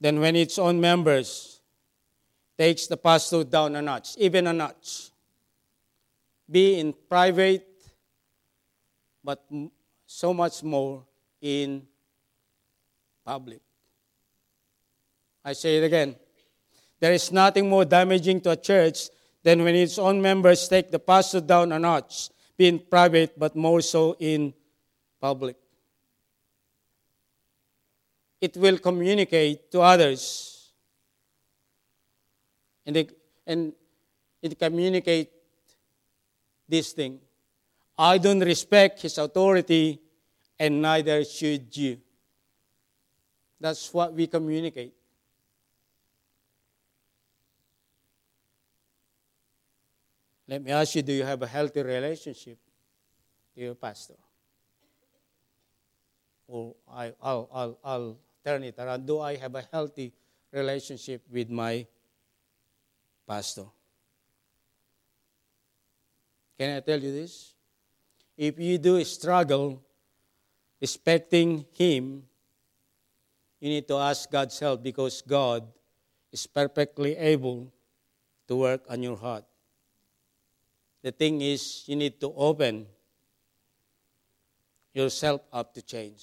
than 0.00 0.20
when 0.20 0.34
its 0.34 0.58
own 0.58 0.80
members 0.80 1.53
takes 2.56 2.86
the 2.86 2.96
pastor 2.96 3.44
down 3.44 3.76
a 3.76 3.82
notch, 3.82 4.16
even 4.18 4.46
a 4.46 4.52
notch. 4.52 5.10
Be 6.50 6.78
in 6.78 6.94
private, 7.08 7.66
but 9.22 9.44
so 10.06 10.34
much 10.34 10.62
more 10.62 11.04
in 11.40 11.82
public. 13.24 13.60
I 15.44 15.52
say 15.52 15.78
it 15.78 15.84
again. 15.84 16.16
There 17.00 17.12
is 17.12 17.32
nothing 17.32 17.68
more 17.68 17.84
damaging 17.84 18.40
to 18.42 18.50
a 18.50 18.56
church 18.56 19.08
than 19.42 19.62
when 19.62 19.74
its 19.74 19.98
own 19.98 20.22
members 20.22 20.68
take 20.68 20.90
the 20.90 20.98
pastor 20.98 21.40
down 21.40 21.72
a 21.72 21.78
notch, 21.78 22.30
be 22.56 22.68
in 22.68 22.78
private, 22.78 23.38
but 23.38 23.54
more 23.56 23.80
so 23.80 24.16
in 24.18 24.54
public. 25.20 25.56
It 28.40 28.56
will 28.56 28.78
communicate 28.78 29.70
to 29.72 29.80
others 29.80 30.53
and, 32.86 32.96
they, 32.96 33.08
and 33.46 33.72
it 34.42 34.58
communicate 34.58 35.30
this 36.68 36.92
thing. 36.92 37.20
I 37.96 38.18
don't 38.18 38.40
respect 38.40 39.02
his 39.02 39.18
authority, 39.18 40.00
and 40.58 40.82
neither 40.82 41.24
should 41.24 41.76
you. 41.76 41.98
That's 43.60 43.92
what 43.94 44.12
we 44.12 44.26
communicate. 44.26 44.94
Let 50.46 50.62
me 50.62 50.72
ask 50.72 50.94
you 50.94 51.02
do 51.02 51.12
you 51.12 51.24
have 51.24 51.40
a 51.40 51.46
healthy 51.46 51.82
relationship 51.82 52.58
to 53.54 53.60
your 53.60 53.74
pastor? 53.74 54.14
Or 56.46 56.74
I, 56.92 57.06
will 57.22 57.48
I'll, 57.52 57.78
I'll 57.82 58.18
turn 58.44 58.64
it 58.64 58.74
around. 58.78 59.06
Do 59.06 59.20
I 59.20 59.36
have 59.36 59.54
a 59.54 59.64
healthy 59.72 60.12
relationship 60.52 61.22
with 61.30 61.48
my 61.48 61.86
pastor. 63.26 63.64
Can 66.58 66.76
I 66.76 66.80
tell 66.80 67.00
you 67.00 67.12
this? 67.12 67.54
If 68.36 68.58
you 68.58 68.78
do 68.78 69.02
struggle 69.04 69.82
respecting 70.80 71.64
Him, 71.72 72.24
you 73.60 73.68
need 73.70 73.88
to 73.88 73.96
ask 73.96 74.30
God's 74.30 74.58
help 74.58 74.82
because 74.82 75.22
God 75.22 75.66
is 76.30 76.46
perfectly 76.46 77.16
able 77.16 77.72
to 78.48 78.56
work 78.56 78.84
on 78.90 79.02
your 79.02 79.16
heart. 79.16 79.44
The 81.02 81.12
thing 81.12 81.40
is, 81.40 81.84
you 81.86 81.96
need 81.96 82.20
to 82.20 82.32
open 82.34 82.86
yourself 84.92 85.42
up 85.52 85.74
to 85.74 85.82
change. 85.82 86.22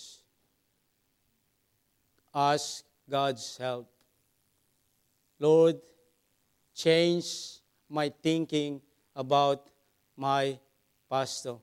ask 2.34 2.84
God's 3.10 3.58
help. 3.58 3.92
Lord, 5.38 5.82
change 6.84 7.60
my 7.90 8.12
thinking 8.24 8.82
about 9.16 9.70
my 10.16 10.58
pastor. 11.10 11.56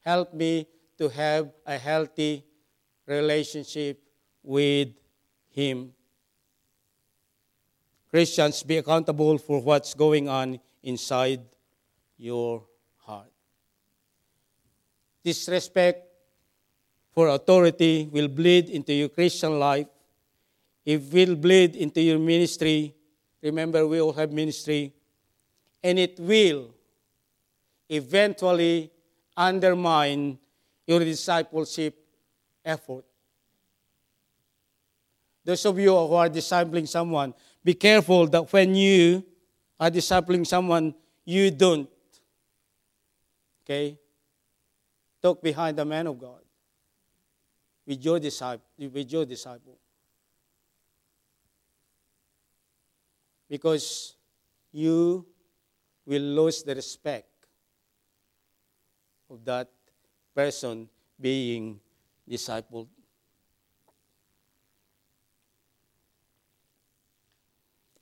Help 0.00 0.34
me 0.34 0.66
to 0.98 1.08
have 1.08 1.50
a 1.66 1.78
healthy 1.78 2.44
relationship 3.06 4.02
with 4.42 4.88
him. 5.50 5.92
Christians, 8.10 8.62
be 8.62 8.78
accountable 8.78 9.38
for 9.38 9.60
what's 9.60 9.92
going 9.94 10.28
on 10.28 10.60
inside 10.82 11.40
your 12.16 12.62
heart. 13.06 13.30
Disrespect 15.24 16.06
for 17.12 17.28
authority 17.28 18.08
will 18.10 18.28
bleed 18.28 18.68
into 18.68 18.92
your 18.92 19.08
Christian 19.08 19.58
life. 19.58 19.86
It 20.84 21.02
will 21.12 21.34
bleed 21.34 21.76
into 21.76 22.00
your 22.00 22.18
ministry. 22.18 22.94
Remember, 23.44 23.86
we 23.86 24.00
all 24.00 24.14
have 24.14 24.32
ministry. 24.32 24.94
And 25.82 25.98
it 25.98 26.18
will 26.18 26.74
eventually 27.90 28.90
undermine 29.36 30.38
your 30.86 31.00
discipleship 31.00 31.94
effort. 32.64 33.04
Those 35.44 35.66
of 35.66 35.78
you 35.78 35.90
who 35.90 36.14
are 36.14 36.30
discipling 36.30 36.88
someone, 36.88 37.34
be 37.62 37.74
careful 37.74 38.26
that 38.28 38.50
when 38.50 38.74
you 38.74 39.22
are 39.78 39.90
discipling 39.90 40.46
someone, 40.46 40.94
you 41.26 41.50
don't. 41.50 41.88
Okay? 43.62 43.98
Talk 45.20 45.42
behind 45.42 45.76
the 45.76 45.84
man 45.84 46.06
of 46.06 46.18
God 46.18 46.40
with 47.86 48.02
your 48.02 48.18
disciple. 48.18 48.64
With 48.78 49.12
your 49.12 49.26
disciple. 49.26 49.76
Because 53.54 54.16
you 54.72 55.24
will 56.04 56.26
lose 56.42 56.64
the 56.64 56.74
respect 56.74 57.30
of 59.30 59.44
that 59.44 59.70
person 60.34 60.88
being 61.20 61.78
discipled. 62.28 62.88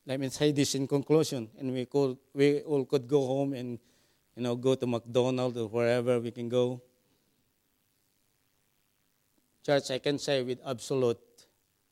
Let 0.07 0.21
me 0.21 0.31
say 0.31 0.53
this 0.53 0.75
in 0.75 0.89
conclusion, 0.89 1.51
and 1.59 1.71
we 1.75 1.85
could 1.85 2.17
we 2.33 2.63
all 2.63 2.87
could 2.87 3.07
go 3.07 3.21
home 3.27 3.53
and 3.53 3.79
you 4.35 4.43
know 4.43 4.57
go 4.57 4.75
to 4.75 4.87
McDonald's 4.87 5.59
or 5.59 5.69
wherever 5.69 6.19
we 6.19 6.31
can 6.31 6.49
go. 6.49 6.81
Church, 9.63 9.91
I 9.91 9.99
can 9.99 10.19
say 10.19 10.43
with 10.43 10.61
absolute 10.65 11.21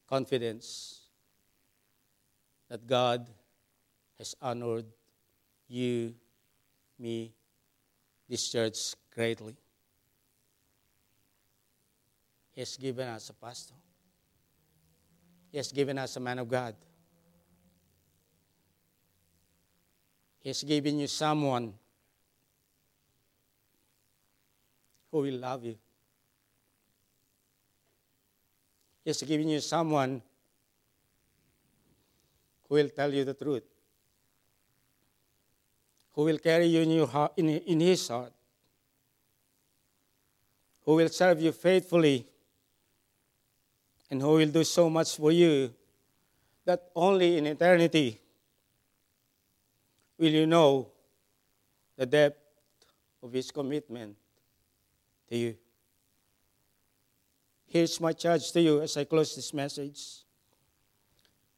confidence 0.09 1.03
that 2.71 2.87
God 2.87 3.29
has 4.21 4.37
honored 4.43 4.85
you, 5.66 6.14
me, 6.99 7.33
this 8.29 8.53
church 8.53 8.95
greatly. 9.14 9.57
He 12.53 12.61
has 12.61 12.77
given 12.77 13.09
us 13.09 13.31
a 13.31 13.33
pastor. 13.33 13.73
He 15.51 15.57
has 15.57 15.73
given 15.73 15.97
us 15.97 16.16
a 16.16 16.21
man 16.21 16.39
of 16.39 16.51
God. 16.51 16.75
He 20.41 20.51
has 20.51 20.62
given 20.64 20.99
you 20.99 21.07
someone 21.07 21.73
who 25.11 25.18
will 25.21 25.39
love 25.39 25.64
you. 25.64 25.79
He 29.03 29.09
has 29.09 29.23
given 29.23 29.49
you 29.49 29.61
someone 29.61 30.21
who 32.68 32.75
will 32.75 32.91
tell 32.91 33.14
you 33.14 33.25
the 33.25 33.33
truth, 33.33 33.62
who 36.13 36.25
will 36.25 36.39
carry 36.39 36.67
you 36.67 36.81
in, 36.83 36.91
your 36.91 37.31
in, 37.37 37.49
in 37.49 37.81
his 37.81 38.09
heart, 38.09 38.33
who 40.85 40.95
will 40.97 41.09
serve 41.09 41.41
you 41.41 41.53
faithfully, 41.53 42.27
and 44.11 44.21
who 44.21 44.33
will 44.33 44.49
do 44.49 44.65
so 44.65 44.91
much 44.91 45.17
for 45.17 45.31
you 45.31 45.73
that 46.65 46.91
only 46.95 47.39
in 47.39 47.47
eternity 47.47 48.21
will 50.19 50.29
you 50.29 50.47
know 50.47 50.89
the 51.97 52.07
depth 52.07 52.39
of 53.23 53.33
his 53.33 53.51
commitment 53.51 54.17
to 55.29 55.37
you. 55.37 55.57
Here's 57.67 58.01
my 58.01 58.13
charge 58.13 58.51
to 58.53 58.61
you 58.61 58.83
as 58.83 58.97
I 58.97 59.05
close 59.05 59.37
this 59.37 59.55
message. 59.55 60.25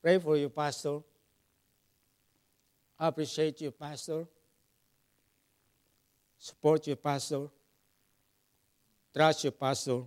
Pray 0.03 0.19
for 0.19 0.37
you, 0.37 0.49
Pastor. 0.49 0.99
I 2.99 3.09
Appreciate 3.09 3.61
you, 3.61 3.71
Pastor. 3.71 4.27
Support 6.43 6.88
your 6.88 6.97
Pastor. 6.97 7.47
Trust 9.14 9.45
your 9.45 9.53
Pastor. 9.53 10.01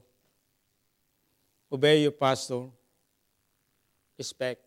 Obey 1.71 2.01
your 2.01 2.11
Pastor. 2.11 2.63
Respect 4.17 4.61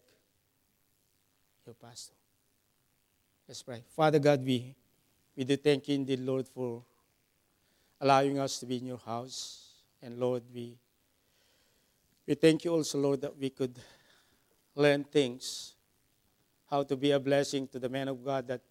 your 1.66 1.74
Pastor. 1.74 2.14
Let's 3.46 3.62
pray. 3.62 3.82
Father 3.94 4.18
God, 4.18 4.42
we, 4.42 4.74
we 5.36 5.44
do 5.44 5.58
thank 5.58 5.88
you 5.88 5.96
indeed, 5.96 6.20
Lord, 6.20 6.48
for 6.48 6.82
allowing 8.00 8.38
us 8.38 8.58
to 8.60 8.66
be 8.66 8.78
in 8.78 8.86
your 8.86 9.02
house. 9.04 9.82
And 10.00 10.18
Lord, 10.18 10.44
we, 10.54 10.78
we 12.26 12.34
thank 12.34 12.64
you 12.64 12.72
also, 12.72 12.96
Lord, 12.96 13.20
that 13.20 13.36
we 13.36 13.50
could 13.50 13.78
learn 14.74 15.04
things, 15.04 15.74
how 16.70 16.82
to 16.84 16.96
be 16.96 17.10
a 17.10 17.20
blessing 17.20 17.68
to 17.68 17.78
the 17.78 17.90
man 17.90 18.08
of 18.08 18.24
God 18.24 18.48
that 18.48 18.62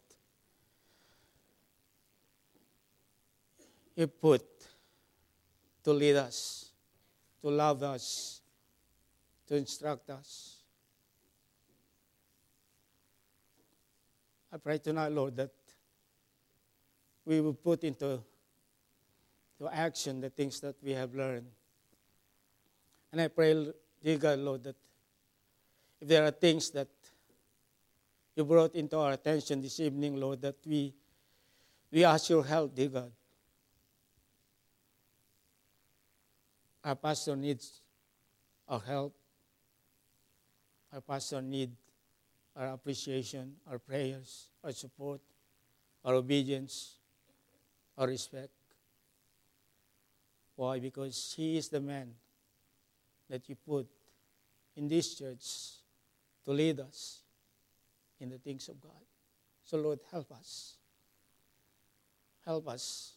you 3.97 4.05
put 4.05 4.43
to 5.83 5.91
lead 5.91 6.15
us, 6.15 6.69
to 7.41 7.49
love 7.49 7.81
us, 7.81 8.41
to 9.47 9.55
instruct 9.55 10.09
us. 10.11 10.57
I 14.53 14.57
pray 14.57 14.77
tonight, 14.77 15.11
Lord, 15.11 15.35
that 15.37 15.51
we 17.25 17.41
will 17.41 17.55
put 17.55 17.83
into 17.83 18.21
to 19.59 19.67
action 19.73 20.21
the 20.21 20.29
things 20.29 20.59
that 20.59 20.75
we 20.83 20.91
have 20.91 21.15
learned. 21.15 21.47
And 23.11 23.19
I 23.19 23.27
pray, 23.29 23.73
dear 24.03 24.17
God, 24.17 24.37
Lord, 24.39 24.63
that 24.63 24.75
if 25.99 26.07
there 26.07 26.23
are 26.23 26.31
things 26.31 26.69
that 26.71 26.87
you 28.35 28.45
brought 28.45 28.75
into 28.75 28.99
our 28.99 29.13
attention 29.13 29.59
this 29.59 29.79
evening, 29.79 30.17
Lord, 30.17 30.41
that 30.43 30.57
we, 30.67 30.93
we 31.91 32.05
ask 32.05 32.29
your 32.29 32.45
help, 32.45 32.75
dear 32.75 32.89
God. 32.89 33.11
Our 36.88 36.95
pastor 36.95 37.35
needs 37.35 37.81
our 38.65 38.79
help. 38.79 39.13
Our 40.93 41.01
pastor 41.01 41.41
needs 41.41 41.75
our 42.55 42.67
appreciation, 42.67 43.55
our 43.69 43.77
prayers, 43.77 44.47
our 44.63 44.71
support, 44.71 45.19
our 46.05 46.13
obedience, 46.13 46.93
our 47.97 48.07
respect. 48.07 48.53
Why? 50.55 50.79
Because 50.79 51.33
he 51.35 51.57
is 51.57 51.67
the 51.67 51.81
man 51.81 52.13
that 53.29 53.49
you 53.49 53.55
put 53.55 53.85
in 54.77 54.88
this 54.88 55.13
church 55.15 55.43
to 56.45 56.51
lead 56.51 56.79
us 56.79 57.19
in 58.21 58.29
the 58.29 58.38
things 58.38 58.69
of 58.69 58.79
God. 58.79 59.03
So, 59.65 59.75
Lord, 59.75 59.99
help 60.09 60.31
us. 60.31 60.77
Help 62.45 62.69
us. 62.69 63.16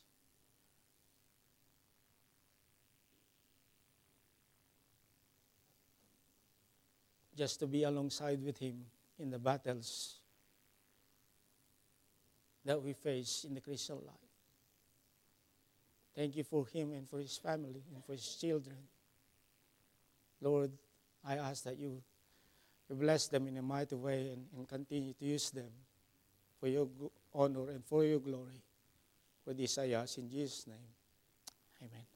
Just 7.41 7.59
to 7.61 7.67
be 7.67 7.85
alongside 7.85 8.45
with 8.45 8.59
Him 8.59 8.85
in 9.19 9.31
the 9.31 9.39
battles 9.39 10.17
that 12.67 12.83
we 12.83 12.93
face 12.93 13.47
in 13.49 13.55
the 13.55 13.63
Christian 13.63 13.97
life. 13.97 14.31
Thank 16.15 16.37
you 16.37 16.45
for 16.45 16.67
him 16.67 16.93
and 16.93 17.09
for 17.09 17.19
his 17.19 17.39
family 17.39 17.83
and 17.95 18.05
for 18.05 18.13
his 18.13 18.37
children. 18.37 18.77
Lord, 20.43 20.71
I 21.25 21.37
ask 21.37 21.65
that 21.65 21.79
you, 21.79 22.03
bless 22.91 23.29
them 23.29 23.49
in 23.49 23.57
a 23.57 23.63
mighty 23.63 23.95
way 23.95 24.33
and, 24.33 24.45
and 24.55 24.69
continue 24.69 25.15
to 25.15 25.25
use 25.25 25.51
them 25.51 25.71
for 26.61 26.69
your 26.69 26.89
honor 27.33 27.71
and 27.71 27.83
for 27.87 28.05
your 28.05 28.21
glory. 28.21 28.63
For 29.43 29.55
this 29.55 29.79
I 29.79 29.93
ask 29.93 30.19
in 30.19 30.29
Jesus' 30.29 30.67
name. 30.67 30.77
Amen. 31.81 32.10